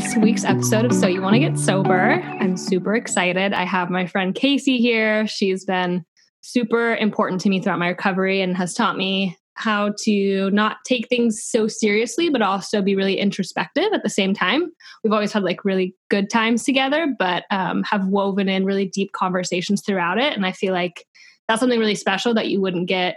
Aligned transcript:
this 0.00 0.16
week's 0.16 0.44
episode 0.44 0.86
of 0.86 0.94
So 0.94 1.06
You 1.06 1.20
Want 1.20 1.34
to 1.34 1.40
Get 1.40 1.58
Sober. 1.58 2.22
I'm 2.40 2.56
super 2.56 2.94
excited. 2.94 3.52
I 3.52 3.64
have 3.64 3.90
my 3.90 4.06
friend 4.06 4.34
Casey 4.34 4.78
here. 4.78 5.26
She's 5.26 5.66
been 5.66 6.06
super 6.40 6.96
important 6.96 7.42
to 7.42 7.50
me 7.50 7.60
throughout 7.60 7.80
my 7.80 7.88
recovery 7.88 8.40
and 8.40 8.56
has 8.56 8.72
taught 8.72 8.96
me 8.96 9.36
how 9.56 9.92
to 10.04 10.50
not 10.52 10.78
take 10.86 11.06
things 11.08 11.44
so 11.44 11.68
seriously, 11.68 12.30
but 12.30 12.40
also 12.40 12.80
be 12.80 12.96
really 12.96 13.18
introspective 13.18 13.92
at 13.92 14.02
the 14.02 14.08
same 14.08 14.32
time. 14.32 14.72
We've 15.04 15.12
always 15.12 15.34
had 15.34 15.42
like 15.42 15.66
really 15.66 15.94
good 16.08 16.30
times 16.30 16.64
together, 16.64 17.14
but 17.18 17.44
um, 17.50 17.82
have 17.82 18.06
woven 18.06 18.48
in 18.48 18.64
really 18.64 18.86
deep 18.86 19.12
conversations 19.12 19.82
throughout 19.84 20.16
it. 20.16 20.32
And 20.32 20.46
I 20.46 20.52
feel 20.52 20.72
like 20.72 21.04
that's 21.46 21.60
something 21.60 21.78
really 21.78 21.94
special 21.94 22.32
that 22.34 22.48
you 22.48 22.62
wouldn't 22.62 22.88
get 22.88 23.16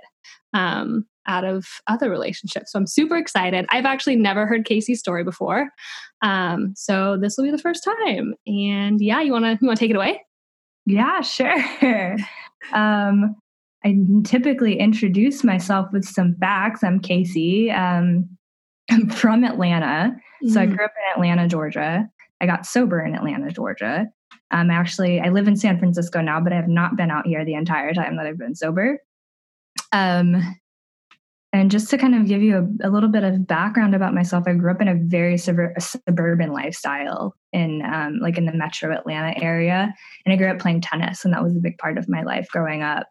um, 0.53 1.05
out 1.27 1.43
of 1.43 1.65
other 1.87 2.09
relationships. 2.09 2.71
So 2.71 2.79
I'm 2.79 2.87
super 2.87 3.17
excited. 3.17 3.65
I've 3.69 3.85
actually 3.85 4.15
never 4.15 4.45
heard 4.45 4.65
Casey's 4.65 4.99
story 4.99 5.23
before. 5.23 5.69
Um, 6.21 6.73
so 6.75 7.17
this 7.17 7.37
will 7.37 7.45
be 7.45 7.51
the 7.51 7.57
first 7.57 7.83
time. 7.83 8.33
And 8.47 9.01
yeah, 9.01 9.21
you 9.21 9.31
wanna 9.31 9.57
you 9.61 9.67
wanna 9.67 9.77
take 9.77 9.91
it 9.91 9.95
away? 9.95 10.21
Yeah, 10.85 11.21
sure. 11.21 11.55
um, 12.73 13.35
I 13.85 13.97
typically 14.23 14.79
introduce 14.79 15.43
myself 15.43 15.87
with 15.91 16.05
some 16.05 16.35
facts. 16.39 16.83
I'm 16.83 16.99
Casey. 16.99 17.69
Um, 17.71 18.29
I'm 18.89 19.09
from 19.09 19.43
Atlanta. 19.43 20.15
Mm-hmm. 20.43 20.49
So 20.49 20.61
I 20.61 20.65
mm-hmm. 20.65 20.75
grew 20.75 20.85
up 20.85 20.91
in 20.91 21.21
Atlanta, 21.21 21.47
Georgia. 21.47 22.07
I 22.41 22.45
got 22.45 22.65
sober 22.65 23.01
in 23.01 23.15
Atlanta, 23.15 23.51
Georgia. 23.51 24.07
Um, 24.51 24.69
I 24.69 24.75
actually, 24.75 25.19
I 25.19 25.29
live 25.29 25.47
in 25.47 25.55
San 25.55 25.79
Francisco 25.79 26.21
now, 26.21 26.39
but 26.39 26.53
I 26.53 26.57
have 26.57 26.67
not 26.67 26.95
been 26.95 27.09
out 27.09 27.25
here 27.25 27.43
the 27.43 27.55
entire 27.55 27.93
time 27.93 28.17
that 28.17 28.25
I've 28.25 28.37
been 28.37 28.55
sober. 28.55 28.99
Um, 29.91 30.55
and 31.53 31.69
just 31.69 31.89
to 31.91 31.99
kind 31.99 32.15
of 32.15 32.25
give 32.25 32.41
you 32.41 32.57
a, 32.57 32.87
a, 32.87 32.89
little 32.89 33.09
bit 33.09 33.23
of 33.23 33.45
background 33.45 33.93
about 33.93 34.15
myself, 34.15 34.45
I 34.47 34.53
grew 34.53 34.71
up 34.71 34.81
in 34.81 34.87
a 34.87 34.95
very 34.95 35.37
sub- 35.37 35.79
suburban 35.79 36.51
lifestyle 36.51 37.35
in 37.53 37.83
um, 37.85 38.17
like 38.19 38.39
in 38.39 38.47
the 38.47 38.53
metro 38.53 38.91
Atlanta 38.91 39.39
area. 39.39 39.93
And 40.25 40.33
I 40.33 40.35
grew 40.35 40.49
up 40.49 40.57
playing 40.57 40.81
tennis, 40.81 41.23
and 41.23 41.33
that 41.33 41.43
was 41.43 41.55
a 41.55 41.59
big 41.59 41.77
part 41.77 41.99
of 41.99 42.09
my 42.09 42.23
life 42.23 42.47
growing 42.49 42.81
up. 42.81 43.07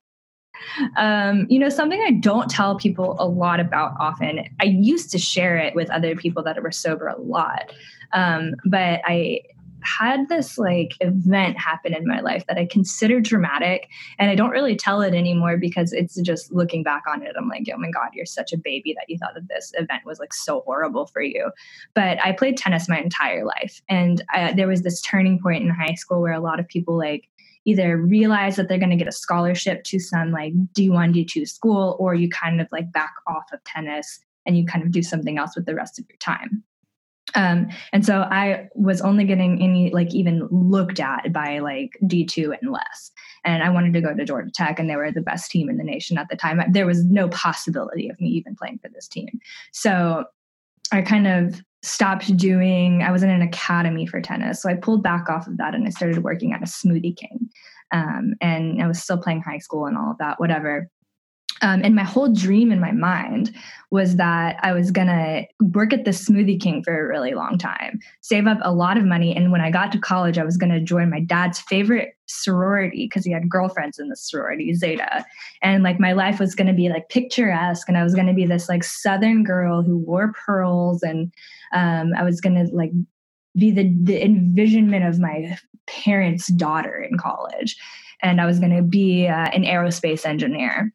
Um, 0.97 1.47
you 1.49 1.59
know, 1.59 1.69
something 1.69 2.03
I 2.05 2.13
don't 2.13 2.51
tell 2.51 2.77
people 2.77 3.17
a 3.21 3.27
lot 3.27 3.61
about 3.61 3.95
often. 4.01 4.45
I 4.61 4.65
used 4.65 5.13
to 5.13 5.19
share 5.19 5.57
it 5.57 5.77
with 5.77 5.89
other 5.91 6.17
people 6.17 6.43
that 6.43 6.61
were 6.61 6.73
sober 6.73 7.07
a 7.07 7.21
lot. 7.21 7.73
Um, 8.13 8.55
but 8.65 9.01
I 9.05 9.41
had 9.85 10.29
this 10.29 10.59
like 10.59 10.95
event 11.01 11.59
happen 11.59 11.95
in 11.95 12.07
my 12.07 12.21
life 12.21 12.45
that 12.47 12.59
I 12.59 12.67
consider 12.67 13.21
dramatic 13.21 13.89
and 14.19 14.31
I 14.31 14.35
don't 14.35 14.51
really 14.51 14.77
tell 14.77 15.01
it 15.03 15.15
anymore 15.15 15.57
because 15.57 15.93
it's 15.93 16.21
just 16.23 16.53
looking 16.53 16.83
back 16.83 17.03
on 17.09 17.23
it 17.23 17.35
I'm 17.37 17.49
like 17.49 17.69
oh 17.73 17.79
my 17.79 17.91
god 17.91 18.11
you're 18.15 18.27
such 18.27 18.53
a 18.53 18.59
baby 18.59 18.95
that 18.95 19.09
you 19.09 19.19
thought 19.19 19.35
that 19.35 19.49
this 19.49 19.73
event 19.75 20.03
was 20.05 20.19
like 20.19 20.33
so 20.33 20.63
horrible 20.65 21.07
for 21.07 21.23
you. 21.23 21.51
But 21.95 22.25
I 22.25 22.33
played 22.33 22.57
tennis 22.57 22.89
my 22.89 22.99
entire 22.99 23.45
life 23.45 23.81
and 23.89 24.23
I, 24.31 24.53
there 24.53 24.69
was 24.69 24.83
this 24.83 25.01
turning 25.01 25.41
point 25.41 25.63
in 25.63 25.71
high 25.71 25.95
school 25.95 26.21
where 26.21 26.33
a 26.33 26.41
lot 26.41 26.61
of 26.61 26.69
people 26.69 26.97
like 26.97 27.29
either 27.65 27.97
realize 27.97 28.57
that 28.57 28.69
they're 28.69 28.79
going 28.79 28.91
to 28.91 28.97
get 28.97 29.07
a 29.07 29.13
scholarship 29.13 29.85
to 29.85 29.99
some 29.99 30.33
like 30.33 30.53
D1 30.75 31.15
D2 31.15 31.49
school 31.49 31.97
or 32.01 32.15
you 32.15 32.29
kind 32.29 32.61
of 32.61 32.69
like 32.73 32.93
back 32.93 33.15
off 33.27 33.45
of 33.53 33.63
tennis 33.65 34.21
and 34.47 34.57
you 34.57 34.67
kind 34.67 34.85
of 34.85 34.91
do 34.91 35.03
something 35.03 35.39
else 35.39 35.55
with 35.55 35.67
the 35.67 35.75
rest 35.75 35.99
of 35.99 36.05
your 36.09 36.19
time 36.19 36.65
um, 37.35 37.69
and 37.93 38.05
so 38.05 38.23
I 38.23 38.69
was 38.75 39.01
only 39.01 39.25
getting 39.25 39.63
any 39.63 39.91
like 39.91 40.15
even 40.15 40.49
looked 40.51 41.01
at 41.01 41.33
by 41.33 41.59
like 41.59 41.99
D2 42.05 42.57
and 42.61 42.73
less. 42.73 43.11
And 43.45 43.63
I 43.63 43.71
wanted 43.71 43.93
to 43.95 44.01
go 44.01 44.15
to 44.15 44.25
Georgia 44.25 44.51
Tech, 44.55 44.79
and 44.79 44.89
they 44.89 44.97
were 44.97 45.11
the 45.11 45.21
best 45.21 45.51
team 45.51 45.69
in 45.69 45.77
the 45.77 45.85
nation 45.85 46.19
at 46.19 46.29
the 46.29 46.37
time. 46.37 46.61
There 46.71 46.87
was 46.87 47.05
no 47.05 47.29
possibility 47.29 48.09
of 48.09 48.21
me 48.21 48.29
even 48.29 48.55
playing 48.55 48.79
for 48.79 48.89
this 48.89 49.09
team. 49.09 49.41
So 49.73 50.25
I 50.93 51.03
kind 51.03 51.27
of 51.27 51.61
stopped 51.83 52.37
doing, 52.37 53.03
I 53.03 53.11
was 53.11 53.23
in 53.23 53.31
an 53.31 53.43
academy 53.43 54.07
for 54.07 54.21
tennis. 54.21 54.63
So 54.63 54.69
I 54.69 54.75
pulled 54.75 55.03
back 55.03 55.29
off 55.29 55.49
of 55.49 55.57
that 55.57 55.75
and 55.75 55.87
I 55.87 55.91
started 55.91 56.23
working 56.23 56.53
at 56.53 56.63
a 56.63 56.67
Smoothie 56.67 57.17
King. 57.17 57.51
Um, 57.91 58.35
and 58.41 58.81
I 58.81 58.87
was 58.87 59.03
still 59.03 59.19
playing 59.19 59.43
high 59.43 59.59
school 59.59 59.87
and 59.87 59.99
all 59.99 60.13
of 60.13 60.19
that, 60.19 60.39
whatever. 60.39 60.89
Um, 61.63 61.83
and 61.85 61.95
my 61.95 62.03
whole 62.03 62.29
dream 62.29 62.73
in 62.73 62.81
my 62.81 62.91
mind 62.91 63.55
was 63.91 64.17
that 64.17 64.59
I 64.63 64.73
was 64.73 64.91
gonna 64.91 65.43
work 65.61 65.93
at 65.93 66.05
the 66.05 66.11
Smoothie 66.11 66.61
King 66.61 66.83
for 66.83 66.99
a 66.99 67.07
really 67.07 67.35
long 67.35 67.57
time, 67.57 68.01
save 68.21 68.49
up 68.49 68.59
a 68.63 68.75
lot 68.75 68.99
of 68.99 69.05
money. 69.05 69.35
And 69.35 69.53
when 69.53 69.61
I 69.61 69.71
got 69.71 69.93
to 69.93 69.99
college, 69.99 70.39
I 70.39 70.45
was 70.45 70.57
gonna 70.57 70.81
join 70.81 71.09
my 71.09 71.21
dad's 71.21 71.61
favorite 71.61 72.15
sorority 72.27 73.07
because 73.07 73.25
he 73.25 73.33
had 73.33 73.49
girlfriends 73.49 73.99
in 74.01 74.09
the 74.09 74.17
sorority, 74.17 74.75
Zeta. 74.75 75.25
And 75.63 75.85
like 75.85 76.01
my 76.01 76.13
life 76.13 76.41
was 76.41 76.55
gonna 76.57 76.75
be 76.75 76.89
like 76.89 77.09
picturesque, 77.11 77.89
and 77.89 77.97
I 77.97 78.03
was 78.03 78.15
gonna 78.15 78.35
be 78.35 78.45
this 78.45 78.69
like 78.69 78.83
Southern 78.83 79.45
girl 79.45 79.83
who 79.83 79.99
wore 79.99 80.33
pearls, 80.33 81.03
and 81.03 81.33
um, 81.73 82.13
I 82.17 82.25
was 82.25 82.41
gonna 82.41 82.65
like 82.73 82.93
be 83.57 83.71
the, 83.71 83.95
the 84.03 84.25
envisionment 84.25 85.05
of 85.05 85.21
my 85.21 85.57
parents' 85.87 86.49
daughter 86.49 87.07
in 87.09 87.19
college. 87.19 87.77
And 88.23 88.41
I 88.41 88.47
was 88.47 88.59
gonna 88.59 88.83
be 88.83 89.29
uh, 89.29 89.49
an 89.53 89.65
aerospace 89.65 90.25
engineer 90.25 90.93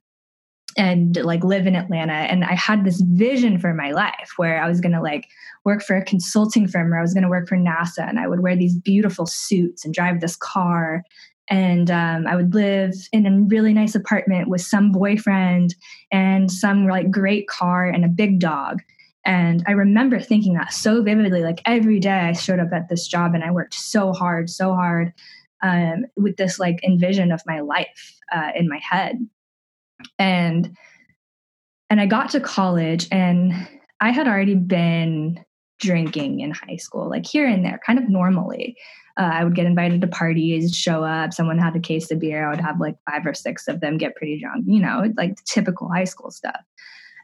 and 0.78 1.18
like 1.24 1.44
live 1.44 1.66
in 1.66 1.76
Atlanta. 1.76 2.14
And 2.14 2.46
I 2.46 2.54
had 2.54 2.86
this 2.86 3.02
vision 3.02 3.60
for 3.60 3.74
my 3.74 3.92
life 3.92 4.34
where 4.38 4.62
I 4.62 4.68
was 4.68 4.80
going 4.80 4.94
to 4.94 5.02
like 5.02 5.28
work 5.66 5.82
for 5.82 5.96
a 5.96 6.06
consulting 6.06 6.68
firm 6.68 6.94
or 6.94 7.00
I 7.00 7.02
was 7.02 7.14
going 7.14 7.24
to 7.24 7.30
work 7.30 7.50
for 7.50 7.58
NASA 7.58 8.08
and 8.08 8.20
I 8.20 8.28
would 8.28 8.42
wear 8.42 8.56
these 8.56 8.76
beautiful 8.76 9.26
suits 9.26 9.84
and 9.84 9.94
drive 9.94 10.22
this 10.22 10.36
car. 10.36 11.04
And 11.50 11.90
um, 11.90 12.28
I 12.28 12.36
would 12.36 12.54
live 12.54 12.94
in 13.12 13.26
a 13.26 13.42
really 13.48 13.74
nice 13.74 13.96
apartment 13.96 14.50
with 14.50 14.62
some 14.62 14.92
boyfriend 14.92 15.76
and 16.12 16.52
some 16.52 16.88
like 16.88 17.10
great 17.10 17.48
car 17.48 17.88
and 17.88 18.06
a 18.06 18.10
big 18.10 18.40
dog. 18.40 18.82
And 19.26 19.64
I 19.68 19.72
remember 19.72 20.20
thinking 20.20 20.54
that 20.54 20.72
so 20.72 21.02
vividly. 21.02 21.42
Like 21.42 21.62
every 21.66 22.00
day 22.00 22.12
I 22.12 22.34
showed 22.34 22.60
up 22.60 22.72
at 22.72 22.88
this 22.88 23.08
job 23.08 23.34
and 23.34 23.44
I 23.44 23.52
worked 23.52 23.74
so 23.74 24.14
hard, 24.14 24.50
so 24.50 24.74
hard 24.74 25.12
um, 25.64 26.06
with 26.16 26.38
this 26.38 26.60
like 26.60 26.84
envision 26.84 27.32
of 27.32 27.42
my 27.46 27.62
life 27.62 28.16
uh, 28.32 28.52
in 28.56 28.70
my 28.70 28.80
head 28.80 29.18
and 30.20 30.76
and 31.90 32.02
I 32.02 32.06
got 32.06 32.30
to 32.32 32.40
college 32.40 33.08
and 33.12 33.54
I 34.02 34.12
had 34.12 34.28
already 34.28 34.56
been 34.56 35.44
drinking 35.80 36.42
in 36.42 36.52
high 36.52 36.76
school, 36.76 37.10
like 37.10 37.26
here 37.26 37.48
and 37.48 37.64
there, 37.64 37.80
kind 37.86 38.00
of 38.00 38.10
normally. 38.10 38.76
Uh, 39.18 39.30
I 39.34 39.44
would 39.44 39.56
get 39.56 39.66
invited 39.66 40.02
to 40.02 40.08
parties, 40.08 40.76
show 40.76 41.04
up, 41.04 41.34
someone 41.34 41.58
had 41.58 41.76
a 41.76 41.80
case 41.80 42.12
of 42.12 42.20
beer, 42.20 42.46
I 42.46 42.50
would 42.52 42.60
have 42.60 42.80
like 42.80 42.96
five 43.10 43.26
or 43.26 43.34
six 43.34 43.68
of 43.68 43.80
them 43.80 43.98
get 43.98 44.16
pretty 44.16 44.40
drunk, 44.40 44.66
you 44.68 44.80
know, 44.80 45.12
like 45.18 45.44
typical 45.46 45.90
high 45.90 46.04
school 46.04 46.30
stuff. 46.30 46.62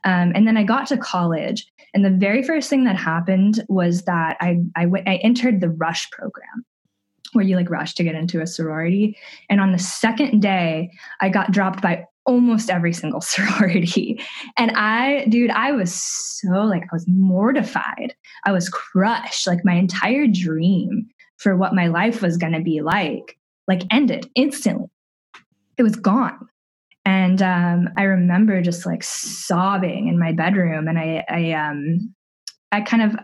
Um, 0.03 0.31
and 0.33 0.47
then 0.47 0.57
I 0.57 0.63
got 0.63 0.87
to 0.87 0.97
college, 0.97 1.67
and 1.93 2.03
the 2.03 2.09
very 2.09 2.41
first 2.41 2.69
thing 2.69 2.83
that 2.85 2.95
happened 2.95 3.63
was 3.69 4.03
that 4.03 4.37
I, 4.41 4.59
I, 4.75 4.85
w- 4.85 5.03
I 5.05 5.15
entered 5.17 5.61
the 5.61 5.69
Rush 5.69 6.09
program 6.11 6.65
where 7.33 7.45
you 7.45 7.55
like 7.55 7.69
rush 7.69 7.93
to 7.95 8.03
get 8.03 8.15
into 8.15 8.41
a 8.41 8.47
sorority. 8.47 9.17
And 9.49 9.59
on 9.59 9.71
the 9.71 9.79
second 9.79 10.41
day, 10.41 10.91
I 11.19 11.29
got 11.29 11.51
dropped 11.51 11.81
by 11.81 12.05
almost 12.25 12.69
every 12.69 12.93
single 12.93 13.21
sorority. 13.21 14.21
And 14.57 14.71
I, 14.71 15.25
dude, 15.29 15.51
I 15.51 15.71
was 15.71 15.93
so 15.93 16.49
like, 16.49 16.83
I 16.83 16.93
was 16.93 17.05
mortified. 17.07 18.15
I 18.45 18.51
was 18.51 18.69
crushed. 18.69 19.47
Like 19.47 19.63
my 19.63 19.73
entire 19.73 20.27
dream 20.27 21.07
for 21.37 21.55
what 21.55 21.75
my 21.75 21.87
life 21.87 22.21
was 22.21 22.37
going 22.37 22.53
to 22.53 22.61
be 22.61 22.81
like, 22.81 23.37
like 23.67 23.83
ended 23.91 24.29
instantly. 24.35 24.87
It 25.77 25.83
was 25.83 25.95
gone. 25.95 26.47
And 27.05 27.41
um, 27.41 27.89
I 27.97 28.03
remember 28.03 28.61
just 28.61 28.85
like 28.85 29.03
sobbing 29.03 30.07
in 30.07 30.17
my 30.17 30.31
bedroom. 30.31 30.87
And 30.87 30.97
I, 30.97 31.25
I, 31.27 31.51
um, 31.51 32.13
I 32.71 32.81
kind 32.81 33.03
of 33.03 33.15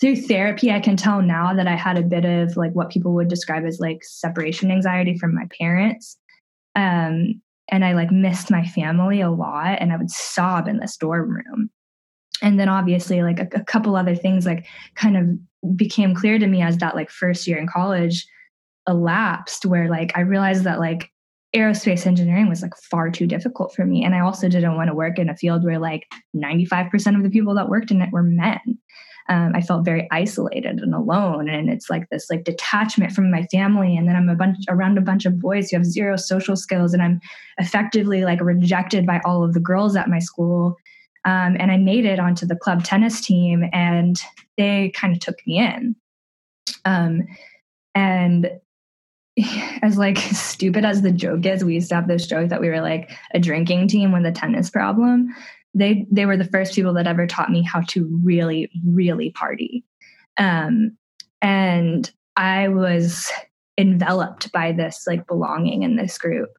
through 0.00 0.16
therapy, 0.16 0.70
I 0.70 0.80
can 0.80 0.96
tell 0.96 1.20
now 1.20 1.54
that 1.54 1.66
I 1.66 1.76
had 1.76 1.98
a 1.98 2.02
bit 2.02 2.24
of 2.24 2.56
like 2.56 2.72
what 2.72 2.90
people 2.90 3.12
would 3.14 3.28
describe 3.28 3.64
as 3.64 3.80
like 3.80 4.02
separation 4.02 4.70
anxiety 4.70 5.18
from 5.18 5.34
my 5.34 5.46
parents. 5.58 6.16
Um, 6.76 7.42
and 7.68 7.84
I 7.84 7.92
like 7.94 8.10
missed 8.10 8.50
my 8.50 8.66
family 8.66 9.20
a 9.20 9.30
lot 9.30 9.78
and 9.80 9.92
I 9.92 9.96
would 9.96 10.10
sob 10.10 10.68
in 10.68 10.78
this 10.78 10.96
dorm 10.96 11.30
room. 11.30 11.70
And 12.42 12.58
then 12.58 12.68
obviously 12.68 13.22
like 13.22 13.38
a, 13.38 13.48
a 13.54 13.64
couple 13.64 13.96
other 13.96 14.14
things 14.14 14.44
like 14.44 14.66
kind 14.96 15.16
of 15.16 15.76
became 15.76 16.14
clear 16.14 16.38
to 16.38 16.46
me 16.46 16.62
as 16.62 16.78
that 16.78 16.94
like 16.94 17.10
first 17.10 17.46
year 17.46 17.58
in 17.58 17.66
college 17.66 18.26
elapsed 18.88 19.64
where 19.64 19.88
like 19.88 20.12
I 20.14 20.20
realized 20.20 20.64
that 20.64 20.78
like 20.78 21.10
aerospace 21.56 22.06
engineering 22.06 22.48
was 22.48 22.62
like 22.62 22.76
far 22.76 23.10
too 23.10 23.26
difficult 23.26 23.74
for 23.74 23.86
me 23.86 24.04
and 24.04 24.14
I 24.14 24.20
also 24.20 24.48
didn't 24.48 24.76
want 24.76 24.88
to 24.88 24.94
work 24.94 25.18
in 25.18 25.30
a 25.30 25.36
field 25.36 25.64
where 25.64 25.78
like 25.78 26.06
95% 26.36 27.16
of 27.16 27.22
the 27.22 27.30
people 27.30 27.54
that 27.54 27.68
worked 27.68 27.90
in 27.90 28.02
it 28.02 28.12
were 28.12 28.24
men 28.24 28.78
um, 29.28 29.52
I 29.54 29.62
felt 29.62 29.84
very 29.84 30.06
isolated 30.10 30.80
and 30.80 30.94
alone. 30.94 31.48
And 31.48 31.70
it's 31.70 31.88
like 31.88 32.08
this 32.10 32.28
like 32.28 32.44
detachment 32.44 33.12
from 33.12 33.30
my 33.30 33.44
family. 33.44 33.96
And 33.96 34.06
then 34.06 34.16
I'm 34.16 34.28
a 34.28 34.34
bunch 34.34 34.58
around 34.68 34.98
a 34.98 35.02
bunch 35.02 35.24
of 35.24 35.40
boys 35.40 35.70
who 35.70 35.76
have 35.76 35.86
zero 35.86 36.16
social 36.16 36.56
skills, 36.56 36.92
and 36.92 37.02
I'm 37.02 37.20
effectively 37.58 38.24
like 38.24 38.40
rejected 38.40 39.06
by 39.06 39.20
all 39.24 39.42
of 39.42 39.54
the 39.54 39.60
girls 39.60 39.96
at 39.96 40.10
my 40.10 40.18
school. 40.18 40.76
Um, 41.24 41.56
and 41.58 41.72
I 41.72 41.78
made 41.78 42.04
it 42.04 42.20
onto 42.20 42.44
the 42.44 42.56
club 42.56 42.84
tennis 42.84 43.20
team, 43.22 43.64
and 43.72 44.20
they 44.58 44.90
kind 44.90 45.14
of 45.14 45.20
took 45.20 45.38
me 45.46 45.58
in. 45.58 45.96
Um, 46.84 47.22
and 47.94 48.50
as 49.82 49.96
like 49.96 50.18
stupid 50.18 50.84
as 50.84 51.00
the 51.00 51.10
joke 51.10 51.46
is, 51.46 51.64
we 51.64 51.74
used 51.74 51.88
to 51.88 51.94
have 51.94 52.08
this 52.08 52.26
joke 52.26 52.50
that 52.50 52.60
we 52.60 52.68
were 52.68 52.82
like 52.82 53.10
a 53.32 53.38
drinking 53.38 53.88
team 53.88 54.12
with 54.12 54.26
a 54.26 54.32
tennis 54.32 54.68
problem 54.68 55.34
they 55.74 56.06
they 56.10 56.26
were 56.26 56.36
the 56.36 56.44
first 56.44 56.74
people 56.74 56.94
that 56.94 57.06
ever 57.06 57.26
taught 57.26 57.50
me 57.50 57.62
how 57.62 57.80
to 57.88 58.08
really 58.22 58.70
really 58.86 59.30
party 59.30 59.84
um, 60.38 60.96
And 61.42 62.10
I 62.36 62.68
was 62.68 63.30
enveloped 63.78 64.52
by 64.52 64.72
this 64.72 65.04
like 65.06 65.26
belonging 65.26 65.82
in 65.82 65.96
this 65.96 66.18
group. 66.18 66.50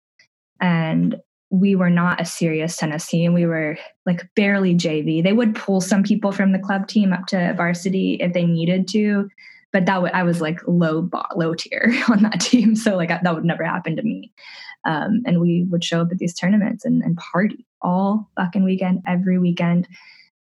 And 0.61 1.17
we 1.49 1.75
were 1.75 1.89
not 1.89 2.19
a 2.19 2.25
serious 2.25 2.75
tennis 2.75 3.07
team. 3.07 3.33
We 3.33 3.45
were 3.45 3.77
like 4.05 4.27
barely 4.35 4.75
JV. 4.75 5.23
They 5.23 5.33
would 5.33 5.55
pull 5.55 5.79
some 5.79 6.03
people 6.03 6.31
from 6.31 6.51
the 6.51 6.59
club 6.59 6.87
team 6.87 7.13
up 7.13 7.27
to 7.27 7.53
varsity 7.55 8.15
if 8.15 8.33
they 8.33 8.45
needed 8.45 8.87
to, 8.89 9.29
but 9.71 9.85
that 9.85 9.95
w- 9.95 10.13
I 10.13 10.23
was 10.23 10.41
like 10.41 10.59
low 10.67 11.09
low 11.35 11.53
tier 11.53 11.93
on 12.09 12.23
that 12.23 12.41
team, 12.41 12.75
so 12.75 12.95
like 12.95 13.09
that 13.09 13.35
would 13.35 13.45
never 13.45 13.63
happen 13.63 13.95
to 13.95 14.01
me. 14.01 14.33
Um, 14.85 15.23
and 15.25 15.41
we 15.41 15.65
would 15.69 15.83
show 15.83 16.01
up 16.01 16.11
at 16.11 16.17
these 16.17 16.33
tournaments 16.33 16.85
and, 16.85 17.01
and 17.01 17.17
party 17.17 17.65
all 17.81 18.29
fucking 18.35 18.63
weekend, 18.63 19.01
every 19.07 19.39
weekend. 19.39 19.87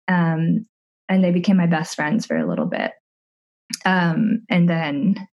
Um, 0.07 0.65
and 1.09 1.23
they 1.23 1.31
became 1.31 1.57
my 1.57 1.67
best 1.67 1.95
friends 1.95 2.25
for 2.25 2.37
a 2.37 2.47
little 2.47 2.65
bit. 2.65 2.91
Um, 3.85 4.43
and 4.49 4.69
then, 4.69 5.27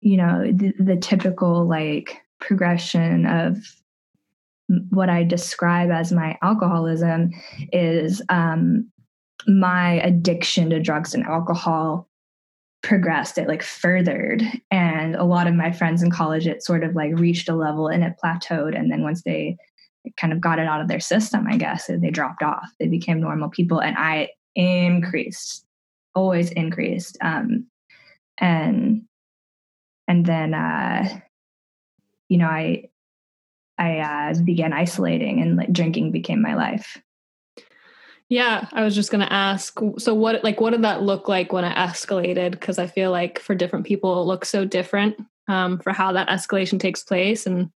you 0.00 0.16
know, 0.16 0.50
the, 0.52 0.72
the 0.78 0.96
typical 0.96 1.66
like 1.66 2.20
progression 2.40 3.26
of 3.26 3.58
what 4.90 5.08
I 5.08 5.24
describe 5.24 5.90
as 5.90 6.12
my 6.12 6.38
alcoholism 6.42 7.30
is 7.72 8.22
um, 8.28 8.90
my 9.46 9.94
addiction 9.94 10.70
to 10.70 10.80
drugs 10.80 11.14
and 11.14 11.24
alcohol 11.24 12.08
progressed 12.82 13.38
it 13.38 13.48
like 13.48 13.62
furthered. 13.62 14.42
And 14.70 15.14
a 15.14 15.24
lot 15.24 15.46
of 15.46 15.54
my 15.54 15.70
friends 15.72 16.02
in 16.02 16.10
college 16.10 16.46
it 16.46 16.62
sort 16.62 16.82
of 16.82 16.94
like 16.94 17.18
reached 17.18 17.48
a 17.48 17.54
level 17.54 17.88
and 17.88 18.02
it 18.02 18.14
plateaued. 18.22 18.78
And 18.78 18.90
then 18.90 19.02
once 19.02 19.22
they 19.22 19.56
kind 20.16 20.32
of 20.32 20.40
got 20.40 20.58
it 20.58 20.66
out 20.66 20.80
of 20.80 20.88
their 20.88 20.98
system 21.00 21.46
i 21.46 21.58
guess 21.58 21.86
they 21.86 22.10
dropped 22.10 22.42
off. 22.42 22.70
They 22.78 22.88
became 22.88 23.20
normal 23.20 23.50
people 23.50 23.80
and 23.80 23.96
i 23.98 24.30
increased 24.54 25.66
always 26.14 26.50
increased. 26.50 27.18
Um 27.20 27.66
and 28.38 29.02
and 30.08 30.26
then 30.26 30.54
uh 30.54 31.20
you 32.28 32.38
know 32.38 32.46
i 32.46 32.88
i 33.78 33.98
uh 33.98 34.34
began 34.42 34.72
isolating 34.72 35.40
and 35.40 35.56
like 35.56 35.72
drinking 35.72 36.12
became 36.12 36.40
my 36.40 36.54
life 36.54 36.96
yeah, 38.30 38.68
I 38.72 38.84
was 38.84 38.94
just 38.94 39.10
going 39.10 39.26
to 39.26 39.32
ask 39.32 39.76
so 39.98 40.14
what 40.14 40.42
like 40.44 40.60
what 40.60 40.70
did 40.70 40.82
that 40.82 41.02
look 41.02 41.28
like 41.28 41.52
when 41.52 41.64
it 41.64 41.76
escalated 41.76 42.52
because 42.52 42.78
I 42.78 42.86
feel 42.86 43.10
like 43.10 43.40
for 43.40 43.56
different 43.56 43.84
people 43.86 44.22
it 44.22 44.26
looks 44.26 44.48
so 44.48 44.64
different 44.64 45.16
um, 45.48 45.80
for 45.80 45.92
how 45.92 46.12
that 46.12 46.28
escalation 46.28 46.78
takes 46.78 47.02
place 47.02 47.44
and 47.44 47.70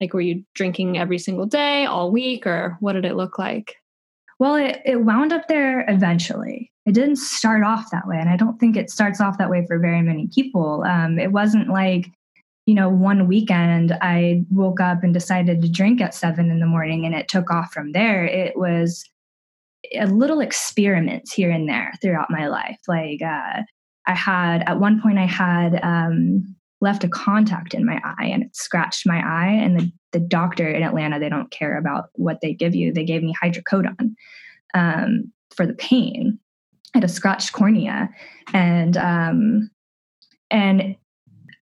like 0.00 0.12
were 0.12 0.20
you 0.20 0.44
drinking 0.56 0.98
every 0.98 1.20
single 1.20 1.46
day 1.46 1.86
all 1.86 2.10
week 2.10 2.48
or 2.48 2.76
what 2.80 2.94
did 2.94 3.04
it 3.04 3.14
look 3.14 3.38
like? 3.38 3.76
Well, 4.40 4.56
it, 4.56 4.82
it 4.84 5.02
wound 5.02 5.32
up 5.32 5.46
there 5.46 5.84
eventually. 5.88 6.72
It 6.84 6.92
didn't 6.92 7.16
start 7.16 7.62
off 7.62 7.90
that 7.92 8.08
way. 8.08 8.18
And 8.18 8.28
I 8.28 8.36
don't 8.36 8.58
think 8.58 8.76
it 8.76 8.90
starts 8.90 9.20
off 9.20 9.38
that 9.38 9.50
way 9.50 9.64
for 9.66 9.78
very 9.78 10.02
many 10.02 10.28
people. 10.34 10.82
Um, 10.82 11.18
it 11.18 11.32
wasn't 11.32 11.68
like, 11.68 12.10
you 12.66 12.74
know, 12.74 12.88
one 12.88 13.28
weekend 13.28 13.96
I 14.02 14.44
woke 14.50 14.80
up 14.80 15.04
and 15.04 15.14
decided 15.14 15.62
to 15.62 15.70
drink 15.70 16.00
at 16.00 16.14
seven 16.14 16.50
in 16.50 16.58
the 16.58 16.66
morning 16.66 17.06
and 17.06 17.14
it 17.14 17.28
took 17.28 17.50
off 17.50 17.72
from 17.72 17.92
there. 17.92 18.26
It 18.26 18.58
was 18.58 19.08
a 19.94 20.06
little 20.06 20.40
experiments 20.40 21.32
here 21.32 21.50
and 21.50 21.68
there 21.68 21.92
throughout 22.00 22.30
my 22.30 22.48
life. 22.48 22.78
Like 22.88 23.22
uh, 23.22 23.62
I 24.06 24.14
had 24.14 24.62
at 24.68 24.80
one 24.80 25.00
point 25.00 25.18
I 25.18 25.26
had 25.26 25.80
um, 25.82 26.56
left 26.80 27.04
a 27.04 27.08
contact 27.08 27.74
in 27.74 27.84
my 27.84 28.00
eye 28.04 28.26
and 28.26 28.42
it 28.42 28.56
scratched 28.56 29.06
my 29.06 29.18
eye. 29.18 29.52
And 29.52 29.78
the 29.78 29.92
the 30.12 30.20
doctor 30.20 30.68
in 30.68 30.82
Atlanta 30.82 31.18
they 31.18 31.28
don't 31.28 31.50
care 31.50 31.76
about 31.76 32.06
what 32.14 32.40
they 32.40 32.54
give 32.54 32.74
you. 32.74 32.92
They 32.92 33.04
gave 33.04 33.22
me 33.22 33.34
hydrocodone 33.42 34.14
um, 34.74 35.32
for 35.54 35.66
the 35.66 35.74
pain. 35.74 36.38
I 36.94 36.98
had 36.98 37.04
a 37.04 37.08
scratched 37.08 37.52
cornea, 37.52 38.08
and 38.54 38.96
um, 38.96 39.70
and 40.50 40.96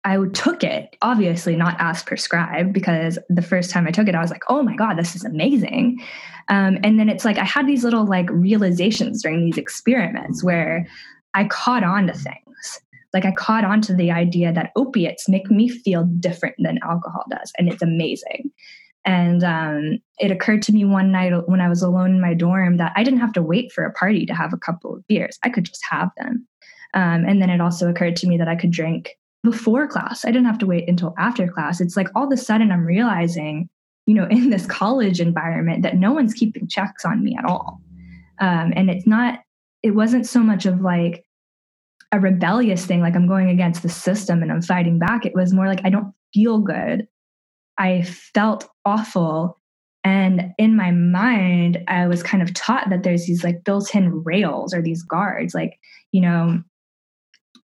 I 0.05 0.17
took 0.33 0.65
it, 0.65 0.97
obviously 1.03 1.57
not 1.57 1.77
as 1.79 2.03
prescribed, 2.03 2.73
because 2.73 3.19
the 3.29 3.43
first 3.43 3.71
time 3.71 3.87
I 3.87 3.91
took 3.91 4.09
it, 4.09 4.15
I 4.15 4.21
was 4.21 4.31
like, 4.31 4.45
oh 4.49 4.63
my 4.63 4.75
God, 4.75 4.95
this 4.97 5.15
is 5.15 5.25
amazing. 5.25 6.01
Um, 6.49 6.79
and 6.83 6.99
then 6.99 7.09
it's 7.09 7.25
like 7.25 7.39
I 7.39 7.45
had 7.45 7.67
these 7.67 7.85
little 7.85 8.07
like 8.07 8.29
realizations 8.31 9.23
during 9.23 9.45
these 9.45 9.59
experiments 9.59 10.43
where 10.43 10.87
I 11.35 11.45
caught 11.45 11.85
on 11.85 12.07
to 12.07 12.15
things. 12.15 12.81
Like 13.13 13.25
I 13.25 13.33
caught 13.33 13.65
on 13.65 13.81
to 13.83 13.95
the 13.95 14.11
idea 14.11 14.53
that 14.53 14.73
opiates 14.77 15.29
make 15.29 15.51
me 15.51 15.69
feel 15.69 16.05
different 16.05 16.57
than 16.59 16.79
alcohol 16.83 17.25
does. 17.31 17.53
And 17.59 17.69
it's 17.69 17.83
amazing. 17.83 18.51
And 19.05 19.43
um, 19.45 19.99
it 20.19 20.31
occurred 20.31 20.63
to 20.63 20.73
me 20.73 20.85
one 20.85 21.11
night 21.11 21.33
when 21.47 21.61
I 21.61 21.69
was 21.69 21.83
alone 21.83 22.11
in 22.15 22.21
my 22.21 22.35
dorm 22.35 22.77
that 22.77 22.93
I 22.97 23.03
didn't 23.03 23.21
have 23.21 23.33
to 23.35 23.43
wait 23.43 23.73
for 23.73 23.85
a 23.85 23.93
party 23.93 24.27
to 24.27 24.35
have 24.35 24.53
a 24.53 24.59
couple 24.59 24.95
of 24.95 25.07
beers. 25.07 25.39
I 25.43 25.51
could 25.51 25.65
just 25.65 25.83
have 25.91 26.11
them. 26.17 26.47
Um, 26.95 27.25
and 27.25 27.41
then 27.41 27.51
it 27.51 27.61
also 27.61 27.89
occurred 27.89 28.17
to 28.17 28.27
me 28.27 28.37
that 28.39 28.49
I 28.49 28.57
could 28.57 28.71
drink 28.71 29.17
before 29.43 29.89
class. 29.89 30.25
I 30.25 30.31
didn't 30.31 30.47
have 30.47 30.59
to 30.59 30.67
wait 30.67 30.89
until 30.89 31.15
after 31.19 31.49
class. 31.49 31.81
It's 31.81 31.97
like 31.97 32.09
all 32.15 32.27
of 32.27 32.33
a 32.33 32.37
sudden 32.37 32.71
I'm 32.71 32.85
realizing, 32.85 33.69
you 34.07 34.15
know, 34.15 34.27
in 34.31 34.51
this 34.51 34.67
college 34.67 35.21
environment 35.21 35.83
that 35.83 35.97
no 35.97 36.13
one's 36.13 36.35
keeping 36.35 36.69
checks 36.69 37.05
on 37.05 37.25
me 37.25 37.37
at 37.39 37.45
all. 37.45 37.81
Um, 38.41 38.73
and 38.75 38.91
it's 38.91 39.07
not, 39.07 39.41
it 39.83 39.93
wasn't 39.93 40.27
so 40.27 40.41
much 40.41 40.67
of 40.67 40.81
like 40.81 41.25
a 42.13 42.21
rebellious 42.21 42.85
thing, 42.87 43.01
like 43.01 43.15
I'm 43.15 43.29
going 43.29 43.51
against 43.51 43.83
the 43.83 43.89
system 43.89 44.43
and 44.43 44.51
I'm 44.51 44.63
fighting 44.63 44.99
back. 44.99 45.25
It 45.25 45.35
was 45.35 45.53
more 45.53 45.69
like 45.69 45.81
I 45.85 45.91
don't 45.91 46.13
feel 46.35 46.59
good. 46.59 47.07
I 47.79 48.03
felt 48.03 48.69
awful. 48.85 49.59
And 50.03 50.53
in 50.59 50.77
my 50.77 50.91
mind, 50.91 51.79
I 51.89 52.07
was 52.09 52.23
kind 52.23 52.43
of 52.43 52.53
taught 52.55 52.91
that 52.91 53.03
there's 53.03 53.27
these 53.27 53.45
like 53.45 53.65
built 53.65 53.95
in 53.95 54.25
rails 54.25 54.75
or 54.75 54.83
these 54.83 55.03
guards, 55.03 55.55
like, 55.55 55.79
you 56.11 56.21
know, 56.21 56.63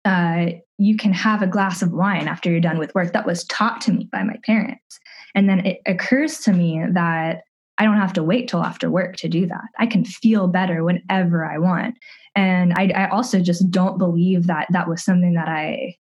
uh, 0.05 0.47
you 0.82 0.96
can 0.96 1.12
have 1.12 1.43
a 1.43 1.46
glass 1.46 1.81
of 1.81 1.93
wine 1.93 2.26
after 2.26 2.50
you're 2.50 2.61
done 2.61 2.79
with 2.79 2.94
work. 2.94 3.12
That 3.12 3.26
was 3.26 3.44
taught 3.44 3.81
to 3.82 3.93
me 3.93 4.08
by 4.11 4.25
my 4.25 4.37
parents. 4.44 4.99
And 5.34 5.49
then 5.49 5.64
it 5.64 5.81
occurs 5.87 6.38
to 6.40 6.52
me 6.52 6.82
that 6.93 7.44
I 7.79 7.84
don't 7.84 7.99
have 7.99 8.12
to 8.14 8.23
wait 8.23 8.49
till 8.49 8.64
after 8.64 8.90
work 8.90 9.17
to 9.17 9.29
do 9.29 9.46
that. 9.46 9.64
I 9.79 9.87
can 9.87 10.05
feel 10.05 10.49
better 10.49 10.82
whenever 10.82 11.44
I 11.44 11.58
want. 11.58 11.96
And 12.34 12.73
I, 12.75 12.88
I 12.88 13.08
also 13.11 13.40
just 13.40 13.70
don't 13.70 13.96
believe 13.96 14.49
that 14.49 14.67
that 14.70 14.88
was 14.88 15.05
something 15.05 15.34
that 15.34 15.49
I 15.49 15.96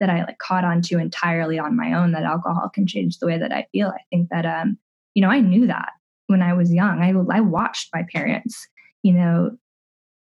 that 0.00 0.10
I 0.10 0.24
like 0.24 0.38
caught 0.38 0.64
on 0.64 0.82
to 0.82 0.98
entirely 0.98 1.58
on 1.60 1.76
my 1.76 1.92
own. 1.92 2.12
That 2.12 2.24
alcohol 2.24 2.68
can 2.74 2.86
change 2.86 3.18
the 3.18 3.26
way 3.26 3.38
that 3.38 3.52
I 3.52 3.66
feel. 3.70 3.88
I 3.88 4.02
think 4.10 4.30
that 4.30 4.46
um, 4.46 4.78
you 5.14 5.22
know, 5.22 5.30
I 5.30 5.40
knew 5.40 5.66
that 5.66 5.90
when 6.26 6.42
I 6.42 6.54
was 6.54 6.72
young. 6.72 7.00
I 7.02 7.10
I 7.36 7.40
watched 7.40 7.90
my 7.94 8.04
parents, 8.12 8.66
you 9.02 9.12
know, 9.12 9.50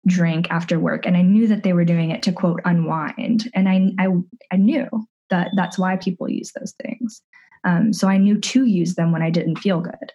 drink 0.08 0.48
after 0.50 0.80
work 0.80 1.06
and 1.06 1.18
i 1.18 1.22
knew 1.22 1.48
that 1.48 1.64
they 1.64 1.74
were 1.74 1.86
doing 1.86 2.10
it 2.10 2.24
to 2.24 2.32
quote 2.32 2.62
unwind. 2.66 3.50
And 3.54 3.68
i 3.68 3.92
i, 4.00 4.08
I 4.52 4.58
knew 4.58 4.88
that 5.30 5.52
that's 5.56 5.78
why 5.78 5.98
people 5.98 6.30
use 6.30 6.52
those 6.54 6.74
things. 6.82 7.22
Um, 7.64 7.94
so 7.94 8.08
i 8.08 8.18
knew 8.18 8.40
to 8.40 8.66
use 8.66 8.96
them 8.96 9.12
when 9.12 9.22
i 9.22 9.30
didn't 9.30 9.60
feel 9.60 9.82
good. 9.82 10.14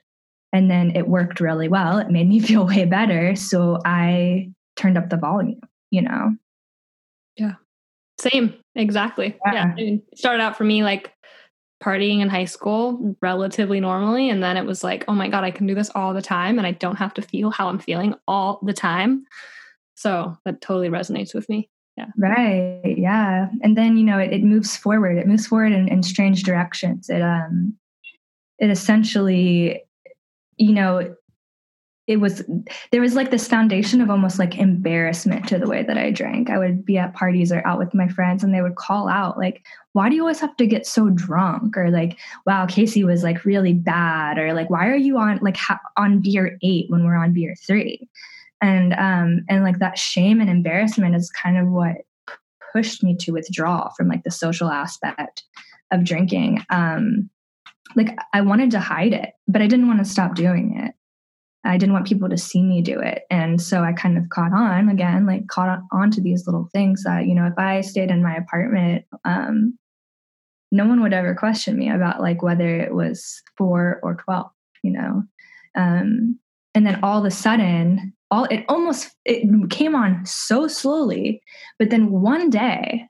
And 0.53 0.71
then 0.71 0.95
it 0.95 1.09
worked 1.09 1.41
really 1.41 1.69
well. 1.69 1.99
It 1.99 2.11
made 2.11 2.29
me 2.29 2.41
feel 2.49 2.67
way 2.67 2.85
better. 2.85 3.37
So 3.37 3.79
i 3.85 4.51
turned 4.77 4.99
up 4.99 5.11
the 5.11 5.17
volume 5.17 5.61
you 5.95 6.03
know? 6.03 6.37
Yeah. 7.37 7.55
Same. 8.21 8.55
Exactly. 8.75 9.39
Yeah, 9.47 9.75
yeah. 9.77 9.85
it 9.95 10.19
started 10.19 10.43
out 10.43 10.57
for 10.57 10.65
me 10.65 10.83
like 10.83 11.13
partying 11.83 12.21
in 12.21 12.29
high 12.29 12.47
school 12.47 13.15
relatively 13.21 13.79
normally 13.79 14.31
and 14.31 14.43
then 14.43 14.57
it 14.57 14.65
was 14.65 14.83
like 14.83 15.05
oh 15.07 15.13
my 15.13 15.29
god 15.29 15.45
i 15.45 15.51
can 15.51 15.67
do 15.67 15.75
this 15.75 15.91
all 15.95 16.15
the 16.15 16.23
time 16.23 16.57
and 16.57 16.67
i 16.67 16.71
don't 16.71 16.97
have 16.97 17.13
to 17.13 17.21
feel 17.21 17.51
how 17.51 17.69
i'm 17.69 17.79
feeling 17.79 18.15
all 18.27 18.59
the 18.63 18.73
time 18.73 19.27
so 19.95 20.37
that 20.45 20.61
totally 20.61 20.89
resonates 20.89 21.35
with 21.35 21.49
me. 21.49 21.71
Yeah. 21.97 22.07
Right. 22.19 22.95
Yeah. 22.97 23.49
And 23.63 23.77
then, 23.77 23.97
you 23.97 24.05
know, 24.05 24.19
it, 24.19 24.33
it 24.33 24.43
moves 24.43 24.77
forward. 24.77 25.17
It 25.17 25.29
moves 25.29 25.47
forward 25.47 25.73
in, 25.73 25.87
in 25.89 26.03
strange 26.03 26.43
directions. 26.43 27.09
It 27.09 27.23
um 27.23 27.75
it 28.59 28.71
essentially, 28.71 29.83
you 30.57 30.73
know, 30.73 31.15
it 32.07 32.19
was 32.19 32.43
there 32.91 33.01
was 33.01 33.15
like 33.15 33.31
this 33.31 33.49
foundation 33.49 34.01
of 34.03 34.11
almost 34.11 34.39
like 34.39 34.57
embarrassment 34.57 35.49
to 35.49 35.59
the 35.59 35.67
way 35.67 35.83
that 35.83 35.97
I 35.97 36.11
drank. 36.11 36.51
I 36.51 36.59
would 36.59 36.85
be 36.85 36.99
at 36.99 37.15
parties 37.15 37.51
or 37.51 37.67
out 37.67 37.79
with 37.79 37.95
my 37.95 38.09
friends 38.09 38.45
and 38.45 38.53
they 38.53 38.61
would 38.61 38.75
call 38.75 39.09
out 39.09 39.39
like, 39.39 39.65
"Why 39.93 40.11
do 40.11 40.15
you 40.15 40.21
always 40.21 40.41
have 40.41 40.57
to 40.59 40.67
get 40.67 40.87
so 40.87 41.09
drunk?" 41.09 41.79
or 41.79 41.91
like, 41.91 42.19
"Wow, 42.45 42.67
Casey 42.67 43.05
was 43.05 43.23
like 43.23 43.47
really 43.47 43.73
bad," 43.73 44.39
or 44.39 44.53
like, 44.53 44.69
"Why 44.69 44.89
are 44.89 44.97
you 44.97 45.17
on 45.17 45.39
like 45.41 45.57
ha- 45.57 45.81
on 45.97 46.21
beer 46.21 46.59
8 46.63 46.87
when 46.91 47.05
we're 47.05 47.17
on 47.17 47.33
beer 47.33 47.55
3?" 47.67 48.07
And 48.65 48.95
um 48.95 49.45
and 49.49 49.63
like 49.63 49.79
that 49.79 49.99
shame 49.99 50.41
and 50.41 50.49
embarrassment 50.49 51.15
is 51.15 51.31
kind 51.31 51.59
of 51.59 51.69
what 51.69 51.97
pushed 52.73 53.05
me 53.05 53.15
to 53.17 53.33
withdraw 53.33 53.91
from 53.91 54.09
like 54.09 54.25
the 54.25 54.31
social 54.31 54.69
aspect 54.71 55.45
of 55.93 56.05
drinking. 56.05 56.65
Um 56.71 57.31
like 57.97 58.17
i 58.33 58.41
wanted 58.41 58.71
to 58.71 58.81
hide 58.81 59.13
it 59.13 59.35
but 59.47 59.61
i 59.61 59.67
didn't 59.67 59.87
want 59.87 59.99
to 60.01 60.11
stop 60.11 60.35
doing 60.35 60.81
it. 60.83 60.95
I 61.67 61.79
didn't 61.79 61.93
want 61.95 62.07
people 62.07 62.29
to 62.29 62.37
see 62.37 62.63
me 62.63 62.83
do 62.83 62.99
it. 62.99 63.23
And 63.31 63.61
so 63.61 63.83
i 63.83 63.93
kind 63.93 64.17
of 64.17 64.31
caught 64.31 64.53
on 64.53 64.89
again 64.89 65.27
like 65.27 65.47
caught 65.49 65.81
on 65.93 66.11
to 66.13 66.21
these 66.23 66.47
little 66.47 66.69
things 66.73 67.05
that 67.05 67.27
you 67.27 67.35
know 67.35 67.47
if 67.47 67.59
i 67.59 67.83
stayed 67.83 68.11
in 68.11 68.23
my 68.23 68.35
apartment 68.35 69.05
um 69.25 69.79
no 70.73 70.87
one 70.87 71.03
would 71.03 71.13
ever 71.13 71.35
question 71.35 71.77
me 71.77 71.91
about 71.91 72.21
like 72.21 72.43
whether 72.43 72.69
it 72.81 72.95
was 72.95 73.43
4 73.59 74.01
or 74.03 74.15
12 74.25 74.51
you 74.83 74.91
know? 74.91 75.23
Um 75.77 76.39
and 76.75 76.87
then 76.87 76.99
all 77.05 77.19
of 77.19 77.25
a 77.25 77.31
sudden 77.31 78.15
all 78.35 78.45
it 78.51 78.65
almost 78.69 79.11
it 79.25 79.71
came 79.71 79.95
on 79.95 80.25
so 80.27 80.67
slowly 80.67 81.41
but 81.79 81.91
then 81.91 82.11
one 82.11 82.51
day 82.51 83.09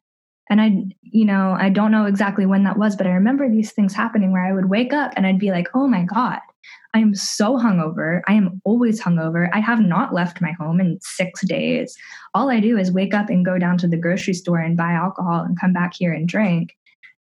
and 0.50 0.60
I, 0.60 0.84
you 1.02 1.24
know, 1.24 1.56
I 1.58 1.70
don't 1.70 1.90
know 1.90 2.04
exactly 2.04 2.44
when 2.44 2.64
that 2.64 2.78
was, 2.78 2.96
but 2.96 3.06
I 3.06 3.12
remember 3.12 3.48
these 3.48 3.72
things 3.72 3.94
happening 3.94 4.30
where 4.30 4.44
I 4.44 4.52
would 4.52 4.68
wake 4.68 4.92
up 4.92 5.12
and 5.16 5.26
I'd 5.26 5.38
be 5.38 5.50
like, 5.50 5.68
oh 5.74 5.86
my 5.86 6.02
God, 6.02 6.38
I 6.92 6.98
am 6.98 7.14
so 7.14 7.56
hungover. 7.56 8.20
I 8.28 8.34
am 8.34 8.60
always 8.64 9.00
hungover. 9.00 9.48
I 9.52 9.60
have 9.60 9.80
not 9.80 10.12
left 10.12 10.42
my 10.42 10.52
home 10.52 10.80
in 10.80 10.98
six 11.00 11.44
days. 11.46 11.96
All 12.34 12.50
I 12.50 12.60
do 12.60 12.78
is 12.78 12.92
wake 12.92 13.14
up 13.14 13.30
and 13.30 13.44
go 13.44 13.58
down 13.58 13.78
to 13.78 13.88
the 13.88 13.96
grocery 13.96 14.34
store 14.34 14.58
and 14.58 14.76
buy 14.76 14.92
alcohol 14.92 15.40
and 15.40 15.58
come 15.58 15.72
back 15.72 15.94
here 15.94 16.12
and 16.12 16.28
drink. 16.28 16.76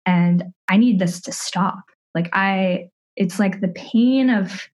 And 0.06 0.44
I 0.68 0.76
need 0.76 1.00
this 1.00 1.22
to 1.22 1.32
stop. 1.32 1.84
Like, 2.14 2.30
I, 2.34 2.90
it's 3.16 3.40
like 3.40 3.62
the 3.62 3.70
pain 3.70 4.30
of 4.30 4.68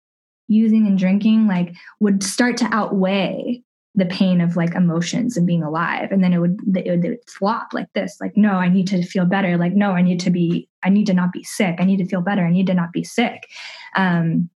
using 0.49 0.85
and 0.87 0.97
drinking, 0.97 1.47
like, 1.47 1.73
would 1.99 2.23
start 2.23 2.57
to 2.57 2.69
outweigh 2.71 3.63
the 3.95 4.05
pain 4.05 4.39
of 4.39 4.55
like 4.55 4.75
emotions 4.75 5.35
and 5.35 5.47
being 5.47 5.63
alive. 5.63 6.11
And 6.11 6.23
then 6.23 6.31
it 6.31 6.39
would, 6.39 6.59
it 6.75 6.89
would, 6.89 7.05
it 7.05 7.09
would 7.09 7.29
flop 7.29 7.69
like 7.73 7.91
this 7.93 8.17
like 8.21 8.37
no 8.37 8.51
i 8.51 8.69
need 8.69 8.87
to 8.87 9.03
feel 9.03 9.25
better. 9.25 9.57
Like 9.57 9.73
no 9.73 9.91
i 9.91 10.01
need 10.01 10.19
to 10.21 10.29
be 10.29 10.69
i 10.83 10.89
need 10.89 11.07
to 11.07 11.13
not 11.13 11.33
be 11.33 11.43
sick. 11.43 11.75
I 11.79 11.85
need 11.85 11.97
to 11.97 12.05
feel 12.05 12.21
better. 12.21 12.45
I 12.45 12.51
need 12.51 12.67
to 12.67 12.73
not 12.73 12.91
be 12.91 13.03
sick. 13.03 13.47
Um, 13.95 14.49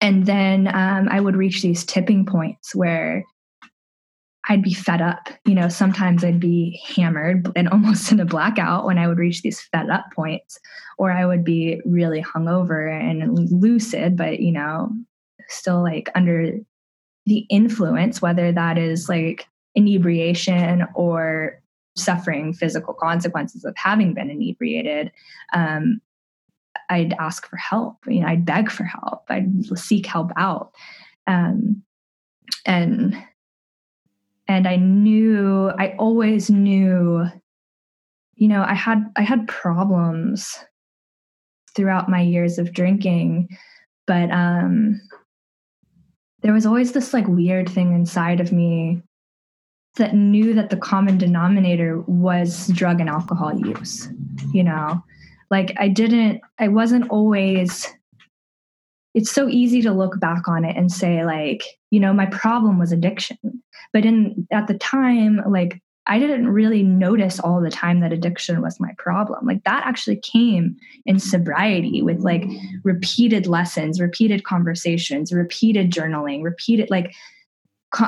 and 0.00 0.26
then 0.26 0.68
um, 0.68 1.08
i 1.08 1.20
would 1.20 1.36
reach 1.36 1.62
these 1.62 1.84
tipping 1.84 2.26
points 2.26 2.74
where 2.74 3.24
I'd 4.48 4.62
be 4.62 4.74
fed 4.74 5.02
up. 5.02 5.28
You 5.44 5.54
know, 5.54 5.68
sometimes 5.68 6.24
I'd 6.24 6.40
be 6.40 6.80
hammered 6.86 7.50
and 7.56 7.68
almost 7.72 8.12
in 8.12 8.20
a 8.20 8.24
blackout 8.24 8.84
when 8.84 8.98
I 8.98 9.08
would 9.08 9.18
reach 9.18 9.42
these 9.42 9.60
fed 9.60 9.90
up 9.90 10.06
points, 10.14 10.58
or 10.98 11.10
I 11.10 11.26
would 11.26 11.44
be 11.44 11.80
really 11.84 12.22
hungover 12.22 12.88
and 12.88 13.50
lucid, 13.50 14.16
but, 14.16 14.40
you 14.40 14.52
know, 14.52 14.90
still 15.48 15.82
like 15.82 16.10
under 16.14 16.52
the 17.26 17.38
influence, 17.50 18.22
whether 18.22 18.52
that 18.52 18.78
is 18.78 19.08
like 19.08 19.46
inebriation 19.74 20.86
or 20.94 21.60
suffering 21.96 22.52
physical 22.52 22.94
consequences 22.94 23.64
of 23.64 23.74
having 23.76 24.14
been 24.14 24.30
inebriated, 24.30 25.10
um, 25.52 26.00
I'd 26.90 27.14
ask 27.18 27.46
for 27.48 27.56
help. 27.56 27.98
You 28.06 28.20
know, 28.20 28.28
I'd 28.28 28.44
beg 28.44 28.70
for 28.70 28.84
help. 28.84 29.24
I'd 29.28 29.64
seek 29.76 30.06
help 30.06 30.30
out, 30.36 30.72
um, 31.26 31.82
and 32.64 33.16
and 34.48 34.68
I 34.68 34.76
knew, 34.76 35.72
I 35.76 35.96
always 35.98 36.50
knew, 36.50 37.26
you 38.36 38.48
know, 38.48 38.62
I 38.62 38.74
had 38.74 39.04
I 39.16 39.22
had 39.22 39.48
problems 39.48 40.56
throughout 41.74 42.08
my 42.08 42.20
years 42.20 42.58
of 42.58 42.72
drinking, 42.72 43.48
but 44.06 44.30
um, 44.30 45.00
there 46.46 46.54
was 46.54 46.64
always 46.64 46.92
this 46.92 47.12
like 47.12 47.26
weird 47.26 47.68
thing 47.68 47.92
inside 47.92 48.38
of 48.38 48.52
me 48.52 49.02
that 49.96 50.14
knew 50.14 50.54
that 50.54 50.70
the 50.70 50.76
common 50.76 51.18
denominator 51.18 52.00
was 52.02 52.68
drug 52.68 53.00
and 53.00 53.10
alcohol 53.10 53.58
use 53.58 54.08
you 54.52 54.62
know? 54.62 55.02
Like 55.50 55.74
i 55.78 55.88
didn't 55.88 56.40
i 56.58 56.68
wasn't 56.68 57.10
always 57.10 57.86
it's 59.14 59.32
so 59.32 59.48
easy 59.48 59.80
to 59.82 59.92
look 59.92 60.20
back 60.20 60.46
on 60.46 60.64
it 60.64 60.76
and 60.76 60.92
say 60.92 61.24
like 61.24 61.64
you 61.90 61.98
know 61.98 62.12
my 62.12 62.26
problem 62.26 62.78
was 62.78 62.92
addiction. 62.92 63.38
But 63.92 64.04
in 64.04 64.46
at 64.52 64.66
the 64.68 64.74
time 64.74 65.40
like 65.48 65.80
I 66.08 66.18
didn't 66.18 66.48
really 66.48 66.82
notice 66.82 67.40
all 67.40 67.60
the 67.60 67.70
time 67.70 68.00
that 68.00 68.12
addiction 68.12 68.62
was 68.62 68.78
my 68.78 68.92
problem. 68.96 69.44
Like 69.44 69.64
that 69.64 69.84
actually 69.84 70.16
came 70.16 70.76
in 71.04 71.18
sobriety 71.18 72.00
with 72.00 72.20
like 72.20 72.44
repeated 72.84 73.46
lessons, 73.46 74.00
repeated 74.00 74.44
conversations, 74.44 75.32
repeated 75.32 75.90
journaling, 75.90 76.42
repeated 76.42 76.90
like 76.90 77.12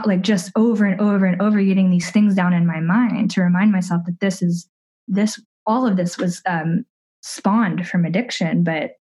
like 0.04 0.22
just 0.22 0.52
over 0.54 0.84
and 0.84 1.00
over 1.00 1.24
and 1.24 1.40
over 1.40 1.62
getting 1.62 1.90
these 1.90 2.10
things 2.10 2.34
down 2.34 2.52
in 2.52 2.66
my 2.66 2.80
mind 2.80 3.30
to 3.30 3.40
remind 3.40 3.72
myself 3.72 4.02
that 4.04 4.20
this 4.20 4.42
is 4.42 4.68
this 5.06 5.40
all 5.66 5.86
of 5.86 5.96
this 5.96 6.18
was 6.18 6.42
um 6.46 6.84
spawned 7.22 7.86
from 7.88 8.04
addiction 8.04 8.62
but 8.62 8.97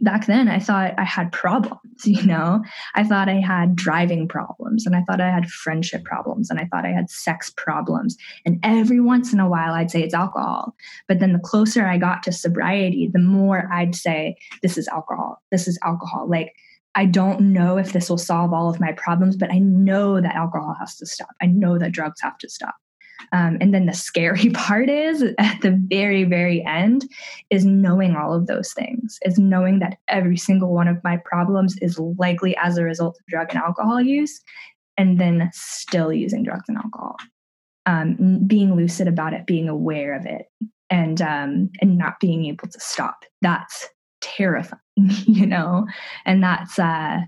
back 0.00 0.26
then 0.26 0.48
I 0.48 0.58
thought 0.58 0.94
I 0.98 1.04
had 1.04 1.32
problems, 1.32 1.80
you 2.04 2.24
know? 2.24 2.62
I 2.94 3.04
thought 3.04 3.28
I 3.28 3.40
had 3.40 3.76
driving 3.76 4.28
problems 4.28 4.86
and 4.86 4.96
I 4.96 5.02
thought 5.02 5.20
I 5.20 5.30
had 5.30 5.48
friendship 5.50 6.04
problems 6.04 6.50
and 6.50 6.58
I 6.58 6.64
thought 6.66 6.86
I 6.86 6.92
had 6.92 7.10
sex 7.10 7.50
problems. 7.56 8.16
And 8.44 8.58
every 8.62 9.00
once 9.00 9.32
in 9.32 9.40
a 9.40 9.48
while 9.48 9.72
I'd 9.74 9.90
say 9.90 10.02
it's 10.02 10.14
alcohol. 10.14 10.74
But 11.08 11.20
then 11.20 11.32
the 11.32 11.38
closer 11.38 11.86
I 11.86 11.98
got 11.98 12.22
to 12.24 12.32
sobriety, 12.32 13.10
the 13.12 13.18
more 13.18 13.68
I'd 13.72 13.94
say, 13.94 14.36
this 14.62 14.78
is 14.78 14.88
alcohol. 14.88 15.42
This 15.50 15.68
is 15.68 15.78
alcohol. 15.82 16.28
Like, 16.28 16.54
I 16.94 17.04
don't 17.04 17.52
know 17.52 17.76
if 17.76 17.92
this 17.92 18.08
will 18.08 18.16
solve 18.16 18.54
all 18.54 18.70
of 18.70 18.80
my 18.80 18.92
problems, 18.92 19.36
but 19.36 19.52
I 19.52 19.58
know 19.58 20.18
that 20.20 20.34
alcohol 20.34 20.74
has 20.80 20.96
to 20.96 21.06
stop. 21.06 21.28
I 21.42 21.46
know 21.46 21.78
that 21.78 21.92
drugs 21.92 22.22
have 22.22 22.38
to 22.38 22.48
stop. 22.48 22.74
Um, 23.32 23.58
and 23.60 23.72
then 23.74 23.86
the 23.86 23.92
scary 23.92 24.50
part 24.54 24.88
is 24.88 25.22
at 25.38 25.60
the 25.60 25.78
very, 25.88 26.24
very 26.24 26.64
end 26.64 27.08
is 27.50 27.64
knowing 27.64 28.16
all 28.16 28.34
of 28.34 28.46
those 28.46 28.72
things, 28.72 29.18
is 29.22 29.38
knowing 29.38 29.78
that 29.80 29.98
every 30.08 30.36
single 30.36 30.72
one 30.72 30.88
of 30.88 31.02
my 31.04 31.18
problems 31.24 31.76
is 31.78 31.98
likely 31.98 32.56
as 32.62 32.78
a 32.78 32.84
result 32.84 33.18
of 33.18 33.26
drug 33.26 33.48
and 33.50 33.58
alcohol 33.58 34.00
use, 34.00 34.40
and 34.96 35.18
then 35.20 35.50
still 35.52 36.12
using 36.12 36.42
drugs 36.42 36.68
and 36.68 36.78
alcohol. 36.78 37.16
Um, 37.84 38.40
being 38.46 38.74
lucid 38.74 39.06
about 39.06 39.32
it, 39.32 39.46
being 39.46 39.68
aware 39.68 40.14
of 40.14 40.26
it, 40.26 40.46
and 40.90 41.22
um, 41.22 41.70
and 41.80 41.96
not 41.96 42.18
being 42.18 42.46
able 42.46 42.66
to 42.66 42.80
stop. 42.80 43.24
That's 43.42 43.88
terrifying, 44.20 44.80
you 44.96 45.46
know, 45.46 45.86
and 46.24 46.42
that's 46.42 46.80
uh, 46.80 47.20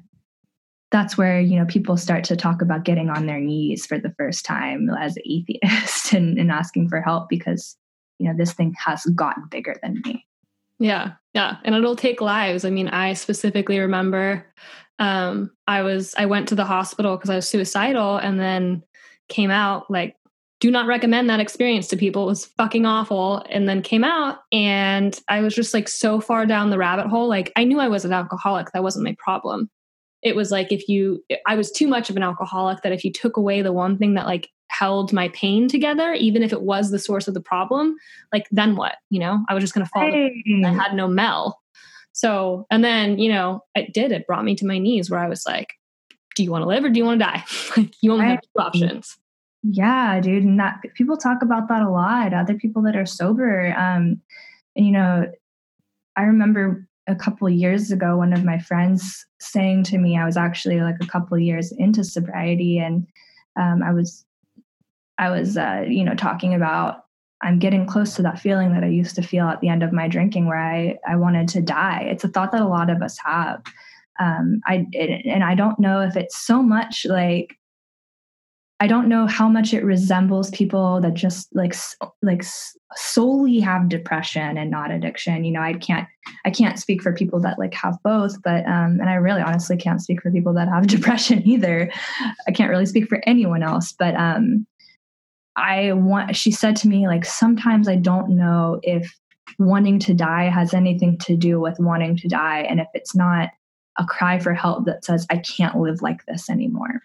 that's 0.91 1.19
where 1.19 1.41
you 1.41 1.59
know 1.59 1.67
people 1.67 1.97
start 1.97 2.25
to 2.25 2.37
talk 2.37 2.63
about 2.63 2.85
getting 2.85 3.11
on 3.11 3.27
their 3.27 3.41
knees 3.41 3.87
for 3.87 3.99
the 3.99 4.13
first 4.17 4.45
time 4.45 4.89
as 4.99 5.17
an 5.17 5.23
atheist 5.27 6.13
and, 6.13 6.39
and 6.39 6.51
asking 6.51 6.89
for 6.89 7.01
help 7.01 7.29
because 7.29 7.77
you 8.19 8.29
know 8.29 8.37
this 8.37 8.53
thing 8.53 8.75
has 8.85 9.05
gotten 9.15 9.45
bigger 9.51 9.77
than 9.83 10.01
me 10.05 10.25
yeah 10.79 11.13
yeah 11.35 11.57
and 11.65 11.75
it'll 11.75 11.97
take 11.97 12.21
lives 12.21 12.65
i 12.65 12.71
mean 12.71 12.89
i 12.89 13.13
specifically 13.13 13.79
remember 13.79 14.47
um 14.99 15.51
i 15.67 15.83
was 15.83 16.15
i 16.17 16.27
went 16.27 16.49
to 16.49 16.55
the 16.55 16.65
hospital 16.65 17.17
because 17.17 17.31
i 17.31 17.37
was 17.37 17.49
suicidal 17.49 18.17
and 18.17 18.41
then 18.41 18.83
came 19.29 19.51
out 19.51 19.91
like 19.91 20.15
do 20.61 20.71
not 20.73 20.89
recommend 20.89 21.31
that 21.31 21.39
experience 21.39 21.87
to 21.87 21.97
people. 21.97 22.25
It 22.25 22.31
was 22.31 22.47
fucking 22.47 22.85
awful. 22.85 23.45
And 23.49 23.69
then 23.69 23.81
came 23.81 24.03
out 24.03 24.41
and 24.51 25.17
I 25.29 25.41
was 25.41 25.55
just 25.55 25.73
like 25.73 25.89
so 25.89 26.21
far 26.21 26.47
down 26.47 26.71
the 26.71 26.79
rabbit 26.79 27.07
hole. 27.07 27.29
Like 27.29 27.53
I 27.55 27.63
knew 27.63 27.79
I 27.79 27.87
was 27.87 28.05
an 28.05 28.13
alcoholic. 28.13 28.73
That 28.73 28.83
wasn't 28.83 29.05
my 29.05 29.15
problem 29.21 29.71
it 30.23 30.35
was 30.35 30.51
like 30.51 30.73
if 30.73 30.89
you 30.89 31.23
i 31.47 31.55
was 31.55 31.71
too 31.71 31.87
much 31.87 32.11
of 32.11 32.17
an 32.17 32.23
alcoholic 32.23 32.83
that 32.83 32.93
if 32.93 33.05
you 33.05 33.13
took 33.13 33.37
away 33.37 33.63
the 33.63 33.73
one 33.73 33.97
thing 33.97 34.15
that 34.15 34.27
like 34.27 34.49
held 34.71 35.13
my 35.13 35.29
pain 35.29 35.69
together 35.69 36.13
even 36.13 36.43
if 36.43 36.53
it 36.53 36.63
was 36.63 36.91
the 36.91 36.99
source 36.99 37.27
of 37.27 37.35
the 37.35 37.41
problem 37.41 37.97
like 38.33 38.47
then 38.51 38.77
what 38.77 38.97
you 39.11 39.19
know? 39.19 39.45
I 39.49 39.55
was 39.55 39.63
just 39.63 39.75
going 39.75 39.87
to 39.87 39.91
fall 39.91 40.03
hey. 40.03 40.63
i 40.65 40.71
had 40.71 40.95
no 40.95 41.09
mel. 41.09 41.61
So 42.13 42.67
and 42.71 42.85
then 42.85 43.19
you 43.19 43.33
know 43.33 43.65
it 43.75 43.93
did 43.95 44.13
it 44.13 44.27
brought 44.27 44.45
me 44.45 44.55
to 44.57 44.67
my 44.67 44.79
knees 44.79 45.11
where 45.11 45.21
i 45.21 45.29
was 45.29 45.45
like 45.47 45.75
do 46.35 46.45
you 46.45 46.51
want 46.53 46.63
to 46.63 46.69
live 46.69 46.85
or 46.85 46.89
do 46.89 46.99
you 46.99 47.05
want 47.05 47.19
to 47.19 47.27
die? 47.27 47.45
Like 47.77 47.95
you 48.01 48.13
only 48.13 48.27
have 48.27 48.41
two 48.43 48.63
options. 48.63 49.17
Yeah 49.63 50.21
dude 50.21 50.45
and 50.45 50.61
that 50.61 50.81
people 50.95 51.17
talk 51.17 51.43
about 51.43 51.69
that 51.69 51.83
a 51.83 51.91
lot 51.91 52.33
other 52.33 52.55
people 52.55 52.83
that 52.83 52.97
are 52.97 53.07
sober 53.07 53.75
um 53.77 54.21
and 54.77 54.87
you 54.87 54.93
know 54.93 55.31
i 56.17 56.23
remember 56.23 56.88
a 57.09 57.15
couple 57.15 57.49
years 57.49 57.91
ago 57.91 58.17
one 58.17 58.33
of 58.33 58.45
my 58.45 58.59
friends 58.59 59.27
saying 59.41 59.83
to 59.83 59.99
me 59.99 60.17
i 60.17 60.25
was 60.25 60.37
actually 60.37 60.81
like 60.81 60.97
a 61.01 61.07
couple 61.07 61.39
years 61.39 61.73
into 61.73 62.05
sobriety 62.05 62.79
and 62.79 63.07
um, 63.59 63.83
i 63.83 63.93
was 63.93 64.25
i 65.19 65.31
was 65.31 65.57
uh, 65.57 65.85
you 65.89 66.05
know 66.05 66.15
talking 66.15 66.55
about 66.55 67.05
i'm 67.43 67.59
getting 67.59 67.87
close 67.87 68.15
to 68.15 68.23
that 68.23 68.39
feeling 68.39 68.73
that 68.73 68.85
i 68.85 68.89
used 68.89 69.17
to 69.17 69.23
feel 69.23 69.47
at 69.49 69.61
the 69.61 69.69
end 69.69 69.83
of 69.83 69.93
my 69.93 70.07
drinking 70.07 70.47
where 70.47 70.59
i 70.59 70.97
i 71.09 71.17
wanted 71.17 71.49
to 71.49 71.61
die. 71.61 72.07
It's 72.09 72.25
a 72.25 72.29
thought 72.29 72.53
that 72.53 72.61
a 72.61 72.69
lot 72.69 72.91
of 72.91 73.03
us 73.03 73.19
have. 73.25 73.63
Um, 74.21 74.61
i 74.67 74.85
it, 74.93 75.25
and 75.27 75.45
i 75.45 75.55
don't 75.55 75.79
know 75.79 76.01
if 76.01 76.17
it's 76.17 76.37
so 76.37 76.61
much 76.63 77.07
like 77.09 77.58
I 78.81 78.87
don't 78.87 79.09
know 79.09 79.27
how 79.27 79.49
much 79.49 79.75
it 79.75 79.85
resembles 79.85 80.51
people 80.51 81.01
that 81.01 81.15
just 81.15 81.49
like 81.53 81.75
like 82.23 82.45
solely 82.95 83.59
have 83.59 83.89
depression 83.89 84.57
and 84.57 84.71
not 84.71 84.93
addiction. 84.93 85.45
You 85.45 85.53
know, 85.53 85.61
I 85.61 85.73
can't 85.73 86.07
I 86.45 86.51
can't 86.51 86.79
speak 86.79 87.03
for 87.03 87.13
people 87.13 87.41
that 87.41 87.59
like 87.59 87.75
have 87.75 87.99
both, 88.05 88.41
but 88.43 88.65
um, 88.67 89.01
and 89.01 89.11
I 89.11 89.15
really 89.15 89.43
honestly 89.43 89.77
can't 89.77 90.01
speak 90.01 90.23
for 90.23 90.31
people 90.31 90.55
that 90.55 90.69
have 90.69 90.87
depression 90.87 91.47
either. 91.47 91.91
I 92.47 92.53
can't 92.53 92.71
really 92.71 92.87
speak 92.87 93.09
for 93.09 93.21
anyone 93.27 93.65
else, 93.65 93.93
but 93.99 94.15
um, 94.15 94.65
I 95.57 95.93
want. 95.93 96.37
She 96.37 96.53
said 96.53 96.77
to 96.77 96.89
me 96.89 97.09
like 97.09 97.25
sometimes 97.25 97.89
I 97.89 97.97
don't 97.97 98.31
know 98.31 98.79
if 98.85 99.13
wanting 99.59 99.99
to 99.99 100.15
die 100.15 100.45
has 100.45 100.73
anything 100.73 101.19
to 101.19 101.37
do 101.37 101.59
with 101.59 101.81
wanting 101.81 102.17
to 102.19 102.29
die, 102.29 102.61
and 102.61 102.79
if 102.79 102.87
it's 102.95 103.17
not 103.17 103.49
a 103.99 104.05
cry 104.05 104.39
for 104.39 104.55
help 104.55 104.85
that 104.87 105.05
says 105.05 105.27
I 105.31 105.39
can't 105.39 105.79
live 105.79 106.01
like 106.01 106.25
this 106.27 106.49
anymore 106.49 107.03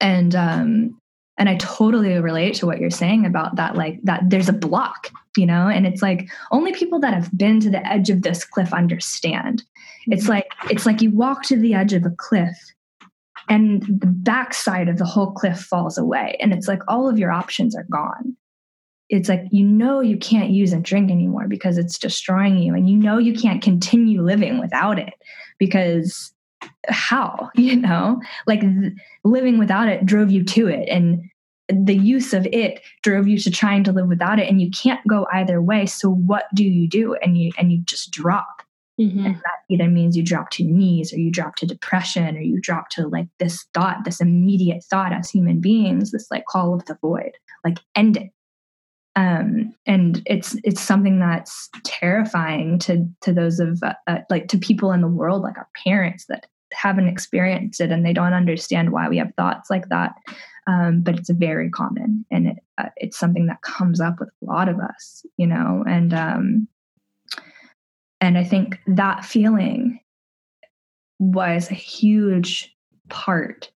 and 0.00 0.34
um 0.34 1.00
and 1.38 1.48
i 1.48 1.56
totally 1.56 2.18
relate 2.18 2.54
to 2.54 2.66
what 2.66 2.78
you're 2.78 2.90
saying 2.90 3.26
about 3.26 3.56
that 3.56 3.76
like 3.76 4.00
that 4.02 4.22
there's 4.28 4.48
a 4.48 4.52
block 4.52 5.10
you 5.36 5.46
know? 5.46 5.68
And 5.68 5.86
it's 5.86 6.02
like 6.02 6.28
only 6.50 6.72
people 6.72 6.98
that 7.00 7.14
have 7.14 7.36
been 7.36 7.60
to 7.60 7.70
the 7.70 7.86
edge 7.86 8.10
of 8.10 8.22
this 8.22 8.44
cliff 8.44 8.72
understand. 8.72 9.62
It's 10.06 10.24
mm-hmm. 10.24 10.32
like 10.32 10.52
it's 10.70 10.86
like 10.86 11.02
you 11.02 11.10
walk 11.10 11.42
to 11.44 11.56
the 11.56 11.74
edge 11.74 11.92
of 11.92 12.04
a 12.04 12.10
cliff 12.10 12.56
and 13.48 13.82
the 13.82 14.06
backside 14.06 14.88
of 14.88 14.98
the 14.98 15.04
whole 15.04 15.32
cliff 15.32 15.58
falls 15.58 15.96
away 15.98 16.36
and 16.40 16.52
it's 16.52 16.66
like 16.66 16.82
all 16.88 17.08
of 17.08 17.18
your 17.18 17.32
options 17.32 17.76
are 17.76 17.86
gone. 17.90 18.36
It's 19.08 19.28
like 19.28 19.42
you 19.50 19.64
know 19.64 20.00
you 20.00 20.16
can't 20.16 20.50
use 20.50 20.72
and 20.72 20.84
drink 20.84 21.10
anymore 21.10 21.46
because 21.48 21.78
it's 21.78 21.98
destroying 21.98 22.58
you 22.58 22.74
and 22.74 22.90
you 22.90 22.96
know 22.96 23.18
you 23.18 23.34
can't 23.34 23.62
continue 23.62 24.22
living 24.22 24.58
without 24.58 24.98
it 24.98 25.14
because 25.58 26.32
how 26.88 27.50
you 27.54 27.76
know? 27.76 28.20
Like 28.46 28.60
th- 28.60 28.92
living 29.24 29.58
without 29.58 29.88
it 29.88 30.06
drove 30.06 30.30
you 30.30 30.44
to 30.44 30.68
it 30.68 30.88
and 30.88 31.22
the 31.68 31.96
use 31.96 32.32
of 32.32 32.46
it 32.52 32.80
drove 33.02 33.26
you 33.26 33.38
to 33.38 33.50
trying 33.50 33.82
to 33.82 33.92
live 33.92 34.06
without 34.06 34.38
it 34.38 34.48
and 34.48 34.60
you 34.60 34.70
can't 34.70 35.04
go 35.08 35.26
either 35.32 35.60
way 35.60 35.84
so 35.84 36.08
what 36.08 36.44
do 36.54 36.62
you 36.62 36.88
do? 36.88 37.14
And 37.14 37.36
you 37.36 37.52
and 37.58 37.72
you 37.72 37.82
just 37.84 38.10
drop. 38.10 38.62
Mm-hmm. 38.98 39.26
and 39.26 39.34
that 39.34 39.58
either 39.68 39.90
means 39.90 40.16
you 40.16 40.22
drop 40.22 40.48
to 40.52 40.64
knees 40.64 41.12
or 41.12 41.18
you 41.18 41.30
drop 41.30 41.56
to 41.56 41.66
depression 41.66 42.34
or 42.34 42.40
you 42.40 42.58
drop 42.58 42.88
to 42.92 43.06
like 43.06 43.26
this 43.38 43.66
thought 43.74 44.06
this 44.06 44.22
immediate 44.22 44.82
thought 44.84 45.12
as 45.12 45.28
human 45.28 45.60
beings 45.60 46.12
this 46.12 46.30
like 46.30 46.46
call 46.46 46.72
of 46.72 46.86
the 46.86 46.96
void. 47.02 47.32
Like 47.62 47.78
end 47.94 48.16
it 48.16 48.30
um, 49.16 49.74
and 49.86 50.22
it's 50.26 50.56
it's 50.62 50.80
something 50.80 51.18
that's 51.18 51.68
terrifying 51.84 52.78
to 52.80 53.08
to 53.22 53.32
those 53.32 53.58
of 53.60 53.82
uh, 53.82 53.94
uh, 54.06 54.18
like 54.30 54.48
to 54.48 54.58
people 54.58 54.92
in 54.92 55.00
the 55.00 55.08
world 55.08 55.42
like 55.42 55.56
our 55.56 55.68
parents 55.84 56.26
that 56.28 56.46
haven't 56.72 57.08
experienced 57.08 57.80
it 57.80 57.90
and 57.90 58.04
they 58.04 58.12
don't 58.12 58.34
understand 58.34 58.92
why 58.92 59.08
we 59.08 59.16
have 59.18 59.32
thoughts 59.36 59.70
like 59.70 59.88
that. 59.88 60.14
Um, 60.68 61.00
but 61.00 61.16
it's 61.16 61.30
very 61.30 61.70
common 61.70 62.24
and 62.30 62.48
it, 62.48 62.56
uh, 62.76 62.88
it's 62.96 63.16
something 63.16 63.46
that 63.46 63.62
comes 63.62 64.00
up 64.00 64.18
with 64.18 64.30
a 64.42 64.44
lot 64.44 64.68
of 64.68 64.80
us 64.80 65.24
you 65.36 65.46
know? 65.46 65.84
And 65.86 66.12
um, 66.12 66.68
and 68.20 68.38
i 68.38 68.44
think 68.44 68.78
that 68.86 69.24
feeling 69.24 70.00
was 71.18 71.70
a 71.70 71.74
huge 71.74 72.74
part 73.08 73.70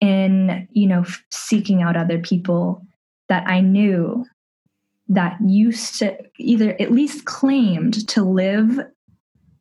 in 0.00 0.66
you 0.72 0.86
know 0.86 1.04
seeking 1.30 1.82
out 1.82 1.96
other 1.96 2.18
people 2.18 2.82
that 3.28 3.46
i 3.46 3.60
knew 3.60 4.24
that 5.08 5.36
used 5.44 5.98
to 5.98 6.16
either 6.38 6.76
at 6.80 6.92
least 6.92 7.24
claimed 7.24 8.06
to 8.08 8.22
live 8.22 8.80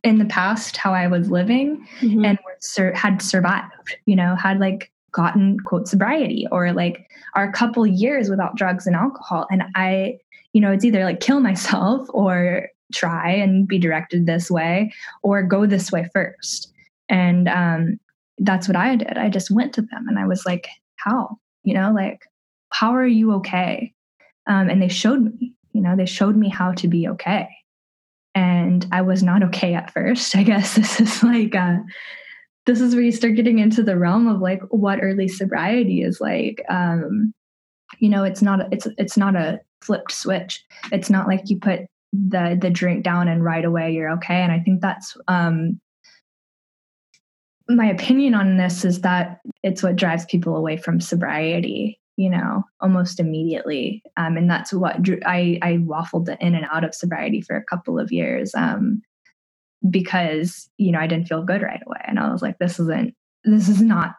in 0.04 0.18
the 0.18 0.26
past 0.26 0.78
how 0.78 0.94
I 0.94 1.08
was 1.08 1.32
living 1.32 1.86
mm-hmm. 2.02 2.26
and 2.26 2.40
sur- 2.60 2.94
had 2.94 3.22
survived, 3.22 3.98
you 4.06 4.16
know, 4.16 4.36
had 4.36 4.60
like 4.60 4.92
gotten 5.12 5.60
quote 5.62 5.88
sobriety 5.88 6.48
or 6.52 6.74
like 6.74 7.10
our 7.36 7.52
couple 7.52 7.88
years 7.88 8.30
without 8.30 8.56
drugs 8.56 8.86
and 8.86 8.96
alcohol. 8.96 9.48
And 9.50 9.64
I, 9.76 10.18
you 10.52 10.62
know, 10.62 10.72
it's 10.72 10.86
either 10.86 11.04
like 11.04 11.20
kill 11.20 11.40
myself 11.40 12.08
or 12.10 12.70
try 12.94 13.32
and 13.32 13.68
be 13.68 13.80
directed 13.80 14.26
this 14.26 14.52
way 14.52 14.94
or 15.24 15.42
go 15.42 15.66
this 15.66 15.92
way 15.92 16.08
first. 16.14 16.72
And 17.10 17.48
um, 17.48 18.00
that's 18.40 18.68
what 18.68 18.78
I 18.78 18.96
did. 18.96 19.18
I 19.18 19.30
just 19.30 19.52
went 19.52 19.74
to 19.74 19.82
them 19.82 20.08
and 20.08 20.20
I 20.20 20.28
was 20.28 20.46
like, 20.46 20.68
how? 20.96 21.38
You 21.64 21.74
know, 21.76 21.92
like, 21.94 22.20
how 22.74 22.96
are 22.96 23.08
you 23.08 23.34
okay? 23.36 23.94
Um, 24.48 24.70
and 24.70 24.82
they 24.82 24.90
showed 24.90 25.24
me, 25.24 25.54
you 25.72 25.82
know, 25.82 25.96
they 25.96 26.06
showed 26.06 26.36
me 26.36 26.50
how 26.50 26.74
to 26.74 26.88
be 26.88 27.08
okay 27.08 27.48
and 28.36 28.88
I 28.92 29.02
was 29.02 29.24
not 29.24 29.44
okay 29.44 29.74
at 29.74 29.92
first. 29.92 30.36
I 30.36 30.44
guess 30.44 30.76
this 30.76 31.00
is 31.00 31.24
like 31.24 31.56
uh, 31.56 31.78
this 32.66 32.82
is 32.82 32.96
where 32.96 33.04
you 33.04 33.12
start 33.12 33.36
getting 33.36 33.60
into 33.60 33.84
the 33.84 33.98
realm 33.98 34.28
of 34.28 34.42
like 34.42 34.62
what 34.70 35.00
early 35.02 35.28
sobriety 35.28 36.02
is 36.02 36.20
like. 36.22 36.64
Um, 36.70 37.34
you 38.00 38.10
know, 38.10 38.24
it's 38.24 38.42
not 38.42 38.72
it's 38.74 38.88
it's 38.98 39.18
not 39.18 39.36
a 39.36 39.60
flipped 39.82 40.12
switch. 40.12 40.64
It's 40.92 41.10
not 41.10 41.28
like 41.28 41.50
you 41.50 41.60
put 41.60 41.82
the 42.12 42.58
the 42.60 42.70
drink 42.70 43.04
down 43.04 43.28
and 43.28 43.44
right 43.44 43.66
away 43.66 43.92
you're 43.92 44.12
okay. 44.12 44.36
And 44.36 44.52
I 44.52 44.60
think 44.60 44.82
that's 44.82 45.16
um, 45.28 45.80
my 47.70 47.86
opinion 47.86 48.34
on 48.34 48.58
this 48.58 48.84
is 48.86 49.02
that 49.02 49.40
it's 49.62 49.84
what 49.84 49.96
drives 49.96 50.26
people 50.26 50.56
away 50.56 50.78
from 50.78 51.00
sobriety 51.00 52.00
you 52.18 52.30
know, 52.30 52.64
almost 52.80 53.20
immediately. 53.20 54.04
Um, 54.18 54.38
and 54.38 54.50
that's 54.50 54.72
what 54.74 55.02
drew, 55.02 55.20
I, 55.26 55.58
I 55.62 55.74
waffled 55.78 56.36
in 56.40 56.56
and 56.56 56.66
out 56.72 56.84
of 56.84 56.94
sobriety 56.94 57.42
for 57.42 57.56
a 57.56 57.64
couple 57.64 58.00
of 58.00 58.12
years 58.12 58.54
um, 58.56 59.02
because, 59.90 60.70
you 60.78 60.92
know, 60.92 61.00
I 61.00 61.08
didn't 61.08 61.28
feel 61.28 61.44
good 61.44 61.62
right 61.62 61.82
away. 61.86 62.02
And 62.06 62.20
I 62.20 62.32
was 62.32 62.42
like, 62.42 62.60
this 62.60 62.80
isn't, 62.80 63.16
this 63.44 63.68
is 63.68 63.82
not 63.82 64.16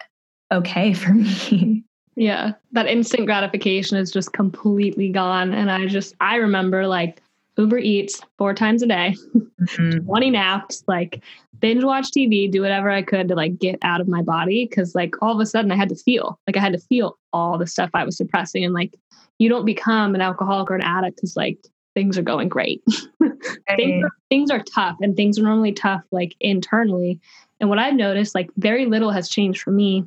okay 0.53 0.93
for 0.93 1.15
me. 1.15 1.85
Yeah. 2.17 2.53
That 2.73 2.87
instant 2.87 3.27
gratification 3.27 3.97
is 3.97 4.11
just 4.11 4.33
completely 4.33 5.09
gone. 5.09 5.53
And 5.53 5.71
I 5.71 5.87
just, 5.87 6.15
I 6.21 6.37
remember 6.37 6.87
like 6.87 7.21
Uber 7.57 7.79
Eats 7.79 8.21
four 8.37 8.55
times 8.55 8.83
a 8.83 8.87
day, 8.87 9.15
mm-hmm. 9.35 9.99
20 10.07 10.31
naps, 10.31 10.83
like 10.87 11.23
binge 11.61 11.85
watch 11.85 12.11
TV, 12.11 12.51
do 12.51 12.61
whatever 12.61 12.91
I 12.91 13.03
could 13.03 13.29
to 13.29 13.35
like 13.35 13.59
get 13.59 13.79
out 13.83 14.01
of 14.01 14.09
my 14.09 14.23
body. 14.23 14.67
Cause 14.67 14.95
like 14.95 15.15
all 15.23 15.35
of 15.35 15.41
a 15.41 15.47
sudden 15.47 15.71
I 15.71 15.77
had 15.77 15.89
to 15.91 15.97
feel 15.97 16.39
like 16.47 16.57
I 16.57 16.61
had 16.61 16.73
to 16.73 16.79
feel 16.79 17.19
all 17.33 17.59
the 17.59 17.67
stuff 17.67 17.91
I 17.95 18.05
was 18.05 18.17
suppressing. 18.17 18.65
And 18.65 18.75
like 18.75 18.95
you 19.39 19.49
don't 19.49 19.65
become 19.65 20.15
an 20.15 20.21
alcoholic 20.21 20.71
or 20.71 20.75
an 20.75 20.83
addict 20.83 21.17
because 21.17 21.37
like 21.37 21.59
things 21.95 22.19
are 22.19 22.23
going 22.23 22.49
great. 22.49 22.83
things, 23.77 24.05
are, 24.05 24.11
things 24.29 24.51
are 24.51 24.63
tough 24.75 24.97
and 25.01 25.17
things 25.17 25.39
are 25.39 25.43
normally 25.43 25.73
tough 25.73 26.03
like 26.11 26.35
internally. 26.41 27.21
And 27.61 27.69
what 27.69 27.79
I've 27.79 27.95
noticed, 27.95 28.35
like 28.35 28.51
very 28.57 28.87
little 28.87 29.11
has 29.11 29.29
changed 29.29 29.63
for 29.63 29.71
me 29.71 30.05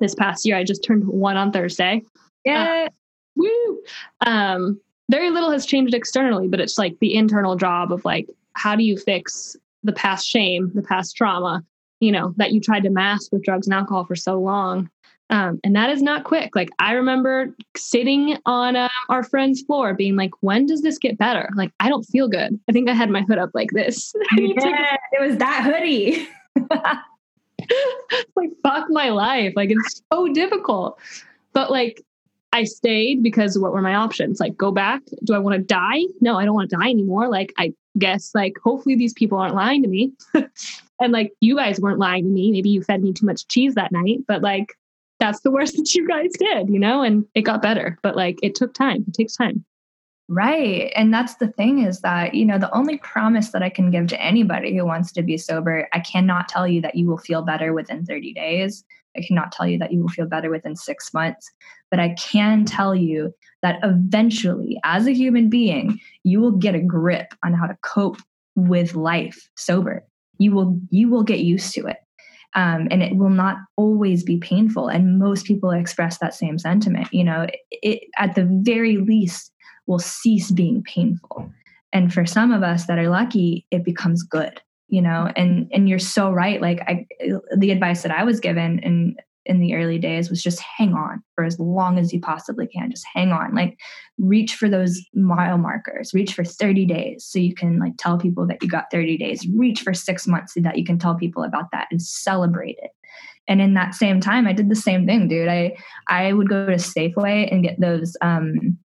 this 0.00 0.14
past 0.14 0.46
year. 0.46 0.56
I 0.56 0.64
just 0.64 0.82
turned 0.82 1.06
one 1.06 1.36
on 1.36 1.52
Thursday. 1.52 2.02
Yeah. 2.44 2.86
Uh, 2.86 2.88
woo. 3.36 3.82
Um, 4.26 4.80
very 5.10 5.30
little 5.30 5.50
has 5.50 5.66
changed 5.66 5.92
externally, 5.92 6.48
but 6.48 6.60
it's 6.60 6.78
like 6.78 6.98
the 7.00 7.14
internal 7.14 7.56
job 7.56 7.92
of 7.92 8.04
like, 8.04 8.28
how 8.54 8.76
do 8.76 8.84
you 8.84 8.96
fix 8.96 9.56
the 9.82 9.92
past 9.92 10.26
shame, 10.26 10.70
the 10.74 10.82
past 10.82 11.16
trauma, 11.16 11.64
you 11.98 12.12
know, 12.12 12.32
that 12.36 12.52
you 12.52 12.60
tried 12.60 12.84
to 12.84 12.90
mask 12.90 13.32
with 13.32 13.42
drugs 13.42 13.66
and 13.66 13.74
alcohol 13.74 14.04
for 14.04 14.16
so 14.16 14.38
long. 14.38 14.88
Um, 15.30 15.60
and 15.62 15.76
that 15.76 15.90
is 15.90 16.02
not 16.02 16.24
quick. 16.24 16.56
Like 16.56 16.70
I 16.78 16.92
remember 16.92 17.54
sitting 17.76 18.36
on 18.46 18.76
uh, 18.76 18.88
our 19.08 19.22
friend's 19.22 19.62
floor, 19.62 19.94
being 19.94 20.16
like, 20.16 20.32
"When 20.40 20.66
does 20.66 20.82
this 20.82 20.98
get 20.98 21.18
better?" 21.18 21.48
Like 21.54 21.70
I 21.78 21.88
don't 21.88 22.02
feel 22.02 22.26
good. 22.26 22.58
I 22.68 22.72
think 22.72 22.88
I 22.88 22.94
had 22.94 23.10
my 23.10 23.22
hood 23.22 23.38
up 23.38 23.50
like 23.54 23.70
this. 23.70 24.12
yeah, 24.36 24.96
it 25.12 25.20
was 25.20 25.36
that 25.36 25.62
hoodie. 25.62 26.26
like 28.34 28.50
fuck 28.64 28.86
my 28.90 29.10
life. 29.10 29.52
Like 29.54 29.70
it's 29.70 30.02
so 30.12 30.32
difficult. 30.32 30.98
But 31.52 31.70
like 31.70 32.02
I 32.52 32.64
stayed 32.64 33.22
because 33.22 33.58
what 33.58 33.72
were 33.72 33.82
my 33.82 33.94
options? 33.94 34.40
Like, 34.40 34.56
go 34.56 34.72
back? 34.72 35.02
Do 35.24 35.34
I 35.34 35.38
want 35.38 35.56
to 35.56 35.62
die? 35.62 36.02
No, 36.20 36.36
I 36.36 36.44
don't 36.44 36.54
want 36.54 36.70
to 36.70 36.76
die 36.76 36.90
anymore. 36.90 37.28
Like, 37.28 37.52
I 37.58 37.72
guess, 37.98 38.32
like, 38.34 38.54
hopefully 38.62 38.96
these 38.96 39.12
people 39.12 39.38
aren't 39.38 39.54
lying 39.54 39.82
to 39.82 39.88
me. 39.88 40.12
and 41.00 41.12
like, 41.12 41.32
you 41.40 41.56
guys 41.56 41.80
weren't 41.80 41.98
lying 41.98 42.24
to 42.24 42.30
me. 42.30 42.50
Maybe 42.50 42.70
you 42.70 42.82
fed 42.82 43.02
me 43.02 43.12
too 43.12 43.26
much 43.26 43.46
cheese 43.48 43.74
that 43.74 43.92
night, 43.92 44.18
but 44.26 44.42
like, 44.42 44.74
that's 45.20 45.40
the 45.40 45.50
worst 45.52 45.76
that 45.76 45.94
you 45.94 46.08
guys 46.08 46.30
did, 46.38 46.68
you 46.68 46.78
know? 46.78 47.02
And 47.02 47.24
it 47.34 47.42
got 47.42 47.62
better, 47.62 47.98
but 48.02 48.16
like, 48.16 48.38
it 48.42 48.54
took 48.54 48.74
time. 48.74 49.04
It 49.06 49.14
takes 49.14 49.36
time. 49.36 49.64
Right. 50.28 50.92
And 50.94 51.12
that's 51.12 51.34
the 51.36 51.48
thing 51.48 51.82
is 51.82 52.02
that, 52.02 52.34
you 52.34 52.44
know, 52.44 52.56
the 52.56 52.72
only 52.72 52.98
promise 52.98 53.50
that 53.50 53.64
I 53.64 53.68
can 53.68 53.90
give 53.90 54.06
to 54.08 54.22
anybody 54.22 54.76
who 54.76 54.86
wants 54.86 55.10
to 55.12 55.22
be 55.22 55.36
sober, 55.36 55.88
I 55.92 55.98
cannot 55.98 56.48
tell 56.48 56.68
you 56.68 56.80
that 56.82 56.94
you 56.94 57.08
will 57.08 57.18
feel 57.18 57.42
better 57.42 57.72
within 57.72 58.06
30 58.06 58.32
days. 58.34 58.84
I 59.16 59.22
cannot 59.22 59.52
tell 59.52 59.66
you 59.66 59.78
that 59.78 59.92
you 59.92 60.00
will 60.00 60.08
feel 60.08 60.26
better 60.26 60.50
within 60.50 60.76
six 60.76 61.12
months, 61.12 61.50
but 61.90 62.00
I 62.00 62.14
can 62.18 62.64
tell 62.64 62.94
you 62.94 63.34
that 63.62 63.80
eventually, 63.82 64.78
as 64.84 65.06
a 65.06 65.12
human 65.12 65.48
being, 65.48 66.00
you 66.24 66.40
will 66.40 66.52
get 66.52 66.74
a 66.74 66.80
grip 66.80 67.34
on 67.44 67.52
how 67.52 67.66
to 67.66 67.76
cope 67.82 68.18
with 68.56 68.94
life 68.94 69.48
sober. 69.56 70.04
You 70.38 70.52
will 70.52 70.80
you 70.90 71.08
will 71.08 71.22
get 71.22 71.40
used 71.40 71.74
to 71.74 71.86
it, 71.86 71.98
um, 72.54 72.88
and 72.90 73.02
it 73.02 73.16
will 73.16 73.30
not 73.30 73.56
always 73.76 74.22
be 74.22 74.38
painful. 74.38 74.88
And 74.88 75.18
most 75.18 75.44
people 75.44 75.70
express 75.70 76.18
that 76.18 76.34
same 76.34 76.58
sentiment. 76.58 77.08
You 77.12 77.24
know, 77.24 77.42
it, 77.42 77.56
it 77.70 78.02
at 78.16 78.34
the 78.34 78.48
very 78.62 78.96
least 78.96 79.52
will 79.86 79.98
cease 79.98 80.50
being 80.50 80.82
painful. 80.82 81.50
And 81.92 82.14
for 82.14 82.24
some 82.24 82.52
of 82.52 82.62
us 82.62 82.86
that 82.86 82.98
are 82.98 83.10
lucky, 83.10 83.66
it 83.70 83.84
becomes 83.84 84.22
good 84.22 84.60
you 84.90 85.00
know 85.00 85.30
and 85.36 85.68
and 85.72 85.88
you're 85.88 85.98
so 85.98 86.30
right 86.30 86.60
like 86.60 86.80
i 86.82 87.06
the 87.56 87.70
advice 87.70 88.02
that 88.02 88.12
i 88.12 88.24
was 88.24 88.40
given 88.40 88.78
in 88.80 89.16
in 89.46 89.58
the 89.58 89.74
early 89.74 89.98
days 89.98 90.28
was 90.28 90.42
just 90.42 90.60
hang 90.60 90.92
on 90.92 91.22
for 91.34 91.44
as 91.44 91.58
long 91.58 91.98
as 91.98 92.12
you 92.12 92.20
possibly 92.20 92.66
can 92.66 92.90
just 92.90 93.06
hang 93.14 93.32
on 93.32 93.54
like 93.54 93.78
reach 94.18 94.54
for 94.54 94.68
those 94.68 95.00
mile 95.14 95.56
markers 95.56 96.12
reach 96.12 96.34
for 96.34 96.44
30 96.44 96.84
days 96.84 97.24
so 97.24 97.38
you 97.38 97.54
can 97.54 97.78
like 97.78 97.94
tell 97.98 98.18
people 98.18 98.46
that 98.46 98.62
you 98.62 98.68
got 98.68 98.90
30 98.92 99.16
days 99.16 99.46
reach 99.56 99.80
for 99.80 99.94
6 99.94 100.26
months 100.26 100.54
so 100.54 100.60
that 100.60 100.76
you 100.76 100.84
can 100.84 100.98
tell 100.98 101.14
people 101.14 101.42
about 101.42 101.70
that 101.72 101.88
and 101.90 102.02
celebrate 102.02 102.76
it. 102.82 102.90
And 103.48 103.60
in 103.60 103.74
that 103.74 103.94
same 103.94 104.20
time 104.20 104.46
i 104.46 104.52
did 104.52 104.68
the 104.68 104.76
same 104.76 105.06
thing 105.06 105.26
dude 105.26 105.48
i 105.48 105.74
i 106.08 106.32
would 106.32 106.48
go 106.48 106.66
to 106.66 106.74
safeway 106.74 107.50
and 107.50 107.64
get 107.64 107.80
those 107.80 108.16
um 108.20 108.78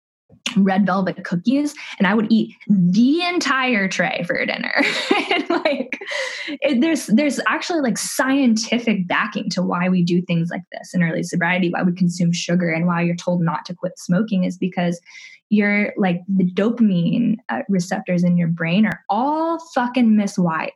red 0.57 0.85
velvet 0.85 1.23
cookies 1.23 1.73
and 1.97 2.07
I 2.07 2.13
would 2.13 2.31
eat 2.31 2.55
the 2.67 3.21
entire 3.23 3.87
tray 3.87 4.23
for 4.25 4.45
dinner. 4.45 4.73
and 5.31 5.49
like 5.49 5.99
it, 6.47 6.81
there's 6.81 7.07
there's 7.07 7.39
actually 7.47 7.81
like 7.81 7.97
scientific 7.97 9.07
backing 9.07 9.49
to 9.51 9.61
why 9.61 9.89
we 9.89 10.03
do 10.03 10.21
things 10.21 10.49
like 10.49 10.63
this 10.71 10.93
in 10.93 11.03
early 11.03 11.23
sobriety, 11.23 11.69
why 11.69 11.83
we 11.83 11.93
consume 11.93 12.31
sugar 12.31 12.69
and 12.69 12.85
why 12.85 13.01
you're 13.01 13.15
told 13.15 13.41
not 13.41 13.65
to 13.65 13.73
quit 13.73 13.97
smoking 13.97 14.43
is 14.43 14.57
because 14.57 14.99
you're 15.49 15.93
like 15.97 16.21
the 16.27 16.49
dopamine 16.51 17.35
uh, 17.49 17.61
receptors 17.69 18.23
in 18.23 18.37
your 18.37 18.47
brain 18.47 18.85
are 18.85 19.01
all 19.09 19.59
fucking 19.73 20.11
miswired. 20.11 20.69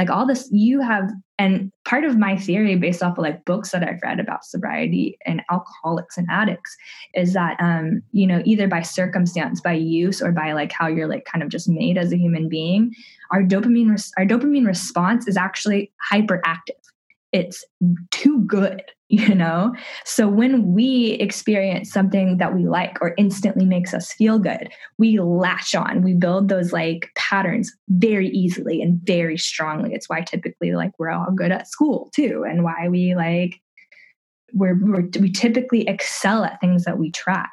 Like 0.00 0.08
all 0.08 0.24
this 0.24 0.48
you 0.50 0.80
have 0.80 1.10
and 1.38 1.70
part 1.84 2.04
of 2.04 2.16
my 2.16 2.34
theory 2.34 2.74
based 2.74 3.02
off 3.02 3.18
of 3.18 3.22
like 3.22 3.44
books 3.44 3.70
that 3.70 3.86
i've 3.86 4.00
read 4.02 4.18
about 4.18 4.46
sobriety 4.46 5.18
and 5.26 5.42
alcoholics 5.50 6.16
and 6.16 6.26
addicts 6.30 6.74
is 7.12 7.34
that 7.34 7.54
um 7.60 8.00
you 8.12 8.26
know 8.26 8.40
either 8.46 8.66
by 8.66 8.80
circumstance 8.80 9.60
by 9.60 9.74
use 9.74 10.22
or 10.22 10.32
by 10.32 10.52
like 10.52 10.72
how 10.72 10.86
you're 10.86 11.06
like 11.06 11.26
kind 11.26 11.42
of 11.42 11.50
just 11.50 11.68
made 11.68 11.98
as 11.98 12.14
a 12.14 12.16
human 12.16 12.48
being 12.48 12.90
our 13.30 13.42
dopamine 13.42 13.90
res- 13.90 14.10
our 14.16 14.24
dopamine 14.24 14.66
response 14.66 15.28
is 15.28 15.36
actually 15.36 15.92
hyperactive 16.10 16.80
it's 17.32 17.64
too 18.10 18.42
good 18.46 18.82
you 19.10 19.34
know? 19.34 19.74
So 20.04 20.28
when 20.28 20.72
we 20.72 21.14
experience 21.14 21.92
something 21.92 22.36
that 22.38 22.54
we 22.54 22.68
like 22.68 22.96
or 23.00 23.12
instantly 23.18 23.64
makes 23.64 23.92
us 23.92 24.12
feel 24.12 24.38
good 24.38 24.68
we 24.98 25.18
latch 25.18 25.74
on. 25.74 26.02
We 26.02 26.14
build 26.14 26.48
those 26.48 26.72
like 26.72 27.10
patterns 27.16 27.72
very 27.88 28.28
easily 28.28 28.80
and 28.80 29.00
very 29.02 29.36
strongly. 29.36 29.94
It's 29.94 30.08
why 30.08 30.20
typically 30.20 30.74
like 30.74 30.92
we're 30.98 31.10
all 31.10 31.32
good 31.34 31.50
at 31.50 31.66
school 31.66 32.08
too 32.14 32.44
and 32.48 32.62
why 32.62 32.88
we 32.88 33.16
like 33.16 33.60
we're, 34.52 34.78
we're 34.80 35.08
we 35.18 35.32
typically 35.32 35.88
excel 35.88 36.44
at 36.44 36.60
things 36.60 36.84
that 36.84 36.98
we 36.98 37.10
try 37.10 37.48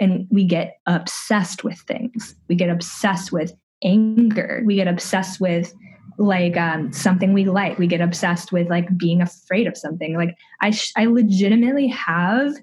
and 0.00 0.26
we 0.30 0.44
get 0.44 0.78
obsessed 0.86 1.64
with 1.64 1.78
things. 1.80 2.34
We 2.48 2.54
get 2.54 2.70
obsessed 2.70 3.30
with 3.30 3.52
anger. 3.84 4.62
We 4.64 4.76
get 4.76 4.88
obsessed 4.88 5.38
with 5.38 5.74
like 6.18 6.56
um, 6.56 6.92
something 6.92 7.32
we 7.32 7.44
like. 7.44 7.78
We 7.78 7.86
get 7.86 8.00
obsessed 8.00 8.52
with 8.52 8.68
like 8.68 8.96
being 8.98 9.22
afraid 9.22 9.66
of 9.66 9.76
something. 9.76 10.16
Like 10.16 10.36
I, 10.60 10.70
sh- 10.70 10.92
I 10.96 11.06
legitimately 11.06 11.86
have 11.88 12.54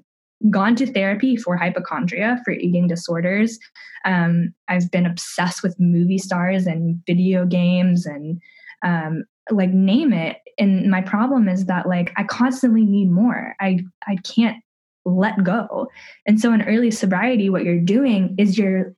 gone 0.49 0.75
to 0.75 0.85
therapy 0.85 1.37
for 1.37 1.55
hypochondria, 1.55 2.41
for 2.43 2.51
eating 2.51 2.87
disorders. 2.87 3.57
Um, 4.03 4.53
I've 4.67 4.91
been 4.91 5.05
obsessed 5.05 5.63
with 5.63 5.79
movie 5.79 6.17
stars 6.17 6.67
and 6.67 7.01
video 7.07 7.45
games 7.45 8.05
and 8.05 8.39
um, 8.83 9.23
like 9.49 9.69
name 9.69 10.13
it. 10.13 10.37
And 10.59 10.91
my 10.91 11.01
problem 11.01 11.47
is 11.47 11.65
that 11.65 11.87
like 11.87 12.11
I 12.17 12.23
constantly 12.23 12.85
need 12.85 13.09
more. 13.09 13.55
I 13.59 13.79
I 14.07 14.17
can't 14.17 14.57
let 15.05 15.43
go. 15.43 15.87
And 16.25 16.39
so 16.39 16.51
in 16.51 16.61
early 16.63 16.91
sobriety, 16.91 17.49
what 17.49 17.63
you're 17.63 17.79
doing 17.79 18.35
is 18.37 18.57
you're 18.57 18.95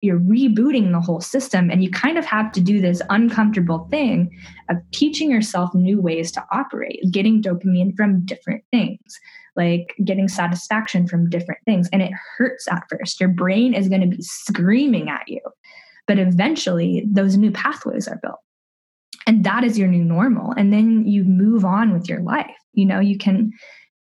you're 0.00 0.20
rebooting 0.20 0.92
the 0.92 1.00
whole 1.00 1.20
system 1.20 1.70
and 1.70 1.82
you 1.82 1.90
kind 1.90 2.18
of 2.18 2.24
have 2.24 2.52
to 2.52 2.60
do 2.60 2.80
this 2.80 3.02
uncomfortable 3.10 3.88
thing 3.90 4.30
of 4.70 4.76
teaching 4.92 5.30
yourself 5.30 5.74
new 5.74 6.00
ways 6.00 6.30
to 6.30 6.44
operate 6.52 7.00
getting 7.10 7.42
dopamine 7.42 7.94
from 7.96 8.24
different 8.24 8.62
things 8.70 9.18
like 9.58 9.96
getting 10.04 10.28
satisfaction 10.28 11.06
from 11.06 11.28
different 11.28 11.60
things. 11.64 11.88
And 11.92 12.00
it 12.00 12.12
hurts 12.36 12.68
at 12.68 12.84
first. 12.88 13.20
Your 13.20 13.28
brain 13.28 13.74
is 13.74 13.88
going 13.88 14.00
to 14.00 14.16
be 14.16 14.22
screaming 14.22 15.10
at 15.10 15.24
you. 15.26 15.40
But 16.06 16.18
eventually 16.18 17.04
those 17.10 17.36
new 17.36 17.50
pathways 17.50 18.06
are 18.06 18.20
built. 18.22 18.38
And 19.26 19.44
that 19.44 19.64
is 19.64 19.76
your 19.76 19.88
new 19.88 20.04
normal. 20.04 20.52
And 20.52 20.72
then 20.72 21.06
you 21.06 21.24
move 21.24 21.64
on 21.64 21.92
with 21.92 22.08
your 22.08 22.20
life. 22.20 22.46
You 22.72 22.86
know 22.86 23.00
you 23.00 23.18
can 23.18 23.50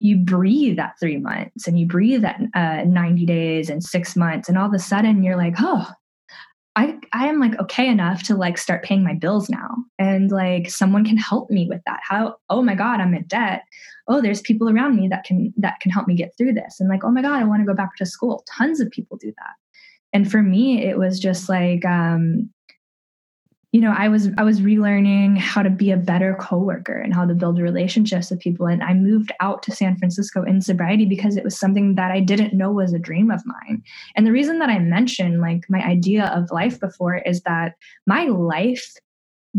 you 0.02 0.18
breathe 0.18 0.80
at 0.80 1.00
three 1.00 1.18
months 1.18 1.68
and 1.68 1.80
you 1.80 1.86
breathe 1.86 2.26
at 2.26 2.42
uh, 2.56 2.84
90 2.86 3.26
days 3.26 3.70
and 3.70 3.84
six 3.84 4.16
months 4.16 4.50
and 4.50 4.58
all 4.58 4.68
of 4.68 4.74
a 4.74 4.80
sudden 4.80 5.24
you're 5.24 5.38
like 5.38 5.56
oh 5.60 5.88
I, 6.76 6.98
I 7.12 7.28
am 7.28 7.40
like 7.40 7.60
okay 7.60 7.88
enough 7.88 8.24
to 8.24 8.36
like 8.36 8.58
start 8.58 8.84
paying 8.84 9.04
my 9.04 9.14
bills 9.14 9.50
now. 9.50 9.76
And 10.00 10.32
like 10.32 10.70
someone 10.70 11.04
can 11.04 11.18
help 11.18 11.50
me 11.50 11.68
with 11.68 11.82
that. 11.86 12.00
How 12.08 12.38
oh 12.50 12.62
my 12.62 12.76
god 12.76 13.02
i'm 13.02 13.14
in 13.14 13.24
debt. 13.24 13.64
Oh 14.08 14.22
there's 14.22 14.42
people 14.42 14.70
around 14.70 14.96
me 14.96 15.08
that 15.10 15.26
can 15.26 15.54
that 15.58 15.80
can 15.82 15.92
help 15.92 16.08
me 16.08 16.16
get 16.16 16.32
through 16.38 16.54
this. 16.54 16.80
And 16.80 16.90
like 16.90 17.04
oh 17.04 17.12
my 17.12 17.22
god 17.22 17.42
i 17.42 17.44
want 17.44 17.62
to 17.62 17.66
go 17.66 17.76
back 17.76 17.96
to 17.98 18.06
school. 18.06 18.46
Tons 18.50 18.80
of 18.80 18.90
people 18.90 19.18
do 19.18 19.34
that. 19.38 19.54
And 20.14 20.32
for 20.32 20.42
me 20.42 20.86
it 20.86 20.98
was 20.98 21.20
just 21.20 21.50
like 21.50 21.84
um 21.86 22.50
you 23.72 23.80
know 23.80 23.94
i 23.98 24.08
was 24.08 24.30
i 24.38 24.44
was 24.44 24.62
relearning 24.62 25.38
how 25.38 25.62
to 25.62 25.70
be 25.70 25.92
a 25.92 25.98
better 25.98 26.36
coworker 26.40 26.98
and 26.98 27.14
how 27.14 27.26
to 27.26 27.34
build 27.34 27.60
relationships 27.60 28.30
with 28.30 28.40
people 28.40 28.68
and 28.68 28.84
i 28.84 28.94
moved 28.94 29.32
out 29.40 29.64
to 29.64 29.72
san 29.72 29.98
francisco 29.98 30.44
in 30.44 30.62
sobriety 30.62 31.06
because 31.06 31.38
it 31.38 31.44
was 31.44 31.58
something 31.58 31.96
that 31.96 32.12
i 32.12 32.20
didn't 32.20 32.54
know 32.54 32.72
was 32.72 32.94
a 32.94 33.00
dream 33.00 33.32
of 33.32 33.42
mine 33.46 33.82
and 34.16 34.28
the 34.28 34.32
reason 34.32 34.60
that 34.60 34.70
i 34.70 34.80
mentioned 34.80 35.42
like 35.42 35.64
my 35.70 35.80
idea 35.80 36.26
of 36.36 36.52
life 36.52 36.80
before 36.80 37.18
is 37.18 37.42
that 37.42 37.76
my 38.06 38.26
life 38.26 38.96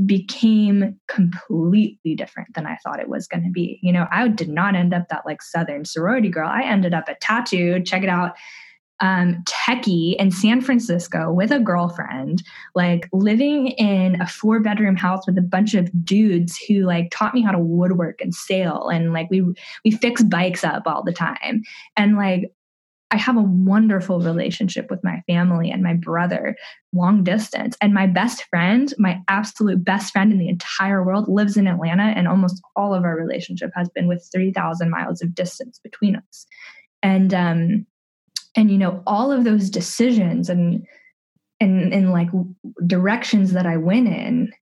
became 0.06 0.98
completely 1.06 2.14
different 2.14 2.54
than 2.54 2.66
I 2.66 2.78
thought 2.82 2.98
it 2.98 3.10
was 3.10 3.28
going 3.28 3.44
to 3.44 3.50
be. 3.50 3.78
You 3.82 3.92
know, 3.92 4.06
I 4.10 4.26
did 4.28 4.48
not 4.48 4.74
end 4.74 4.94
up 4.94 5.08
that 5.10 5.26
like 5.26 5.42
Southern 5.42 5.84
sorority 5.84 6.30
girl. 6.30 6.48
I 6.48 6.62
ended 6.62 6.94
up 6.94 7.08
a 7.08 7.14
tattooed, 7.16 7.84
check 7.84 8.02
it 8.02 8.08
out, 8.08 8.32
um, 9.02 9.42
techie 9.44 10.16
in 10.16 10.30
San 10.30 10.60
Francisco 10.60 11.32
with 11.32 11.50
a 11.50 11.58
girlfriend, 11.58 12.42
like 12.74 13.08
living 13.12 13.68
in 13.72 14.20
a 14.20 14.26
four 14.26 14.60
bedroom 14.60 14.96
house 14.96 15.26
with 15.26 15.36
a 15.36 15.42
bunch 15.42 15.74
of 15.74 15.90
dudes 16.04 16.56
who 16.56 16.84
like 16.84 17.10
taught 17.10 17.34
me 17.34 17.42
how 17.42 17.52
to 17.52 17.58
woodwork 17.58 18.20
and 18.20 18.34
sail, 18.34 18.88
and 18.88 19.12
like 19.12 19.28
we 19.28 19.42
we 19.84 19.90
fix 19.90 20.22
bikes 20.22 20.64
up 20.64 20.84
all 20.86 21.02
the 21.02 21.12
time, 21.12 21.62
and 21.96 22.16
like 22.16 22.52
I 23.10 23.16
have 23.16 23.36
a 23.36 23.42
wonderful 23.42 24.20
relationship 24.20 24.88
with 24.88 25.04
my 25.04 25.22
family 25.26 25.70
and 25.70 25.82
my 25.82 25.92
brother, 25.92 26.56
long 26.94 27.22
distance. 27.22 27.76
And 27.82 27.92
my 27.92 28.06
best 28.06 28.44
friend, 28.44 28.92
my 28.96 29.20
absolute 29.28 29.84
best 29.84 30.14
friend 30.14 30.32
in 30.32 30.38
the 30.38 30.48
entire 30.48 31.04
world, 31.04 31.28
lives 31.28 31.58
in 31.58 31.66
Atlanta. 31.66 32.04
And 32.04 32.26
almost 32.26 32.62
all 32.74 32.94
of 32.94 33.04
our 33.04 33.14
relationship 33.14 33.70
has 33.74 33.90
been 33.90 34.08
with 34.08 34.26
3,000 34.32 34.88
miles 34.88 35.20
of 35.20 35.34
distance 35.34 35.78
between 35.84 36.16
us. 36.16 36.46
And 37.02 37.34
um, 37.34 37.86
and 38.56 38.70
you 38.70 38.78
know 38.78 39.02
all 39.06 39.32
of 39.32 39.44
those 39.44 39.70
decisions 39.70 40.48
and 40.48 40.86
and 41.60 41.92
and 41.92 42.10
like 42.10 42.28
directions 42.86 43.52
that 43.52 43.66
i 43.66 43.76
went 43.76 44.08
in 44.08 44.52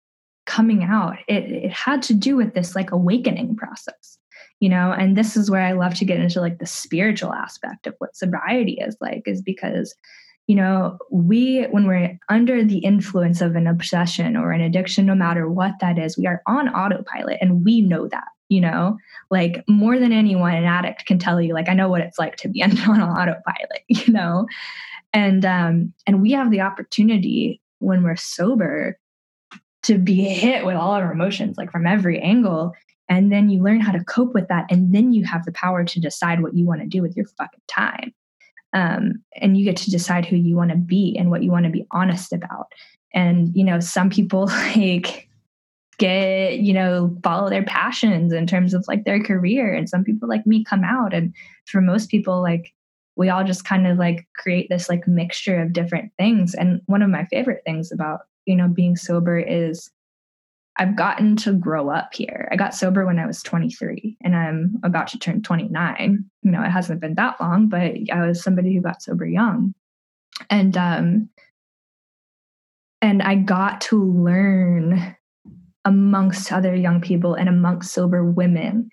coming 0.47 0.83
out 0.83 1.17
it 1.29 1.45
it 1.51 1.73
had 1.73 2.03
to 2.03 2.15
do 2.15 2.37
with 2.37 2.55
this 2.55 2.75
like 2.75 2.91
awakening 2.91 3.57
process 3.57 4.19
you 4.61 4.69
know? 4.69 4.93
And 4.93 5.17
this 5.17 5.37
is 5.37 5.51
where 5.51 5.63
i 5.63 5.73
love 5.73 5.95
to 5.95 6.05
get 6.05 6.21
into 6.21 6.41
like 6.41 6.59
the 6.59 6.67
spiritual 6.67 7.33
aspect 7.33 7.87
of 7.87 7.95
what 7.99 8.15
sobriety 8.15 8.79
is 8.81 8.97
like 9.01 9.23
is 9.27 9.43
because 9.43 9.95
you 10.47 10.55
know 10.55 10.99
we 11.11 11.65
when 11.71 11.87
we're 11.87 12.19
under 12.29 12.65
the 12.65 12.79
influence 12.79 13.41
of 13.41 13.57
an 13.57 13.67
obsession 13.67 14.37
or 14.37 14.53
an 14.53 14.61
addiction 14.61 15.07
no 15.07 15.15
matter 15.15 15.49
what 15.49 15.75
that 15.81 15.99
is 15.99 16.19
we 16.19 16.27
are 16.27 16.43
on 16.47 16.69
autopilot 16.69 17.39
and 17.41 17.65
we 17.65 17.81
know 17.81 18.09
that 18.09 18.29
you 18.51 18.61
know? 18.61 18.99
Like 19.31 19.65
more 19.67 19.99
than 19.99 20.13
anyone 20.13 20.55
an 20.55 20.65
addict 20.65 21.07
can 21.07 21.19
tell 21.19 21.41
you 21.41 21.55
like 21.55 21.69
i 21.69 21.75
know 21.75 21.89
what 21.89 22.03
it's 22.03 22.19
like 22.19 22.37
to 22.37 22.49
be 22.49 22.63
on 22.63 23.01
autopilot 23.01 23.85
you 23.89 24.13
know? 24.13 24.47
And 25.15 25.45
um 25.47 25.95
and 26.07 26.21
we 26.21 26.33
have 26.33 26.51
the 26.51 26.61
opportunity 26.61 27.63
when 27.79 28.03
we're 28.03 28.17
sober 28.17 28.99
to 29.83 29.99
be 29.99 30.25
hit 30.25 30.65
with 30.65 30.77
all 30.77 30.93
our 30.93 31.11
emotions 31.11 31.57
like 31.57 31.73
from 31.73 31.87
every 31.87 32.21
angle. 32.21 32.75
And 33.09 33.33
then 33.33 33.49
you 33.49 33.63
learn 33.63 33.81
how 33.81 33.93
to 33.93 34.05
cope 34.05 34.35
with 34.35 34.49
that 34.49 34.67
and 34.71 34.95
then 34.95 35.13
you 35.13 35.25
have 35.25 35.45
the 35.45 35.53
power 35.53 35.85
to 35.85 36.01
decide 36.01 36.43
what 36.43 36.55
you 36.55 36.67
want 36.67 36.81
to 36.81 36.87
do 36.87 37.03
with 37.03 37.17
your 37.17 37.27
fucking 37.39 37.63
time. 37.67 38.13
Um, 38.73 39.25
and 39.35 39.57
you 39.57 39.65
get 39.65 39.77
to 39.79 39.91
decide 39.91 40.27
who 40.27 40.37
you 40.37 40.55
want 40.55 40.71
to 40.71 40.77
be 40.77 41.17
and 41.19 41.31
what 41.31 41.43
you 41.43 41.51
want 41.51 41.65
to 41.65 41.73
be 41.73 41.87
honest 41.91 42.33
about. 42.33 42.67
And 43.13 43.55
you 43.57 43.65
know 43.65 43.81
some 43.81 44.11
people 44.11 44.47
like 44.77 45.29
get 46.01 46.61
you 46.61 46.73
know 46.73 47.15
follow 47.23 47.51
their 47.51 47.63
passions 47.63 48.33
in 48.33 48.47
terms 48.47 48.73
of 48.73 48.85
like 48.89 49.05
their 49.05 49.23
career 49.23 49.73
and 49.75 49.89
some 49.89 50.03
people 50.03 50.27
like 50.27 50.47
me 50.47 50.65
come 50.65 50.83
out 50.83 51.13
and 51.13 51.35
for 51.67 51.83
most 51.83 52.09
people 52.11 52.41
like 52.41 52.73
we 53.17 53.29
all 53.29 53.45
just 53.45 53.67
kind 53.67 53.87
of 53.87 53.99
like 53.99 54.27
create 54.35 54.67
this 54.71 54.89
like 54.89 55.07
mixture 55.07 55.61
of 55.61 55.75
different 55.75 56.11
things 56.17 56.55
and 56.55 56.81
one 56.87 57.03
of 57.03 57.11
my 57.11 57.27
favorite 57.27 57.63
things 57.67 57.93
about 57.93 58.21
you 58.47 58.57
know 58.57 58.67
being 58.67 58.97
sober 58.97 59.39
is 59.39 59.91
I've 60.79 60.97
gotten 60.97 61.37
to 61.37 61.53
grow 61.53 61.91
up 61.91 62.15
here. 62.15 62.49
I 62.51 62.57
got 62.57 62.75
sober 62.75 63.05
when 63.05 63.19
I 63.19 63.27
was 63.27 63.43
23 63.43 64.17
and 64.23 64.35
I'm 64.35 64.81
about 64.83 65.09
to 65.09 65.19
turn 65.19 65.43
29. 65.43 66.25
You 66.43 66.51
know, 66.51 66.63
it 66.63 66.71
hasn't 66.71 67.01
been 67.01 67.17
that 67.17 67.39
long, 67.39 67.69
but 67.69 67.93
I 68.11 68.27
was 68.27 68.43
somebody 68.43 68.75
who 68.75 68.81
got 68.81 69.03
sober 69.03 69.27
young. 69.27 69.75
And 70.49 70.79
um 70.79 71.29
and 73.03 73.21
I 73.21 73.35
got 73.35 73.83
to 73.83 74.03
learn 74.03 75.17
amongst 75.91 76.53
other 76.53 76.75
young 76.75 77.01
people 77.01 77.35
and 77.35 77.49
amongst 77.49 77.93
sober 77.93 78.25
women 78.25 78.89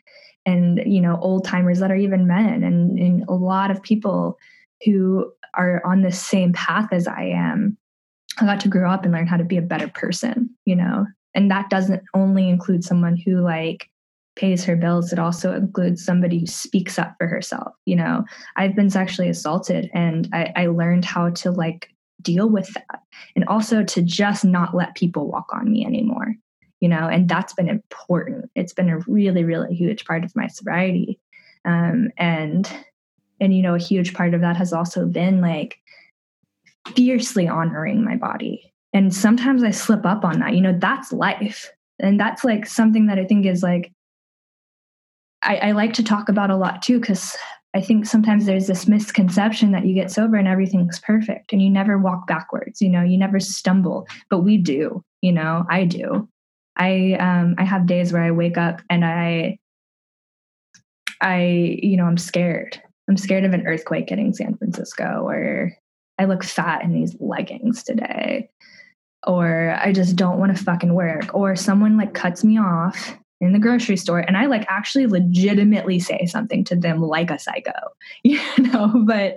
and 0.48 0.82
you 0.86 1.00
know 1.00 1.20
old 1.22 1.46
timers 1.46 1.80
that 1.80 1.92
are 1.92 1.96
even 1.96 2.26
men 2.26 2.64
and, 2.64 2.98
and 2.98 3.24
a 3.28 3.34
lot 3.34 3.70
of 3.70 3.84
people 3.84 4.38
who 4.84 5.32
are 5.54 5.86
on 5.86 6.02
the 6.02 6.12
same 6.12 6.54
path 6.54 6.90
as 6.92 7.08
I 7.08 7.24
am. 7.26 7.78
I 8.40 8.46
got 8.46 8.60
to 8.62 8.68
grow 8.68 8.92
up 8.92 9.04
and 9.04 9.14
learn 9.14 9.28
how 9.28 9.38
to 9.38 9.44
be 9.44 9.58
a 9.58 9.62
better 9.62 9.88
person, 9.88 10.50
you 10.66 10.76
know. 10.76 11.06
And 11.34 11.50
that 11.50 11.70
doesn't 11.70 12.04
only 12.14 12.50
include 12.50 12.84
someone 12.84 13.16
who 13.18 13.42
like 13.42 13.90
pays 14.36 14.64
her 14.66 14.76
bills, 14.76 15.12
it 15.12 15.20
also 15.20 15.54
includes 15.54 16.06
somebody 16.06 16.40
who 16.40 16.46
speaks 16.46 16.98
up 16.98 17.16
for 17.18 17.28
herself. 17.28 17.74
You 17.86 17.96
know, 17.96 18.24
I've 18.56 18.76
been 18.76 18.90
sexually 18.90 19.30
assaulted 19.30 19.90
and 19.94 20.30
I, 20.32 20.54
I 20.56 20.68
learned 20.68 21.06
how 21.06 21.32
to 21.32 21.52
like 21.52 21.90
deal 22.22 22.50
with 22.50 22.72
that 22.74 23.02
and 23.36 23.46
also 23.46 23.84
to 23.84 24.02
just 24.02 24.46
not 24.46 24.76
let 24.76 24.96
people 24.96 25.28
walk 25.28 25.48
on 25.54 25.72
me 25.72 25.86
anymore 25.86 26.36
you 26.80 26.90
know, 26.90 27.08
and 27.08 27.28
that's 27.28 27.54
been 27.54 27.70
important. 27.70 28.50
It's 28.56 28.74
been 28.74 28.90
a 28.90 29.00
really, 29.08 29.44
really 29.44 29.76
huge 29.76 30.06
part 30.06 30.24
of 30.24 30.36
my 30.36 30.48
sobriety. 30.48 31.20
Um, 31.66 32.10
and, 32.18 32.72
and, 33.40 33.56
you 33.56 33.62
know, 33.62 33.76
a 33.76 33.80
huge 33.80 34.14
part 34.14 34.34
of 34.34 34.42
that 34.42 34.58
has 34.58 34.74
also 34.74 35.06
been 35.06 35.42
like 35.42 35.80
fiercely 36.96 37.48
honoring 37.48 38.04
my 38.04 38.16
body. 38.16 38.74
And 38.94 39.14
sometimes 39.14 39.64
I 39.64 39.72
slip 39.72 40.06
up 40.06 40.24
on 40.24 40.40
that, 40.40 40.54
you 40.54 40.62
know, 40.62 40.78
that's 40.78 41.12
life. 41.12 41.72
and 42.00 42.20
that's 42.20 42.44
like 42.44 42.66
something 42.66 43.08
that 43.08 43.20
i 43.20 43.26
think 43.26 43.46
is 43.46 43.64
like 43.64 43.92
i, 45.44 45.58
I 45.58 45.72
like 45.72 45.94
to 45.94 46.04
talk 46.04 46.30
about 46.30 46.50
a 46.50 46.58
lot 46.58 46.82
too 46.82 47.00
because 47.00 47.36
i 47.74 47.82
think 47.82 48.06
sometimes 48.06 48.46
there's 48.46 48.68
this 48.68 48.88
misconception 48.88 49.72
that 49.72 49.86
you 49.86 49.94
get 49.94 50.12
sober 50.12 50.38
and 50.38 50.48
everything's 50.48 51.00
perfect 51.00 51.54
and 51.54 51.62
you 51.62 51.70
never 51.70 51.98
walk 51.98 52.28
backwards 52.28 52.82
you 52.82 52.90
know 52.90 53.04
you 53.04 53.18
never 53.18 53.40
stumble 53.40 54.08
but 54.30 54.40
we 54.40 54.58
do 54.58 55.04
you 55.22 55.32
know 55.32 55.66
i 55.70 55.84
do 55.84 56.28
i 56.78 57.14
um 57.20 57.56
i 57.58 57.64
have 57.64 57.86
days 57.86 58.14
where 58.14 58.24
i 58.24 58.32
wake 58.32 58.58
up 58.58 58.82
and 58.90 59.04
i 59.06 59.58
i 61.22 61.78
you 61.82 61.98
know 61.98 62.06
i'm 62.06 62.18
scared. 62.18 62.82
I'm 63.10 63.18
scared 63.18 63.46
of 63.46 63.54
an 63.54 63.66
earthquake 63.66 64.10
hitting 64.10 64.34
san 64.34 64.56
francisco 64.58 65.24
or 65.26 65.72
i 66.20 66.26
look 66.26 66.44
fat 66.44 66.84
in 66.84 66.94
these 66.94 67.16
leggings 67.20 67.84
today 67.84 68.50
or 69.26 69.78
I 69.80 69.92
just 69.92 70.16
don't 70.16 70.40
want 70.40 70.56
to 70.56 70.64
fucking 70.64 70.94
work, 70.94 71.34
or 71.34 71.56
someone 71.56 71.98
like 71.98 72.14
cuts 72.14 72.44
me 72.44 72.58
off 72.58 73.16
in 73.40 73.54
the 73.54 73.60
grocery 73.60 73.98
store 73.98 74.20
and 74.20 74.36
I 74.36 74.48
like 74.48 74.66
actually 74.68 75.06
legitimately 75.06 76.00
say 76.00 76.26
something 76.26 76.64
to 76.66 76.76
them 76.76 77.02
like 77.02 77.30
a 77.30 77.38
psycho, 77.38 77.72
you 78.24 78.40
know, 78.58 79.04
but 79.06 79.36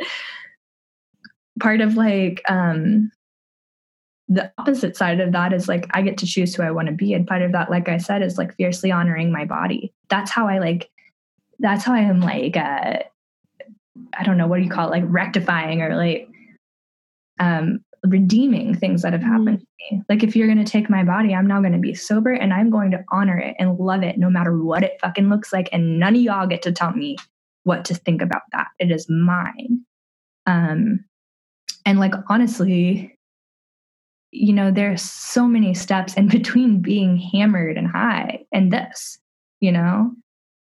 part 1.61 1.81
of 1.81 1.97
like 1.97 2.41
um 2.49 3.11
the 4.31 4.51
opposite 4.59 4.97
side 4.97 5.19
of 5.19 5.33
that 5.33 5.53
is 5.53 5.67
like 5.67 5.87
I 5.91 6.03
get 6.03 6.17
to 6.19 6.27
choose 6.27 6.55
who 6.55 6.63
I 6.63 6.71
want 6.71 6.87
to 6.87 6.95
be. 6.95 7.13
And 7.13 7.27
part 7.27 7.43
of 7.43 7.51
that, 7.51 7.69
like 7.69 7.89
I 7.89 7.99
said, 7.99 8.23
is 8.23 8.39
like 8.39 8.55
fiercely 8.55 8.93
honoring 8.93 9.33
my 9.33 9.45
body. 9.45 9.93
That's 10.09 10.31
how 10.31 10.47
I 10.47 10.61
like 10.61 10.89
that's 11.59 11.85
how 11.85 11.93
I 11.93 12.01
am 12.01 12.21
like 12.21 12.57
uh 12.57 13.01
I 14.17 14.23
don't 14.23 14.39
know 14.39 14.47
what 14.47 14.59
do 14.59 14.63
you 14.63 14.71
call 14.71 14.87
it, 14.87 14.93
like 14.93 15.05
rectifying 15.07 15.83
or 15.83 15.97
like 15.97 16.29
um 17.41 17.81
redeeming 18.07 18.75
things 18.75 19.03
that 19.03 19.13
have 19.13 19.23
happened 19.23 19.59
mm. 19.59 19.61
to 19.61 19.97
me. 19.97 20.03
Like 20.09 20.23
if 20.23 20.37
you're 20.37 20.47
going 20.47 20.65
to 20.65 20.71
take 20.71 20.89
my 20.89 21.03
body, 21.03 21.35
I'm 21.35 21.47
now 21.47 21.61
going 21.61 21.73
to 21.73 21.79
be 21.79 21.93
sober 21.93 22.33
and 22.33 22.55
I'm 22.55 22.71
going 22.71 22.93
to 22.93 23.05
honor 23.11 23.37
it 23.37 23.57
and 23.59 23.79
love 23.79 24.05
it 24.05 24.17
no 24.17 24.31
matter 24.31 24.57
what 24.57 24.85
it 24.85 24.99
fucking 25.03 25.29
looks 25.29 25.53
like 25.53 25.69
and 25.73 25.99
none 25.99 26.15
of 26.15 26.21
y'all 26.23 26.47
get 26.47 26.63
to 26.63 26.73
tell 26.73 26.93
me 26.93 27.17
what 27.65 27.85
to 27.87 27.95
think 27.95 28.23
about 28.23 28.43
that. 28.53 28.69
It 28.79 28.93
is 28.93 29.11
mine. 29.11 29.85
Um 30.47 31.05
and 31.85 31.99
like 31.99 32.15
honestly, 32.29 33.19
you 34.33 34.53
know, 34.53 34.71
there's 34.71 35.03
so 35.03 35.47
many 35.47 35.75
steps 35.75 36.15
in 36.15 36.29
between 36.29 36.81
being 36.81 37.17
hammered 37.17 37.77
and 37.77 37.89
high 37.89 38.45
and 38.53 38.73
this, 38.73 39.19
you 39.61 39.73
know? 39.73 40.13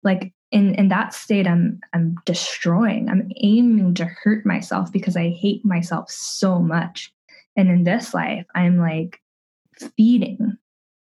Like 0.04 0.34
in 0.52 0.76
in 0.76 0.88
that 0.88 1.14
state 1.14 1.46
i'm 1.46 1.78
i'm 1.94 2.16
destroying 2.26 3.10
i'm 3.10 3.30
aiming 3.42 3.94
to 3.94 4.06
hurt 4.06 4.46
myself 4.46 4.90
because 4.94 5.18
i 5.18 5.30
hate 5.30 5.66
myself 5.66 6.10
so 6.10 6.60
much. 6.60 7.12
And 7.56 7.70
in 7.70 7.84
this 7.84 8.14
life 8.14 8.46
i'm 8.56 8.78
like 8.78 9.20
feeding 9.98 10.58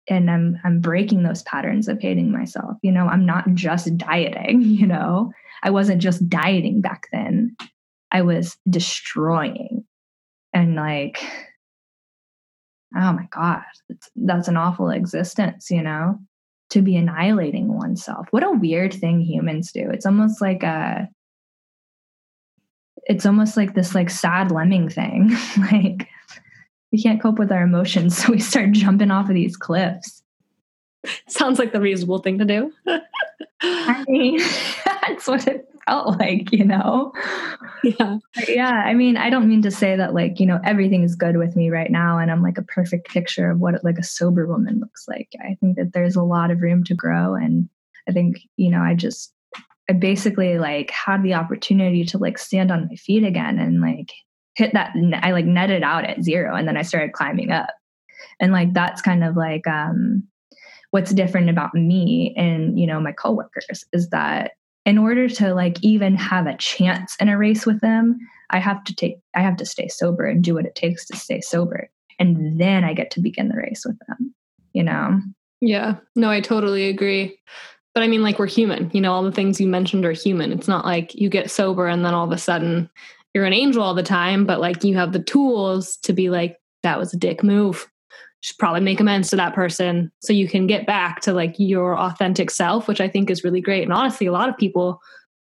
and 0.10 0.30
i'm 0.30 0.60
i'm 0.64 0.82
breaking 0.82 1.24
those 1.24 1.44
patterns 1.44 1.88
of 1.88 2.02
hating 2.02 2.32
myself 2.32 2.78
you 2.82 2.92
know? 2.92 3.08
I'm 3.08 3.26
not 3.26 3.54
just 3.54 3.96
dieting 3.98 4.62
you 4.80 4.88
know? 4.88 5.32
I 5.64 5.70
wasn't 5.70 6.02
just 6.02 6.28
dieting 6.28 6.82
back 6.82 7.08
then. 7.12 7.56
I 8.12 8.24
was 8.24 8.58
destroying 8.70 9.86
and 10.54 10.76
like 10.76 11.24
oh 12.96 13.14
my 13.14 13.28
god 13.32 13.64
that's 14.16 14.48
an 14.48 14.58
awful 14.58 14.90
existence 14.90 15.70
you 15.70 15.82
know? 15.82 16.20
To 16.72 16.82
be 16.82 16.96
annihilating 16.96 17.68
oneself. 17.68 18.28
What 18.32 18.46
a 18.46 18.52
weird 18.52 18.94
thing 18.94 19.20
humans 19.20 19.74
do. 19.74 19.90
It's 19.90 20.06
almost 20.06 20.40
like 20.40 20.64
a 20.64 21.10
it's 23.04 23.26
almost 23.26 23.58
like 23.58 23.74
this 23.74 23.94
like 23.94 24.10
sad 24.10 24.52
lemming 24.52 24.90
thing. 24.90 25.36
Like 25.72 26.08
we 26.92 27.02
can't 27.02 27.22
cope 27.22 27.40
with 27.40 27.52
our 27.52 27.64
emotions 27.64 28.18
so 28.24 28.32
we 28.32 28.40
start 28.40 28.72
jumping 28.72 29.12
off 29.12 29.30
of 29.30 29.36
these 29.36 29.58
cliffs. 29.58 30.24
Sounds 31.28 31.60
like 31.60 31.74
the 31.74 31.82
reasonable 31.82 32.20
thing 32.20 32.38
to 32.40 32.46
do. 32.46 32.72
I 33.62 34.06
mean 34.08 34.40
that's 34.86 35.28
what 35.28 35.48
it 35.48 35.71
felt 35.88 36.20
like 36.20 36.52
you 36.52 36.66
know? 36.66 37.14
Yeah. 37.84 38.20
Yeah 38.48 38.84
i 38.86 38.94
mean 38.94 39.18
i 39.18 39.32
don't 39.32 39.48
mean 39.48 39.64
to 39.64 39.72
say 39.72 39.96
that 39.96 40.14
like 40.14 40.40
you 40.40 40.46
know 40.46 40.60
everything 40.64 41.02
is 41.02 41.16
good 41.16 41.38
with 41.38 41.56
me 41.56 41.72
right 41.72 41.90
now 41.90 42.20
and 42.20 42.30
i'm 42.30 42.44
like 42.44 42.60
a 42.60 42.64
perfect 42.64 43.08
picture 43.08 43.50
of 43.50 43.60
what 43.60 43.84
like 43.84 43.98
a 43.98 44.04
sober 44.04 44.46
woman 44.46 44.80
looks 44.80 45.08
like. 45.08 45.30
I 45.42 45.58
think 45.60 45.78
that 45.78 45.92
there's 45.92 46.16
a 46.16 46.22
lot 46.22 46.52
of 46.52 46.62
room 46.62 46.84
to 46.84 46.94
grow 46.94 47.34
and 47.34 47.68
i 48.08 48.12
think 48.12 48.38
you 48.56 48.70
know 48.70 48.82
i 48.82 48.94
just 48.94 49.34
I 49.90 49.94
basically 49.94 50.58
like 50.58 50.90
had 50.92 51.22
the 51.22 51.34
opportunity 51.34 52.06
to 52.06 52.18
like 52.18 52.38
stand 52.38 52.72
on 52.72 52.88
my 52.88 52.96
feet 52.96 53.24
again 53.24 53.60
and 53.60 53.82
like 53.82 54.12
hit 54.56 54.74
that 54.74 54.94
I 55.22 55.32
like 55.32 55.46
netted 55.46 55.84
out 55.84 56.06
at 56.06 56.24
zero 56.24 56.56
and 56.56 56.68
then 56.68 56.78
I 56.78 56.82
started 56.82 57.14
climbing 57.14 57.52
up. 57.52 57.70
And 58.40 58.54
like 58.54 58.74
that's 58.74 59.02
kind 59.02 59.24
of 59.24 59.36
like 59.36 59.68
um 59.68 60.24
what's 60.92 61.14
different 61.14 61.50
about 61.50 61.74
me 61.74 62.34
and 62.38 62.80
you 62.80 62.88
know 62.88 63.00
my 63.00 63.12
coworkers 63.12 63.84
is 63.92 64.10
that 64.10 64.52
in 64.86 64.98
order 64.98 65.30
to 65.30 65.54
like 65.54 65.78
even 65.84 66.16
have 66.16 66.48
a 66.48 66.58
chance 66.58 67.16
in 67.20 67.30
a 67.30 67.38
race 67.38 67.66
with 67.66 67.82
them, 67.82 68.18
I 68.50 68.60
have 68.60 68.84
to 68.86 68.96
take 68.96 69.18
I 69.36 69.42
have 69.42 69.58
to 69.58 69.66
stay 69.66 69.88
sober 69.88 70.26
and 70.26 70.44
do 70.44 70.54
what 70.54 70.66
it 70.66 70.76
takes 70.76 71.06
to 71.08 71.18
stay 71.18 71.42
sober. 71.42 71.90
And 72.20 72.60
then 72.60 72.84
I 72.84 72.94
get 72.94 73.12
to 73.12 73.22
begin 73.22 73.50
the 73.50 73.58
race 73.58 73.84
with 73.86 73.98
them, 74.08 74.34
you 74.74 74.84
know? 74.84 75.20
Yeah. 75.60 75.96
No, 76.16 76.30
I 76.30 76.42
totally 76.42 76.90
agree. 76.90 77.40
But 77.94 78.04
I 78.04 78.08
mean, 78.08 78.24
like, 78.24 78.40
we're 78.40 78.48
human. 78.48 78.90
You 78.94 79.02
know, 79.02 79.12
all 79.12 79.24
the 79.24 79.32
things 79.32 79.60
you 79.60 79.68
mentioned 79.68 80.06
are 80.06 80.12
human. 80.12 80.52
It's 80.52 80.68
not 80.68 80.86
like 80.86 81.14
you 81.16 81.30
get 81.30 81.52
sober 81.52 81.88
and 81.88 82.06
then 82.06 82.14
all 82.14 82.26
of 82.26 82.32
a 82.32 82.38
sudden 82.38 82.90
you're 83.34 83.46
an 83.46 83.54
angel 83.54 83.84
all 83.84 83.94
the 83.94 84.04
time, 84.04 84.46
but 84.46 84.60
like 84.60 84.84
you 84.84 84.96
have 84.96 85.14
the 85.14 85.24
tools 85.24 85.98
to 86.04 86.14
be 86.14 86.30
like, 86.30 86.58
that 86.84 87.00
was 87.00 87.14
a 87.14 87.18
dick 87.18 87.44
move. 87.44 87.88
Should 88.42 88.58
probably 88.58 88.82
make 88.82 89.00
amends 89.00 89.30
to 89.30 89.36
that 89.36 89.54
person 89.54 90.12
so 90.20 90.34
you 90.34 90.48
can 90.48 90.66
get 90.68 90.88
back 90.88 91.22
to 91.22 91.34
like 91.34 91.56
your 91.58 91.98
authentic 91.98 92.50
self, 92.50 92.88
which 92.88 93.00
I 93.00 93.08
think 93.08 93.30
is 93.30 93.44
really 93.44 93.62
great. 93.62 93.84
And 93.84 93.94
honestly, 93.94 94.26
a 94.26 94.32
lot 94.32 94.50
of 94.50 94.58
people, 94.58 95.00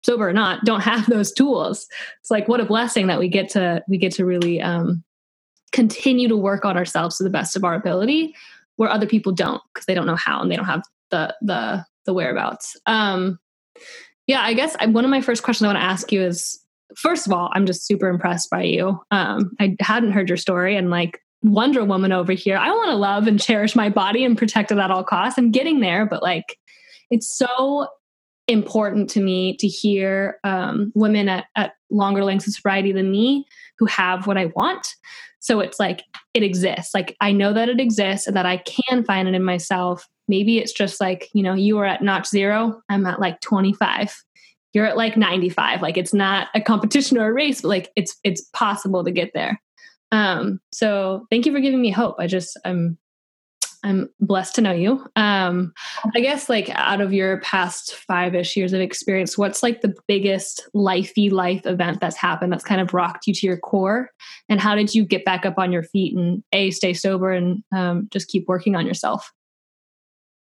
sober 0.04 0.28
or 0.28 0.34
not, 0.34 0.64
don't 0.66 0.80
have 0.82 1.06
those 1.08 1.32
tools. 1.32 1.88
It's 2.22 2.32
like 2.32 2.48
what 2.48 2.62
a 2.62 2.66
blessing 2.66 3.08
that 3.08 3.20
we 3.20 3.28
get 3.28 3.50
to 3.50 3.84
we 3.88 3.98
get 3.98 4.14
to 4.14 4.26
really 4.26 4.62
um, 4.62 5.04
continue 5.72 6.30
to 6.30 6.38
work 6.38 6.64
on 6.64 6.78
ourselves 6.78 7.18
to 7.18 7.24
the 7.24 7.30
best 7.30 7.56
of 7.56 7.66
our 7.66 7.76
ability, 7.76 8.34
where 8.78 8.90
other 8.90 9.08
people 9.08 9.34
don't 9.34 9.62
because 9.74 9.86
they 9.86 9.94
don't 9.94 10.08
know 10.08 10.16
how 10.16 10.42
and 10.42 10.50
they 10.50 10.56
don't 10.56 10.66
have 10.66 10.84
the 11.12 11.36
the 11.42 11.86
the 12.06 12.14
whereabouts. 12.14 12.78
Um, 12.86 13.40
yeah, 14.26 14.42
I 14.42 14.54
guess 14.54 14.76
I, 14.80 14.88
one 14.88 15.04
of 15.04 15.12
my 15.12 15.22
first 15.22 15.44
questions 15.44 15.66
I 15.66 15.74
want 15.74 15.80
to 15.80 15.84
ask 15.84 16.12
you 16.12 16.22
is 16.22 16.60
first 16.96 17.28
of 17.28 17.34
all, 17.34 17.50
I'm 17.54 17.66
just 17.66 17.86
super 17.86 18.08
impressed 18.08 18.50
by 18.50 18.64
you. 18.64 19.02
Um, 19.12 19.52
I 19.60 19.76
hadn't 19.82 20.14
heard 20.14 20.30
your 20.30 20.38
story 20.38 20.78
and 20.78 20.90
like 20.90 21.20
Wonder 21.46 21.84
Woman 21.84 22.12
over 22.12 22.34
here. 22.34 22.58
I 22.58 22.72
want 22.72 22.90
to 22.90 22.96
love 22.96 23.28
and 23.28 23.40
cherish 23.40 23.76
my 23.76 23.90
body 23.90 24.26
and 24.26 24.38
protect 24.38 24.72
it 24.72 24.78
at 24.78 24.92
all 24.92 25.04
costs. 25.04 25.38
I'm 25.38 25.52
getting 25.52 25.80
there, 25.80 26.06
but 26.06 26.24
like 26.24 26.58
it's 27.12 27.38
so 27.38 27.88
important 28.48 29.10
to 29.12 29.22
me 29.22 29.56
to 29.58 29.68
hear 29.68 30.40
um, 30.44 30.92
women 30.96 31.30
at, 31.30 31.46
at 31.56 31.74
longer 31.90 32.24
lengths 32.24 32.48
of 32.48 32.54
sobriety 32.54 32.92
than 32.92 33.12
me 33.12 33.46
who 33.78 33.86
have 33.86 34.28
what 34.28 34.38
I 34.38 34.48
want. 34.56 34.88
So 35.40 35.60
it's 35.60 35.80
like 35.80 36.04
it 36.34 36.42
exists. 36.42 36.94
Like 36.94 37.16
I 37.22 37.32
know 37.32 37.54
that 37.54 37.70
it 37.70 37.80
exists 37.80 38.26
and 38.26 38.36
that 38.36 38.48
I 38.48 38.58
can 38.58 39.04
find 39.04 39.28
it 39.28 39.36
in 39.36 39.44
myself. 39.44 40.08
Maybe 40.28 40.58
it's 40.58 40.74
just 40.74 41.00
like, 41.00 41.30
you 41.34 41.44
know, 41.44 41.54
you 41.54 41.78
are 41.78 41.86
at 41.86 42.02
notch 42.02 42.28
zero, 42.28 42.82
I'm 42.90 43.06
at 43.06 43.20
like 43.20 43.42
25 43.42 44.16
you're 44.74 44.86
at 44.86 44.98
like 44.98 45.16
95 45.16 45.82
like 45.82 45.96
it's 45.96 46.14
not 46.14 46.50
a 46.54 46.60
competition 46.60 47.18
or 47.18 47.30
a 47.30 47.34
race 47.34 47.62
but 47.62 47.70
like 47.70 47.92
it's 47.96 48.18
it's 48.26 48.42
possible 48.52 49.06
to 49.06 49.12
get 49.12 49.32
there 49.34 49.58
um 50.16 50.60
so 50.72 51.26
thank 51.30 51.46
you 51.46 51.52
for 51.52 51.60
giving 51.60 51.82
me 51.82 51.92
hope. 51.92 52.16
I 52.20 52.28
just 52.28 52.58
i'm 52.66 52.98
i'm 53.84 54.10
blessed 54.20 54.56
to 54.56 54.62
know 54.62 54.72
you. 54.72 55.06
Um 55.16 55.74
i 56.16 56.20
guess 56.20 56.50
like 56.50 56.70
out 56.74 57.02
of 57.02 57.14
your 57.14 57.40
past 57.42 57.96
five-ish 57.96 58.56
years 58.58 58.74
of 58.74 58.82
experience 58.82 59.38
what's 59.38 59.62
like 59.62 59.82
the 59.82 59.94
biggest 60.08 60.68
lifey 60.74 61.32
life 61.32 61.66
event 61.66 62.00
that's 62.02 62.16
happened 62.16 62.52
that's 62.52 62.64
kind 62.64 62.82
of 62.82 62.94
rocked 62.94 63.28
you 63.28 63.34
to 63.34 63.48
your 63.48 63.58
core? 63.58 64.10
And 64.50 64.60
how 64.60 64.76
did 64.76 64.96
you 64.96 65.06
get 65.06 65.26
back 65.26 65.46
up 65.46 65.58
on 65.58 65.72
your 65.72 65.84
feet 65.84 66.16
and 66.16 66.44
a 66.52 66.72
stay 66.72 66.94
sober 66.94 67.32
and 67.32 67.64
um, 67.76 68.08
just 68.12 68.28
keep 68.30 68.48
working 68.48 68.76
on 68.76 68.88
yourself? 68.88 69.32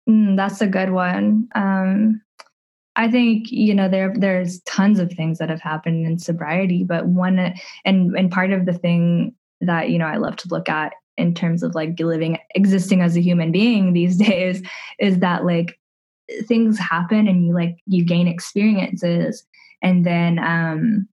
Mm, 0.09 0.35
that's 0.35 0.61
a 0.61 0.67
good 0.67 0.91
one. 0.91 1.47
Um 1.55 2.21
I 2.95 3.09
think 3.09 3.49
you 3.49 3.73
know 3.73 3.87
there 3.87 4.13
there's 4.13 4.59
tons 4.63 4.99
of 4.99 5.13
things 5.13 5.37
that 5.37 5.49
have 5.49 5.61
happened 5.61 6.05
in 6.05 6.19
sobriety, 6.19 6.83
but 6.83 7.05
one 7.05 7.39
and 7.85 8.17
and 8.17 8.31
part 8.31 8.51
of 8.51 8.65
the 8.65 8.73
thing 8.73 9.35
that 9.61 9.89
you 9.89 9.97
know 9.97 10.05
I 10.05 10.17
love 10.17 10.35
to 10.37 10.47
look 10.49 10.69
at 10.69 10.93
in 11.19 11.33
terms 11.33 11.61
of 11.61 11.75
like 11.75 11.99
living 11.99 12.37
existing 12.55 13.01
as 13.01 13.15
a 13.15 13.21
human 13.21 13.51
being 13.51 13.93
these 13.93 14.17
days 14.27 14.63
is 14.99 15.19
that 15.19 15.45
like 15.45 15.77
things 16.47 16.79
happen 16.79 17.27
and 17.27 17.45
you 17.45 17.53
like 17.53 17.77
you 17.85 18.05
gain 18.05 18.27
experiences 18.27 19.45
and 19.81 20.05
then 20.05 20.39
um 20.39 21.07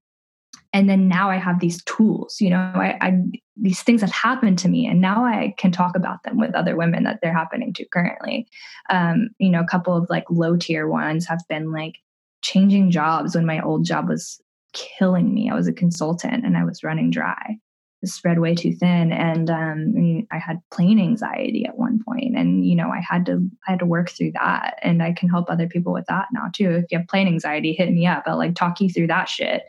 and 0.73 0.89
then 0.89 1.07
now 1.07 1.29
i 1.29 1.37
have 1.37 1.59
these 1.59 1.83
tools 1.83 2.37
you 2.39 2.49
know 2.49 2.71
I, 2.75 2.97
I, 3.01 3.21
these 3.55 3.81
things 3.81 4.01
have 4.01 4.11
happened 4.11 4.59
to 4.59 4.69
me 4.69 4.85
and 4.85 5.01
now 5.01 5.25
i 5.25 5.55
can 5.57 5.71
talk 5.71 5.95
about 5.95 6.21
them 6.23 6.37
with 6.37 6.53
other 6.53 6.75
women 6.75 7.03
that 7.03 7.19
they're 7.21 7.33
happening 7.33 7.73
to 7.73 7.85
currently. 7.85 8.47
Um, 8.89 9.29
you 9.39 9.49
know 9.49 9.61
a 9.61 9.67
couple 9.67 9.95
of 9.97 10.07
like 10.09 10.25
low 10.29 10.55
tier 10.55 10.87
ones 10.87 11.25
have 11.25 11.41
been 11.49 11.71
like 11.71 11.95
changing 12.43 12.91
jobs 12.91 13.35
when 13.35 13.45
my 13.45 13.59
old 13.59 13.83
job 13.83 14.07
was 14.07 14.39
killing 14.73 15.33
me. 15.33 15.49
I 15.49 15.55
was 15.55 15.67
a 15.67 15.73
consultant 15.73 16.45
and 16.45 16.55
i 16.55 16.63
was 16.63 16.83
running 16.83 17.09
dry 17.09 17.57
spread 18.05 18.39
way 18.39 18.55
too 18.55 18.73
thin. 18.73 19.11
And 19.11 19.49
um, 19.49 20.27
I, 20.31 20.37
had 20.37 20.61
plane 20.71 20.99
anxiety 20.99 21.65
at 21.65 21.77
one 21.77 22.01
point 22.03 22.37
and 22.37 22.63
you 22.65 22.75
know 22.75 22.89
i 22.89 23.01
had 23.01 23.25
to 23.25 23.49
i 23.67 23.71
had 23.71 23.79
to 23.79 23.85
work 23.85 24.09
through 24.09 24.33
that. 24.33 24.79
And 24.83 25.01
i 25.01 25.11
can 25.11 25.29
help 25.29 25.49
other 25.49 25.67
people 25.67 25.93
with 25.93 26.05
that 26.07 26.27
now 26.31 26.49
too. 26.53 26.71
If 26.71 26.85
you 26.91 26.99
have 26.99 27.07
plane 27.07 27.27
anxiety 27.27 27.73
hit 27.73 27.91
me 27.91 28.05
up. 28.05 28.23
I'll 28.27 28.37
like 28.37 28.55
talk 28.55 28.79
you 28.79 28.89
through 28.89 29.07
that 29.07 29.29
shit. 29.29 29.63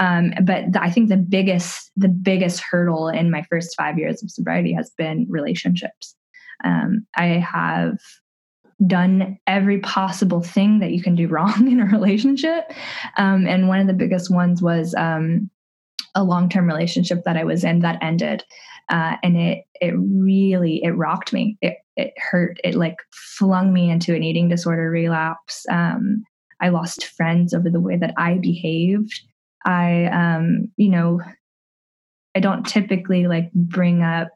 Um, 0.00 0.32
but 0.42 0.64
I 0.76 0.90
think 0.90 1.10
the 1.10 1.16
biggest 1.18 1.92
the 1.94 2.08
biggest 2.08 2.60
hurdle 2.60 3.08
in 3.08 3.30
my 3.30 3.42
first 3.42 3.76
five 3.76 3.98
years 3.98 4.22
of 4.22 4.30
sobriety 4.30 4.72
has 4.72 4.90
been 4.96 5.26
relationships. 5.28 6.16
Um, 6.64 7.06
I 7.16 7.26
have 7.26 7.98
done 8.86 9.38
every 9.46 9.78
possible 9.80 10.40
thing 10.40 10.78
that 10.78 10.92
you 10.92 11.02
can 11.02 11.14
do 11.14 11.28
wrong 11.28 11.70
in 11.70 11.80
a 11.80 11.84
relationship, 11.84 12.72
um, 13.18 13.46
and 13.46 13.68
one 13.68 13.80
of 13.80 13.86
the 13.86 13.92
biggest 13.92 14.30
ones 14.30 14.62
was 14.62 14.94
um, 14.94 15.50
a 16.14 16.24
long 16.24 16.48
term 16.48 16.66
relationship 16.66 17.24
that 17.24 17.36
I 17.36 17.44
was 17.44 17.64
in 17.64 17.80
that 17.80 18.02
ended, 18.02 18.44
uh, 18.88 19.16
and 19.22 19.36
it 19.36 19.64
it 19.80 19.94
really 19.96 20.82
it 20.82 20.90
rocked 20.90 21.32
me. 21.32 21.56
It 21.60 21.78
it 21.96 22.12
hurt. 22.18 22.58
It 22.64 22.74
like 22.74 22.96
flung 23.12 23.72
me 23.72 23.90
into 23.90 24.14
an 24.14 24.22
eating 24.22 24.48
disorder 24.48 24.90
relapse. 24.90 25.66
Um, 25.70 26.24
I 26.60 26.68
lost 26.68 27.06
friends 27.06 27.54
over 27.54 27.70
the 27.70 27.80
way 27.80 27.96
that 27.96 28.14
I 28.16 28.34
behaved. 28.34 29.20
I, 29.64 30.06
um, 30.06 30.70
you 30.76 30.88
know, 30.88 31.20
I 32.34 32.40
don't 32.40 32.64
typically 32.64 33.26
like 33.26 33.52
bring 33.52 34.02
up 34.02 34.28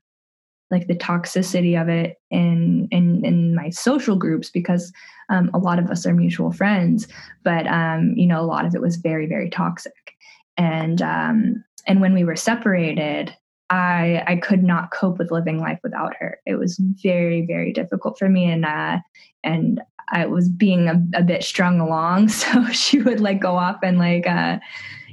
like 0.71 0.87
the 0.87 0.97
toxicity 0.97 1.81
of 1.81 1.89
it 1.89 2.17
in 2.31 2.89
in 2.91 3.25
in 3.25 3.55
my 3.55 3.71
social 3.71 4.17
groups 4.17 4.51
because 4.51 4.93
um, 5.29 5.51
a 5.55 5.59
lot 5.59 5.79
of 5.79 5.91
us 5.91 6.07
are 6.07 6.15
mutual 6.15 6.53
friends, 6.53 7.07
but 7.45 7.67
um, 7.67 8.15
you 8.17 8.27
know, 8.27 8.41
a 8.41 8.47
lot 8.47 8.65
of 8.65 8.75
it 8.75 8.81
was 8.81 8.97
very 8.97 9.27
very 9.27 9.49
toxic, 9.49 10.17
and 10.57 11.03
um, 11.03 11.64
and 11.87 12.01
when 12.01 12.14
we 12.14 12.25
were 12.25 12.37
separated. 12.37 13.35
I 13.71 14.23
I 14.27 14.37
could 14.37 14.62
not 14.62 14.90
cope 14.90 15.19
with 15.19 15.31
living 15.31 15.59
life 15.59 15.81
without 15.83 16.14
her. 16.21 16.38
It 16.45 16.57
was 16.57 16.79
very 17.03 17.47
very 17.47 17.73
difficult 17.73 18.19
for 18.19 18.29
me, 18.29 18.45
and 18.45 18.64
uh, 18.64 18.99
and 19.43 19.81
I 20.12 20.27
was 20.27 20.51
being 20.51 20.87
a, 20.87 21.03
a 21.19 21.23
bit 21.23 21.43
strung 21.43 21.81
along. 21.81 22.29
So 22.29 22.69
she 22.69 23.01
would 23.01 23.21
like 23.21 23.40
go 23.40 23.57
off 23.57 23.79
and 23.83 23.99
like 23.99 24.27
uh, 24.27 24.59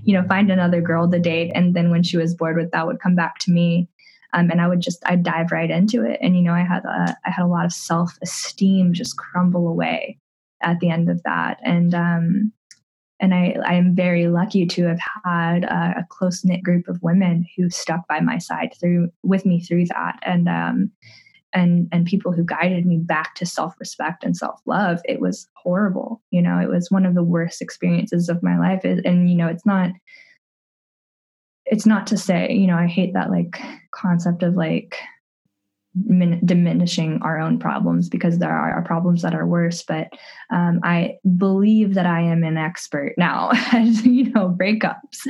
you 0.04 0.14
know, 0.14 0.28
find 0.28 0.52
another 0.52 0.82
girl 0.82 1.10
to 1.10 1.20
date. 1.20 1.52
And 1.54 1.76
then 1.76 1.92
when 1.92 2.04
she 2.04 2.18
was 2.18 2.34
bored 2.34 2.58
with 2.58 2.72
that, 2.72 2.88
would 2.88 3.00
come 3.00 3.16
back 3.16 3.40
to 3.40 3.52
me. 3.52 3.88
Um, 4.34 4.50
and 4.50 4.62
I 4.62 4.68
would 4.68 4.80
just, 4.80 5.04
I'd 5.06 5.24
dive 5.24 5.52
right 5.52 5.70
into 5.70 6.06
it. 6.06 6.18
And, 6.22 6.36
you 6.36 6.42
know, 6.42 6.54
I 6.54 6.64
had 6.64 6.84
a, 6.86 7.18
I 7.26 7.30
had 7.30 7.44
a 7.44 7.48
lot 7.48 7.66
of 7.66 7.74
self 7.74 8.18
esteem 8.22 8.94
just 8.94 9.18
crumble 9.18 9.68
away 9.68 10.18
at 10.62 10.80
the 10.80 10.90
end 10.90 11.10
of 11.10 11.22
that. 11.24 11.60
And, 11.64 11.94
um, 11.94 12.54
and 13.22 13.34
I, 13.34 13.56
I 13.66 13.76
am 13.76 13.96
very 13.96 14.28
lucky 14.28 14.66
to 14.66 14.88
have 14.88 15.00
had 15.24 15.64
a, 15.64 16.00
a 16.00 16.06
close 16.10 16.44
knit 16.44 16.64
group 16.64 16.88
of 16.88 17.02
women 17.02 17.46
who 17.56 17.70
stuck 17.70 18.08
by 18.08 18.20
my 18.20 18.40
side 18.40 18.74
through 18.80 19.10
with 19.24 19.46
me 19.46 19.62
through 19.62 19.86
that. 19.86 20.20
And, 20.24 20.50
um, 20.50 20.92
and 21.54 21.90
and 21.92 22.06
people 22.06 22.32
who 22.32 22.46
guided 22.46 22.86
me 22.86 22.98
back 22.98 23.36
to 23.36 23.46
self-respect 23.46 24.24
and 24.24 24.38
self-love. 24.38 25.02
It 25.04 25.20
was 25.20 25.50
horrible 25.54 26.22
you 26.32 26.42
know? 26.42 26.60
It 26.60 26.70
was 26.70 26.90
one 26.90 27.06
of 27.06 27.14
the 27.14 27.24
worst 27.24 27.62
experiences 27.62 28.30
of 28.30 28.42
my 28.42 28.58
life. 28.58 28.84
And 28.84 29.30
you 29.30 29.36
know 29.36 29.48
it's 29.48 29.66
not 29.66 29.92
it's 31.66 31.86
not 31.86 32.08
to 32.08 32.18
say 32.18 32.52
you 32.52 32.68
know 32.68 32.76
i 32.76 32.88
hate 32.88 33.14
that 33.14 33.30
like 33.30 33.60
concept 33.92 34.44
of 34.44 34.56
like 34.56 34.98
min- 35.96 36.42
diminishing 36.46 37.20
our 37.22 37.40
own 37.40 37.60
problems 37.60 38.10
because 38.10 38.40
there 38.40 38.52
are 38.52 38.84
problems 38.84 39.22
that 39.22 39.36
are 39.36 39.48
worse 39.48 39.84
but 39.84 40.08
um, 40.52 40.80
i 40.84 41.18
believe 41.38 41.94
that 41.94 42.06
i 42.06 42.22
am 42.22 42.44
an 42.44 42.58
expert 42.58 43.14
now 43.18 43.50
at 43.72 43.86
you 44.06 44.32
know 44.32 44.50
breakups 44.50 45.28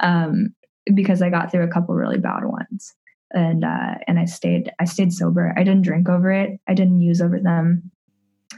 um, 0.00 0.48
because 0.94 1.22
i 1.22 1.30
got 1.30 1.50
through 1.50 1.64
a 1.64 1.72
couple 1.72 1.94
really 1.94 2.18
bad 2.18 2.44
ones 2.44 2.94
and 3.34 3.64
uh, 3.64 3.96
and 4.06 4.18
I 4.18 4.24
stayed 4.24 4.72
I 4.80 4.84
stayed 4.84 5.12
sober. 5.12 5.52
I 5.56 5.64
didn't 5.64 5.82
drink 5.82 6.08
over 6.08 6.30
it. 6.30 6.60
I 6.68 6.74
didn't 6.74 7.00
use 7.00 7.20
over 7.20 7.38
them. 7.40 7.90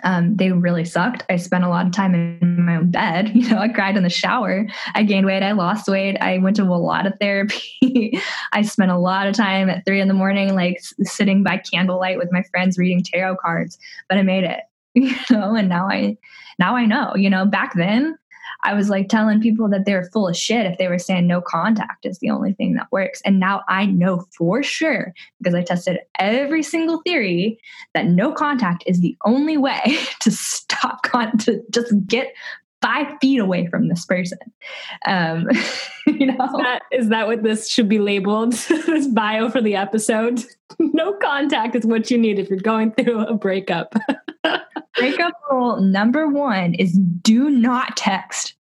Um, 0.05 0.37
they 0.37 0.53
really 0.53 0.85
sucked. 0.85 1.25
I 1.29 1.37
spent 1.37 1.65
a 1.65 1.69
lot 1.69 1.87
of 1.87 1.93
time 1.93 2.15
in 2.15 2.65
my 2.65 2.77
own 2.77 2.91
bed. 2.91 3.33
You 3.37 3.51
know, 3.51 3.59
I 3.59 3.69
cried 3.69 3.97
in 3.97 4.03
the 4.03 4.11
shower. 4.11 4.67
I 4.95 5.03
gained 5.03 5.27
weight. 5.27 5.43
I 5.43 5.53
lost 5.53 5.89
weight. 5.89 6.17
I 6.21 6.39
went 6.39 6.57
to 6.57 6.63
a 6.63 6.75
lot 6.75 7.07
of 7.07 7.13
therapy. 7.21 8.21
I 8.53 8.63
spent 8.63 8.91
a 8.91 8.99
lot 8.99 9.27
of 9.27 9.35
time 9.35 9.69
at 9.69 9.85
three 9.85 10.01
in 10.01 10.09
the 10.09 10.15
morning, 10.15 10.55
like 10.55 10.81
sitting 11.03 11.43
by 11.43 11.59
candlelight 11.59 12.19
with 12.19 12.33
my 12.33 12.43
friends 12.51 12.79
reading 12.79 13.03
tarot 13.05 13.37
cards. 13.37 13.79
But 14.09 14.19
I 14.19 14.23
made 14.23 14.45
it. 14.45 14.61
You 14.97 15.15
know, 15.31 15.55
and 15.55 15.69
now 15.69 15.91
I 15.91 16.17
now 16.59 16.75
I 16.75 16.87
know. 16.87 17.15
You 17.15 17.29
know, 17.29 17.45
back 17.45 17.75
then 17.75 18.17
I 18.67 18.75
was 18.75 18.91
like 18.91 19.09
telling 19.09 19.41
people 19.41 19.69
that 19.69 19.85
they're 19.85 20.11
full 20.13 20.27
of 20.27 20.37
shit 20.37 20.67
if 20.67 20.77
they 20.77 20.89
were 20.89 20.99
saying 20.99 21.29
no 21.29 21.41
contact 21.41 22.05
is 22.05 22.19
the 22.19 22.31
only 22.31 22.53
thing 22.53 22.75
that 22.75 22.89
works. 22.91 23.23
And 23.25 23.39
now 23.39 23.63
I 23.69 23.87
know 23.87 24.27
for 24.37 24.65
sure 24.65 25.15
because 25.39 25.55
I 25.55 25.63
tested 25.63 26.01
every 26.19 26.65
single 26.65 27.01
theory 27.03 27.61
that 27.95 28.07
no 28.07 28.33
contact 28.33 28.83
is 28.85 29.01
the 29.01 29.17
only 29.25 29.57
way 29.57 29.99
to 30.21 30.33
stop 30.33 31.05
con- 31.05 31.39
to 31.39 31.63
just 31.71 31.95
get 32.09 32.35
five 32.83 33.07
feet 33.21 33.39
away 33.39 33.69
from 33.69 33.89
this 33.89 34.05
person. 34.05 34.39
Um, 35.07 35.49
you 36.09 36.27
know, 36.27 36.45
is 36.45 36.53
that, 36.53 36.83
is 36.91 37.09
that 37.11 37.29
what 37.29 37.45
this 37.45 37.71
should 37.71 37.89
be 37.89 38.01
labeled? 38.01 38.53
this 38.87 39.07
bio 39.07 39.49
for 39.49 39.61
the 39.61 39.77
episode. 39.77 40.45
no 40.81 41.13
contact 41.15 41.77
is 41.77 41.87
what 41.87 42.11
you 42.11 42.19
need 42.19 42.41
if 42.41 42.51
you're 42.51 42.59
going 42.59 42.91
through 42.93 43.21
a 43.27 43.35
breakup. 43.35 43.95
breakup 44.97 45.35
rule 45.51 45.81
number 45.81 46.27
one 46.27 46.75
is 46.75 46.93
do 47.23 47.49
not 47.49 47.97
text 47.97 48.56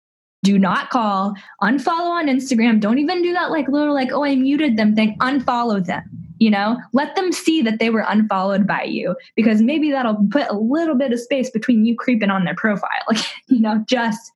do 0.42 0.58
not 0.58 0.90
call, 0.90 1.34
unfollow 1.62 2.10
on 2.10 2.26
Instagram. 2.26 2.80
Don't 2.80 2.98
even 2.98 3.22
do 3.22 3.32
that 3.32 3.50
like 3.50 3.68
little 3.68 3.94
like, 3.94 4.10
oh, 4.12 4.24
I 4.24 4.34
muted 4.34 4.76
them 4.76 4.94
thing. 4.94 5.16
Unfollow 5.20 5.84
them. 5.84 6.02
You 6.38 6.50
know, 6.50 6.76
let 6.92 7.14
them 7.14 7.30
see 7.30 7.62
that 7.62 7.78
they 7.78 7.90
were 7.90 8.04
unfollowed 8.08 8.66
by 8.66 8.82
you 8.82 9.14
because 9.36 9.62
maybe 9.62 9.92
that'll 9.92 10.26
put 10.30 10.48
a 10.48 10.58
little 10.58 10.96
bit 10.96 11.12
of 11.12 11.20
space 11.20 11.50
between 11.50 11.84
you 11.84 11.94
creeping 11.96 12.30
on 12.30 12.44
their 12.44 12.56
profile. 12.56 12.88
Like, 13.08 13.24
you 13.48 13.60
know, 13.60 13.84
just 13.86 14.32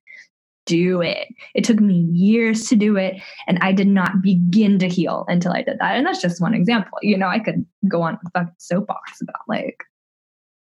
do 0.65 1.01
it. 1.01 1.27
It 1.55 1.63
took 1.63 1.79
me 1.79 2.07
years 2.11 2.67
to 2.67 2.75
do 2.75 2.95
it, 2.97 3.15
and 3.47 3.57
I 3.61 3.71
did 3.71 3.87
not 3.87 4.21
begin 4.21 4.77
to 4.79 4.87
heal 4.87 5.25
until 5.27 5.51
I 5.53 5.63
did 5.63 5.79
that. 5.79 5.95
And 5.95 6.05
that's 6.05 6.21
just 6.21 6.41
one 6.41 6.53
example. 6.53 6.99
You 7.01 7.17
know, 7.17 7.27
I 7.27 7.39
could 7.39 7.65
go 7.89 8.03
on 8.03 8.19
a 8.25 8.29
fucking 8.31 8.53
soapbox 8.59 9.19
about 9.21 9.41
like 9.47 9.83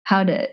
how 0.04 0.22
to 0.24 0.48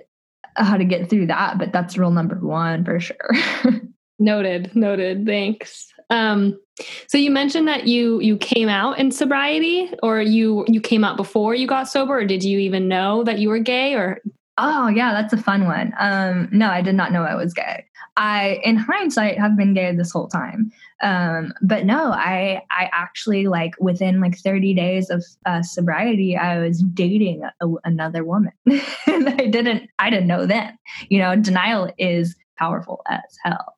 how 0.55 0.77
to 0.77 0.85
get 0.85 1.09
through 1.09 1.27
that, 1.27 1.57
but 1.57 1.73
that's 1.73 1.97
rule 1.97 2.11
number 2.11 2.35
one 2.35 2.85
for 2.85 2.99
sure. 2.99 3.31
Noted, 4.19 4.75
noted. 4.75 5.25
Thanks. 5.25 5.91
Um, 6.09 6.59
so 7.07 7.17
you 7.17 7.31
mentioned 7.31 7.67
that 7.67 7.87
you 7.87 8.19
you 8.19 8.37
came 8.37 8.69
out 8.69 8.99
in 8.99 9.11
sobriety, 9.11 9.91
or 10.03 10.21
you 10.21 10.65
you 10.67 10.81
came 10.81 11.03
out 11.03 11.17
before 11.17 11.55
you 11.55 11.67
got 11.67 11.89
sober, 11.89 12.19
or 12.19 12.25
did 12.25 12.43
you 12.43 12.59
even 12.59 12.87
know 12.87 13.23
that 13.23 13.39
you 13.39 13.49
were 13.49 13.59
gay? 13.59 13.95
Or 13.95 14.19
oh 14.57 14.87
yeah, 14.87 15.13
that's 15.13 15.33
a 15.33 15.37
fun 15.37 15.65
one. 15.65 15.93
Um, 15.99 16.49
no, 16.51 16.69
I 16.69 16.81
did 16.81 16.95
not 16.95 17.11
know 17.11 17.23
I 17.23 17.35
was 17.35 17.53
gay. 17.53 17.85
I, 18.17 18.59
in 18.65 18.75
hindsight, 18.75 19.37
have 19.37 19.55
been 19.55 19.73
gay 19.73 19.95
this 19.95 20.11
whole 20.11 20.27
time. 20.27 20.73
Um, 21.01 21.53
but 21.61 21.85
no, 21.85 22.11
I 22.11 22.61
I 22.69 22.89
actually 22.91 23.47
like 23.47 23.75
within 23.79 24.19
like 24.19 24.37
30 24.37 24.73
days 24.73 25.09
of 25.09 25.23
uh, 25.45 25.61
sobriety, 25.61 26.35
I 26.35 26.59
was 26.59 26.81
dating 26.81 27.43
a, 27.61 27.67
another 27.85 28.25
woman, 28.25 28.51
and 28.65 29.29
I 29.29 29.47
didn't 29.47 29.89
I 29.99 30.09
didn't 30.09 30.27
know 30.27 30.45
then. 30.45 30.77
You 31.07 31.19
know, 31.19 31.35
denial 31.37 31.93
is 31.97 32.35
powerful 32.57 33.01
as 33.07 33.21
hell 33.45 33.73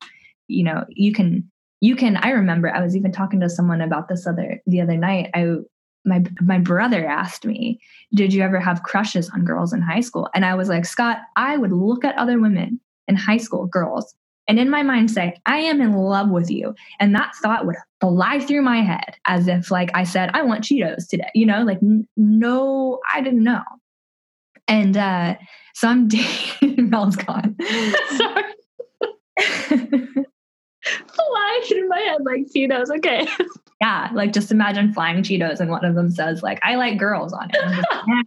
you 0.52 0.64
know 0.64 0.84
you 0.88 1.12
can 1.12 1.50
you 1.80 1.96
can 1.96 2.16
i 2.18 2.30
remember 2.30 2.72
i 2.74 2.82
was 2.82 2.96
even 2.96 3.12
talking 3.12 3.40
to 3.40 3.48
someone 3.48 3.80
about 3.80 4.08
this 4.08 4.26
other 4.26 4.60
the 4.66 4.80
other 4.80 4.96
night. 4.96 5.30
I 5.34 5.56
my 6.04 6.24
my 6.40 6.58
brother 6.58 7.06
asked 7.06 7.44
me 7.44 7.80
did 8.14 8.32
you 8.32 8.42
ever 8.42 8.60
have 8.60 8.82
crushes 8.82 9.30
on 9.30 9.44
girls 9.44 9.72
in 9.72 9.80
high 9.80 10.00
school? 10.00 10.28
And 10.34 10.44
i 10.44 10.54
was 10.54 10.68
like 10.68 10.84
scott 10.84 11.18
i 11.36 11.56
would 11.56 11.72
look 11.72 12.04
at 12.04 12.16
other 12.16 12.40
women 12.40 12.80
in 13.08 13.16
high 13.16 13.36
school 13.36 13.66
girls 13.66 14.14
and 14.48 14.58
in 14.58 14.70
my 14.70 14.82
mind 14.82 15.10
say 15.10 15.34
i 15.46 15.58
am 15.58 15.80
in 15.80 15.92
love 15.92 16.30
with 16.30 16.50
you 16.50 16.74
and 17.00 17.14
that 17.14 17.34
thought 17.36 17.66
would 17.66 17.76
fly 18.00 18.40
through 18.40 18.62
my 18.62 18.80
head 18.80 19.16
as 19.26 19.48
if 19.48 19.70
like 19.70 19.90
i 19.94 20.04
said 20.04 20.30
i 20.34 20.42
want 20.42 20.64
cheetos 20.64 21.08
today 21.08 21.30
you 21.34 21.46
know 21.46 21.62
like 21.62 21.78
n- 21.82 22.06
no 22.16 22.98
i 23.12 23.20
didn't 23.20 23.44
know. 23.44 23.62
And 24.68 24.96
uh 24.96 25.36
so 25.74 25.88
i'm 25.88 26.08
dating 26.08 26.90
mel's 26.90 27.16
gone. 27.16 27.56
Sorry 28.16 28.44
flying 30.84 31.62
in 31.70 31.88
my 31.88 31.98
head 31.98 32.20
like 32.24 32.46
Cheetos. 32.54 32.90
Okay. 32.96 33.26
Yeah, 33.80 34.10
like 34.14 34.32
just 34.32 34.52
imagine 34.52 34.92
flying 34.92 35.22
Cheetos 35.22 35.58
and 35.58 35.70
one 35.70 35.84
of 35.84 35.94
them 35.94 36.10
says 36.10 36.42
like 36.42 36.60
I 36.62 36.76
like 36.76 36.98
girls 36.98 37.32
on 37.32 37.50
it. 37.52 38.26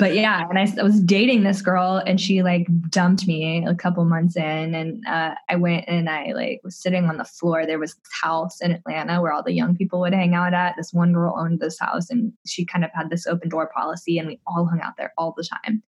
but 0.00 0.14
yeah, 0.14 0.48
and 0.48 0.58
I, 0.58 0.66
I, 0.80 0.82
was 0.82 0.98
dating 1.00 1.42
this 1.42 1.60
girl 1.62 2.02
and 2.04 2.20
she 2.20 2.42
like 2.42 2.66
dumped 2.88 3.26
me 3.26 3.64
a 3.66 3.74
couple 3.74 4.04
months 4.06 4.34
in, 4.34 4.74
and 4.74 5.06
uh, 5.06 5.34
I 5.48 5.56
went 5.56 5.84
and 5.86 6.08
I 6.08 6.32
like 6.32 6.62
was 6.64 6.74
sitting 6.74 7.04
on 7.04 7.18
the 7.18 7.24
floor. 7.24 7.66
There 7.66 7.78
was 7.78 7.94
this 7.94 8.12
house 8.20 8.60
in 8.60 8.72
Atlanta 8.72 9.20
where 9.20 9.30
all 9.30 9.42
the 9.42 9.52
young 9.52 9.76
people 9.76 10.00
would 10.00 10.14
hang 10.14 10.34
out 10.34 10.54
at. 10.54 10.74
This 10.76 10.92
one 10.92 11.12
girl 11.12 11.36
owned 11.38 11.60
this 11.60 11.78
house, 11.78 12.10
and 12.10 12.32
she 12.46 12.64
kind 12.64 12.84
of 12.84 12.90
had 12.94 13.10
this 13.10 13.26
open 13.26 13.50
door 13.50 13.70
policy, 13.76 14.18
and 14.18 14.26
we 14.26 14.40
all 14.46 14.66
hung 14.66 14.80
out 14.80 14.94
there 14.96 15.12
all 15.18 15.34
the 15.36 15.44
time. 15.44 15.82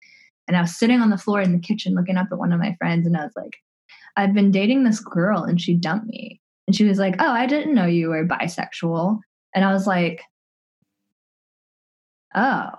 And 0.48 0.56
I 0.56 0.62
was 0.62 0.76
sitting 0.76 1.02
on 1.02 1.10
the 1.10 1.18
floor 1.18 1.42
in 1.42 1.52
the 1.52 1.60
kitchen 1.60 1.94
looking 1.94 2.16
up 2.16 2.28
at 2.32 2.38
one 2.38 2.52
of 2.52 2.58
my 2.58 2.74
friends, 2.80 3.06
and 3.06 3.16
I 3.16 3.24
was 3.24 3.34
like, 3.36 3.58
I've 4.16 4.34
been 4.34 4.50
dating 4.50 4.84
this 4.84 5.00
girl 5.00 5.44
and 5.44 5.60
she 5.60 5.74
dumped 5.74 6.06
me. 6.06 6.40
And 6.66 6.76
she 6.76 6.84
was 6.84 6.98
like, 6.98 7.16
Oh, 7.18 7.30
I 7.30 7.46
didn't 7.46 7.74
know 7.74 7.86
you 7.86 8.08
were 8.08 8.26
bisexual. 8.26 9.18
And 9.54 9.64
I 9.64 9.72
was 9.72 9.86
like, 9.86 10.22
oh, 12.34 12.70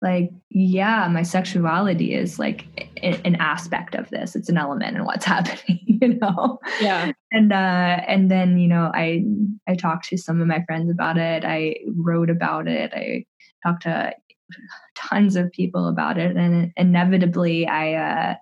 like, 0.00 0.30
yeah, 0.50 1.08
my 1.08 1.22
sexuality 1.22 2.14
is 2.14 2.38
like 2.38 2.66
an 3.02 3.36
aspect 3.36 3.94
of 3.94 4.08
this. 4.10 4.36
It's 4.36 4.48
an 4.48 4.56
element 4.56 4.96
in 4.96 5.04
what's 5.04 5.24
happening, 5.24 5.80
you 5.86 6.18
know? 6.18 6.58
Yeah. 6.80 7.12
And, 7.32 7.52
uh, 7.52 8.00
and 8.06 8.30
then, 8.30 8.58
you 8.58 8.68
know, 8.68 8.90
I, 8.94 9.24
I 9.68 9.74
talked 9.74 10.08
to 10.08 10.18
some 10.18 10.40
of 10.40 10.46
my 10.46 10.64
friends 10.66 10.90
about 10.90 11.18
it. 11.18 11.44
I 11.44 11.76
wrote 11.96 12.30
about 12.30 12.68
it. 12.68 12.92
I 12.94 13.24
talked 13.66 13.82
to 13.82 14.14
tons 14.96 15.36
of 15.36 15.52
people 15.52 15.88
about 15.88 16.16
it. 16.16 16.36
And 16.36 16.72
inevitably 16.76 17.66
I, 17.66 17.94
uh, 17.94 18.34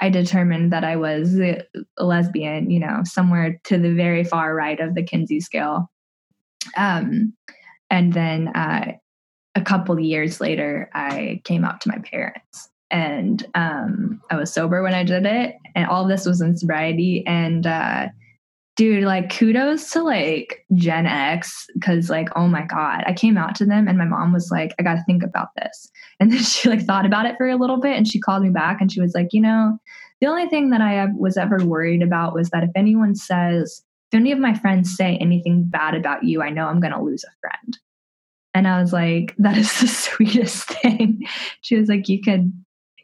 I 0.00 0.08
determined 0.08 0.72
that 0.72 0.84
I 0.84 0.96
was 0.96 1.38
a 1.38 1.62
lesbian, 1.98 2.70
you 2.70 2.80
know, 2.80 3.02
somewhere 3.04 3.60
to 3.64 3.78
the 3.78 3.94
very 3.94 4.24
far 4.24 4.54
right 4.54 4.80
of 4.80 4.94
the 4.94 5.02
Kinsey 5.02 5.40
scale. 5.40 5.90
Um, 6.76 7.34
and 7.90 8.12
then 8.12 8.48
uh, 8.48 8.92
a 9.54 9.60
couple 9.60 9.98
years 10.00 10.40
later, 10.40 10.90
I 10.94 11.40
came 11.44 11.64
out 11.64 11.80
to 11.82 11.88
my 11.88 11.98
parents, 11.98 12.70
and 12.90 13.46
um, 13.54 14.20
I 14.30 14.36
was 14.36 14.52
sober 14.52 14.82
when 14.82 14.94
I 14.94 15.04
did 15.04 15.26
it, 15.26 15.54
and 15.74 15.86
all 15.86 16.06
this 16.06 16.26
was 16.26 16.40
in 16.40 16.56
sobriety. 16.56 17.24
And 17.26 17.66
uh, 17.66 18.08
dude, 18.76 19.04
like 19.04 19.36
kudos 19.36 19.90
to 19.90 20.02
like 20.02 20.64
Gen 20.74 21.06
X, 21.06 21.66
because 21.74 22.10
like 22.10 22.28
oh 22.36 22.48
my 22.48 22.62
god, 22.62 23.04
I 23.06 23.12
came 23.12 23.38
out 23.38 23.54
to 23.56 23.66
them, 23.66 23.88
and 23.88 23.98
my 23.98 24.04
mom 24.06 24.32
was 24.32 24.50
like, 24.50 24.74
I 24.78 24.82
got 24.82 24.94
to 24.94 25.04
think 25.04 25.22
about 25.22 25.48
this, 25.56 25.90
and 26.20 26.32
then 26.32 26.42
she 26.42 26.68
like 26.68 26.82
thought 26.82 27.06
about 27.06 27.26
it 27.26 27.36
for 27.36 27.48
a 27.48 27.56
little 27.56 27.80
bit, 27.80 27.96
and 27.96 28.08
she 28.08 28.20
called 28.20 28.42
me 28.42 28.50
back, 28.50 28.80
and 28.80 28.90
she 28.90 29.00
was 29.00 29.14
like, 29.14 29.32
you 29.32 29.40
know, 29.40 29.78
the 30.20 30.26
only 30.26 30.46
thing 30.48 30.70
that 30.70 30.80
I 30.80 31.06
was 31.16 31.36
ever 31.36 31.58
worried 31.64 32.02
about 32.02 32.34
was 32.34 32.50
that 32.50 32.64
if 32.64 32.70
anyone 32.74 33.14
says 33.14 33.82
if 34.14 34.18
any 34.20 34.30
of 34.30 34.38
my 34.38 34.54
friends 34.54 34.94
say 34.96 35.16
anything 35.16 35.64
bad 35.64 35.94
about 35.94 36.22
you, 36.22 36.40
I 36.40 36.50
know 36.50 36.66
I'm 36.66 36.80
to 36.80 37.02
lose 37.02 37.24
a 37.24 37.34
friend. 37.40 37.78
And 38.54 38.68
I 38.68 38.80
was 38.80 38.92
like, 38.92 39.34
that 39.38 39.58
is 39.58 39.80
the 39.80 39.86
sweetest 39.88 40.68
thing. 40.68 41.22
She 41.62 41.76
was 41.76 41.88
like, 41.88 42.08
you 42.08 42.22
could, 42.22 42.52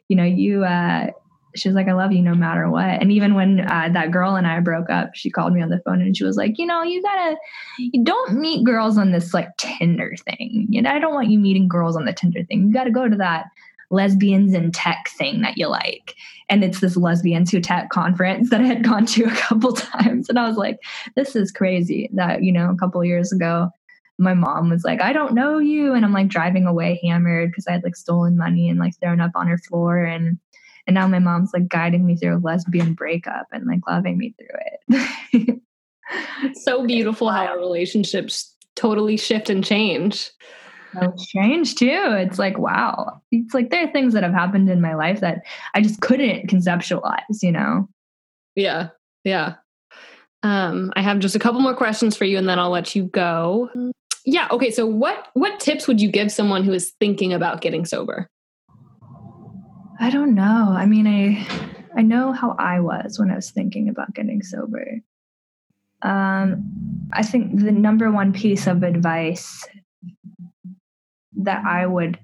you 0.07 0.15
know, 0.15 0.23
you, 0.23 0.63
uh, 0.63 1.07
she 1.55 1.67
was 1.67 1.75
like, 1.75 1.87
I 1.87 1.93
love 1.93 2.11
you 2.11 2.21
no 2.21 2.35
matter 2.35 2.69
what. 2.69 3.01
And 3.01 3.11
even 3.11 3.35
when 3.35 3.61
uh, 3.61 3.89
that 3.93 4.11
girl 4.11 4.35
and 4.35 4.47
I 4.47 4.59
broke 4.59 4.89
up, 4.89 5.15
she 5.15 5.29
called 5.29 5.53
me 5.53 5.61
on 5.61 5.69
the 5.69 5.81
phone 5.85 6.01
and 6.01 6.15
she 6.15 6.23
was 6.23 6.37
like, 6.37 6.57
you 6.57 6.65
know, 6.65 6.83
you 6.83 7.01
gotta, 7.01 7.37
you 7.77 8.03
don't 8.03 8.33
meet 8.33 8.63
girls 8.63 8.97
on 8.97 9.11
this 9.11 9.33
like 9.33 9.49
Tinder 9.57 10.15
thing. 10.25 10.67
You 10.69 10.81
know, 10.81 10.89
I 10.89 10.99
don't 10.99 11.13
want 11.13 11.29
you 11.29 11.39
meeting 11.39 11.67
girls 11.67 11.95
on 11.95 12.05
the 12.05 12.13
Tinder 12.13 12.43
thing. 12.43 12.67
You 12.67 12.73
got 12.73 12.85
to 12.85 12.91
go 12.91 13.07
to 13.07 13.15
that 13.17 13.45
lesbians 13.91 14.53
in 14.53 14.71
tech 14.71 15.09
thing 15.17 15.41
that 15.41 15.57
you 15.57 15.67
like. 15.67 16.15
And 16.49 16.63
it's 16.63 16.79
this 16.79 16.97
lesbians 16.97 17.51
who 17.51 17.59
tech 17.59 17.89
conference 17.89 18.49
that 18.49 18.61
I 18.61 18.65
had 18.65 18.83
gone 18.83 19.05
to 19.07 19.23
a 19.25 19.35
couple 19.35 19.73
times. 19.73 20.29
And 20.29 20.39
I 20.39 20.47
was 20.47 20.57
like, 20.57 20.79
this 21.15 21.35
is 21.35 21.51
crazy 21.51 22.09
that, 22.13 22.43
you 22.43 22.51
know, 22.51 22.69
a 22.71 22.75
couple 22.75 23.03
years 23.03 23.31
ago, 23.31 23.69
my 24.17 24.33
mom 24.33 24.69
was 24.69 24.83
like, 24.83 25.01
I 25.01 25.13
don't 25.13 25.33
know 25.33 25.57
you. 25.57 25.93
And 25.93 26.05
I'm 26.05 26.13
like 26.13 26.27
driving 26.27 26.65
away 26.65 26.99
hammered 27.03 27.49
because 27.49 27.67
I 27.67 27.71
had 27.71 27.83
like 27.83 27.95
stolen 27.95 28.37
money 28.37 28.69
and 28.69 28.79
like 28.79 28.93
thrown 28.99 29.19
up 29.19 29.31
on 29.35 29.47
her 29.47 29.57
floor. 29.57 30.03
And 30.03 30.37
and 30.87 30.93
now 30.93 31.07
my 31.07 31.19
mom's 31.19 31.51
like 31.53 31.67
guiding 31.67 32.05
me 32.05 32.15
through 32.15 32.37
a 32.37 32.39
lesbian 32.39 32.93
breakup 32.93 33.47
and 33.51 33.65
like 33.65 33.79
loving 33.87 34.17
me 34.17 34.35
through 34.37 34.97
it. 35.41 35.59
it's 36.43 36.65
so 36.65 36.85
beautiful 36.85 37.29
how 37.29 37.45
our 37.45 37.57
relationships 37.57 38.55
totally 38.75 39.17
shift 39.17 39.49
and 39.49 39.63
change. 39.63 40.31
So 40.93 41.13
strange 41.15 41.75
too. 41.75 41.87
It's 41.87 42.39
like, 42.39 42.57
wow. 42.57 43.21
It's 43.31 43.53
like 43.53 43.69
there 43.69 43.87
are 43.87 43.91
things 43.91 44.13
that 44.13 44.23
have 44.23 44.33
happened 44.33 44.69
in 44.69 44.81
my 44.81 44.95
life 44.95 45.21
that 45.21 45.43
I 45.73 45.81
just 45.81 46.01
couldn't 46.01 46.49
conceptualize, 46.49 47.41
you 47.41 47.51
know? 47.51 47.87
Yeah. 48.55 48.89
Yeah. 49.23 49.55
Um, 50.43 50.91
I 50.95 51.01
have 51.01 51.19
just 51.19 51.35
a 51.35 51.39
couple 51.39 51.61
more 51.61 51.75
questions 51.75 52.17
for 52.17 52.25
you 52.25 52.37
and 52.37 52.49
then 52.49 52.59
I'll 52.59 52.71
let 52.71 52.95
you 52.95 53.03
go. 53.03 53.69
Yeah. 54.25 54.47
Okay. 54.51 54.71
So 54.71 54.85
what 54.85 55.27
what 55.33 55.59
tips 55.59 55.87
would 55.87 56.01
you 56.01 56.11
give 56.11 56.31
someone 56.31 56.63
who 56.63 56.73
is 56.73 56.93
thinking 56.99 57.31
about 57.33 57.61
getting 57.61 57.85
sober? 57.85 58.29
I 60.01 60.09
don't 60.09 60.33
know. 60.33 60.73
I 60.75 60.87
mean, 60.87 61.05
I 61.05 61.47
I 61.95 62.01
know 62.01 62.31
how 62.31 62.55
I 62.57 62.79
was 62.79 63.19
when 63.19 63.29
I 63.29 63.35
was 63.35 63.51
thinking 63.51 63.87
about 63.87 64.15
getting 64.15 64.41
sober. 64.41 64.99
Um, 66.01 67.07
I 67.13 67.21
think 67.21 67.59
the 67.59 67.71
number 67.71 68.11
one 68.11 68.33
piece 68.33 68.65
of 68.65 68.81
advice 68.81 69.67
that 71.43 71.63
I 71.63 71.85
would 71.85 72.17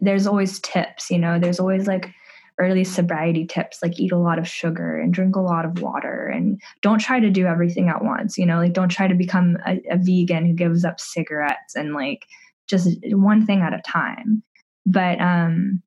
there's 0.00 0.28
always 0.28 0.60
tips, 0.60 1.10
you 1.10 1.18
know, 1.18 1.40
there's 1.40 1.58
always 1.58 1.88
like 1.88 2.14
early 2.60 2.84
sobriety 2.84 3.44
tips 3.44 3.82
like 3.82 3.98
eat 3.98 4.12
a 4.12 4.18
lot 4.18 4.38
of 4.38 4.46
sugar 4.46 4.96
and 4.96 5.12
drink 5.12 5.34
a 5.34 5.40
lot 5.40 5.64
of 5.64 5.82
water 5.82 6.26
and 6.26 6.60
don't 6.80 7.00
try 7.00 7.18
to 7.18 7.30
do 7.30 7.46
everything 7.46 7.88
at 7.88 8.04
once 8.04 8.36
you 8.36 8.44
know 8.44 8.58
like 8.58 8.74
don't 8.74 8.90
try 8.90 9.08
to 9.08 9.14
become 9.14 9.56
a, 9.66 9.80
a 9.90 9.96
vegan 9.96 10.44
who 10.44 10.52
gives 10.52 10.84
up 10.84 11.00
cigarettes 11.00 11.74
and 11.74 11.94
like 11.94 12.26
just 12.68 12.98
one 13.12 13.46
thing 13.46 13.62
at 13.62 13.72
a 13.72 13.80
time 13.80 14.42
but 14.84 15.18
um 15.22 15.82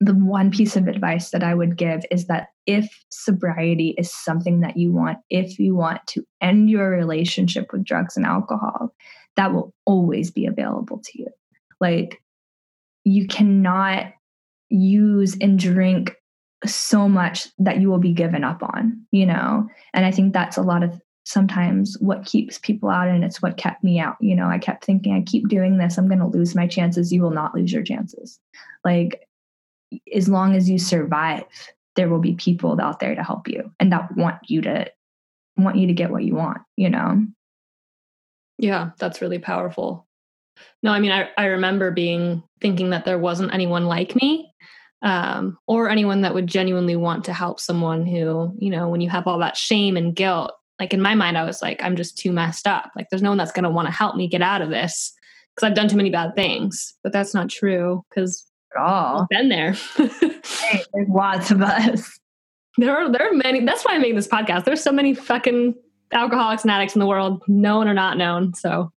the 0.00 0.14
one 0.14 0.50
piece 0.50 0.76
of 0.76 0.88
advice 0.88 1.30
that 1.30 1.42
I 1.42 1.54
would 1.54 1.76
give 1.76 2.02
is 2.10 2.26
that 2.26 2.48
if 2.66 2.88
sobriety 3.10 3.94
is 3.98 4.10
something 4.10 4.60
that 4.60 4.76
you 4.76 4.92
want, 4.92 5.18
if 5.28 5.58
you 5.58 5.74
want 5.74 6.00
to 6.08 6.24
end 6.40 6.70
your 6.70 6.88
relationship 6.88 7.70
with 7.72 7.84
drugs 7.84 8.16
and 8.16 8.24
alcohol, 8.24 8.94
that 9.36 9.52
will 9.52 9.74
always 9.84 10.30
be 10.30 10.46
available 10.46 11.02
to 11.04 11.18
you. 11.18 11.26
Like, 11.80 12.22
you 13.04 13.26
cannot 13.26 14.12
use 14.70 15.36
and 15.40 15.58
drink 15.58 16.16
so 16.64 17.08
much 17.08 17.48
that 17.58 17.80
you 17.80 17.90
will 17.90 17.98
be 17.98 18.12
given 18.12 18.44
up 18.44 18.62
on, 18.62 19.04
you 19.10 19.26
know? 19.26 19.68
And 19.92 20.06
I 20.06 20.10
think 20.10 20.32
that's 20.32 20.56
a 20.56 20.62
lot 20.62 20.82
of 20.82 21.00
sometimes 21.24 21.96
what 22.00 22.24
keeps 22.24 22.58
people 22.58 22.88
out 22.88 23.08
and 23.08 23.22
it's 23.22 23.42
what 23.42 23.56
kept 23.56 23.84
me 23.84 23.98
out. 23.98 24.16
You 24.20 24.34
know, 24.34 24.48
I 24.48 24.58
kept 24.58 24.84
thinking, 24.84 25.14
I 25.14 25.22
keep 25.22 25.48
doing 25.48 25.78
this, 25.78 25.98
I'm 25.98 26.08
going 26.08 26.18
to 26.20 26.26
lose 26.26 26.54
my 26.54 26.66
chances. 26.66 27.12
You 27.12 27.22
will 27.22 27.30
not 27.30 27.54
lose 27.54 27.72
your 27.72 27.82
chances. 27.82 28.38
Like, 28.84 29.26
as 30.14 30.28
long 30.28 30.54
as 30.54 30.68
you 30.68 30.78
survive, 30.78 31.44
there 31.96 32.08
will 32.08 32.20
be 32.20 32.34
people 32.34 32.80
out 32.80 33.00
there 33.00 33.14
to 33.14 33.22
help 33.22 33.48
you 33.48 33.72
and 33.80 33.92
that 33.92 34.16
want 34.16 34.38
you 34.48 34.62
to 34.62 34.90
want 35.56 35.76
you 35.76 35.86
to 35.86 35.92
get 35.92 36.10
what 36.10 36.24
you 36.24 36.34
want, 36.34 36.58
you 36.76 36.88
know? 36.88 37.26
Yeah, 38.58 38.90
that's 38.98 39.20
really 39.20 39.38
powerful. 39.38 40.06
No, 40.82 40.92
I 40.92 41.00
mean, 41.00 41.12
I, 41.12 41.28
I 41.36 41.46
remember 41.46 41.90
being 41.90 42.42
thinking 42.60 42.90
that 42.90 43.04
there 43.04 43.18
wasn't 43.18 43.54
anyone 43.54 43.86
like 43.86 44.14
me 44.14 44.52
um, 45.02 45.58
or 45.66 45.88
anyone 45.88 46.22
that 46.22 46.34
would 46.34 46.46
genuinely 46.46 46.96
want 46.96 47.24
to 47.24 47.32
help 47.32 47.60
someone 47.60 48.06
who, 48.06 48.54
you 48.58 48.70
know, 48.70 48.88
when 48.88 49.00
you 49.00 49.08
have 49.08 49.26
all 49.26 49.38
that 49.38 49.56
shame 49.56 49.96
and 49.96 50.14
guilt, 50.14 50.52
like 50.78 50.92
in 50.92 51.00
my 51.00 51.14
mind, 51.14 51.38
I 51.38 51.44
was 51.44 51.62
like, 51.62 51.82
I'm 51.82 51.96
just 51.96 52.18
too 52.18 52.32
messed 52.32 52.66
up. 52.66 52.90
Like, 52.96 53.08
there's 53.10 53.22
no 53.22 53.30
one 53.30 53.38
that's 53.38 53.52
going 53.52 53.64
to 53.64 53.70
want 53.70 53.88
to 53.88 53.92
help 53.92 54.16
me 54.16 54.28
get 54.28 54.42
out 54.42 54.62
of 54.62 54.70
this 54.70 55.12
because 55.54 55.66
I've 55.66 55.76
done 55.76 55.88
too 55.88 55.96
many 55.96 56.10
bad 56.10 56.34
things. 56.34 56.94
But 57.02 57.12
that's 57.12 57.34
not 57.34 57.48
true 57.48 58.02
because 58.08 58.49
at 58.74 58.82
all. 58.82 59.22
I've 59.22 59.28
been 59.28 59.48
there. 59.48 59.72
hey, 59.72 60.82
there's 60.92 61.08
lots 61.08 61.50
of 61.50 61.62
us. 61.62 62.18
There 62.76 62.96
are 62.96 63.10
there 63.10 63.28
are 63.28 63.32
many. 63.32 63.64
That's 63.64 63.84
why 63.84 63.94
I 63.94 63.98
made 63.98 64.16
this 64.16 64.28
podcast. 64.28 64.64
There's 64.64 64.82
so 64.82 64.92
many 64.92 65.14
fucking 65.14 65.74
alcoholics 66.12 66.62
and 66.62 66.70
addicts 66.70 66.94
in 66.94 67.00
the 67.00 67.06
world, 67.06 67.42
known 67.48 67.88
or 67.88 67.94
not 67.94 68.16
known. 68.16 68.54
So, 68.54 68.92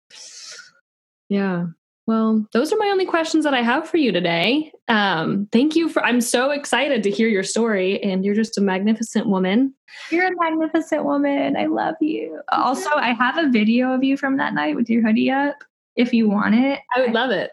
yeah. 1.29 1.67
Well, 2.05 2.45
those 2.51 2.73
are 2.73 2.77
my 2.77 2.87
only 2.87 3.05
questions 3.05 3.45
that 3.45 3.53
I 3.53 3.61
have 3.61 3.87
for 3.87 3.95
you 3.95 4.11
today. 4.11 4.73
Um, 4.89 5.47
thank 5.53 5.75
you 5.75 5.87
for. 5.87 6.03
I'm 6.03 6.19
so 6.19 6.51
excited 6.51 7.01
to 7.03 7.09
hear 7.09 7.29
your 7.29 7.43
story, 7.43 8.03
and 8.03 8.25
you're 8.25 8.35
just 8.35 8.57
a 8.57 8.61
magnificent 8.61 9.27
woman. 9.27 9.73
You're 10.11 10.27
a 10.27 10.35
magnificent 10.35 11.05
woman. 11.05 11.55
I 11.55 11.67
love 11.67 11.95
you. 12.01 12.41
Also, 12.51 12.89
I 12.89 13.13
have 13.13 13.37
a 13.37 13.49
video 13.49 13.93
of 13.93 14.03
you 14.03 14.17
from 14.17 14.37
that 14.37 14.53
night 14.53 14.75
with 14.75 14.89
your 14.89 15.01
hoodie 15.01 15.31
up. 15.31 15.55
If 15.95 16.13
you 16.13 16.27
want 16.27 16.55
it, 16.55 16.79
I 16.95 17.01
would 17.01 17.13
love 17.13 17.31
it. 17.31 17.51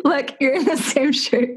Look, 0.04 0.34
you're 0.40 0.54
in 0.54 0.64
the 0.64 0.76
same 0.76 1.12
shirt. 1.12 1.50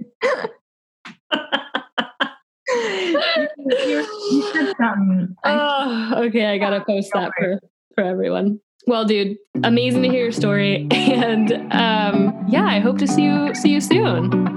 you, 2.68 4.08
you 4.32 4.52
said 4.54 4.74
something. 4.78 5.36
Oh, 5.46 6.14
okay. 6.26 6.46
I 6.46 6.58
gotta 6.58 6.84
post 6.84 7.12
that 7.14 7.32
for 7.38 7.60
for 7.96 8.04
everyone. 8.04 8.60
Well, 8.86 9.06
dude, 9.06 9.38
amazing 9.64 10.04
to 10.04 10.10
hear 10.10 10.24
your 10.24 10.32
story, 10.34 10.88
and 10.92 11.54
um, 11.72 12.46
yeah, 12.50 12.66
I 12.66 12.80
hope 12.80 12.98
to 12.98 13.08
see 13.08 13.24
you 13.24 13.56
see 13.56 13.70
you 13.70 13.80
soon. 13.80 14.53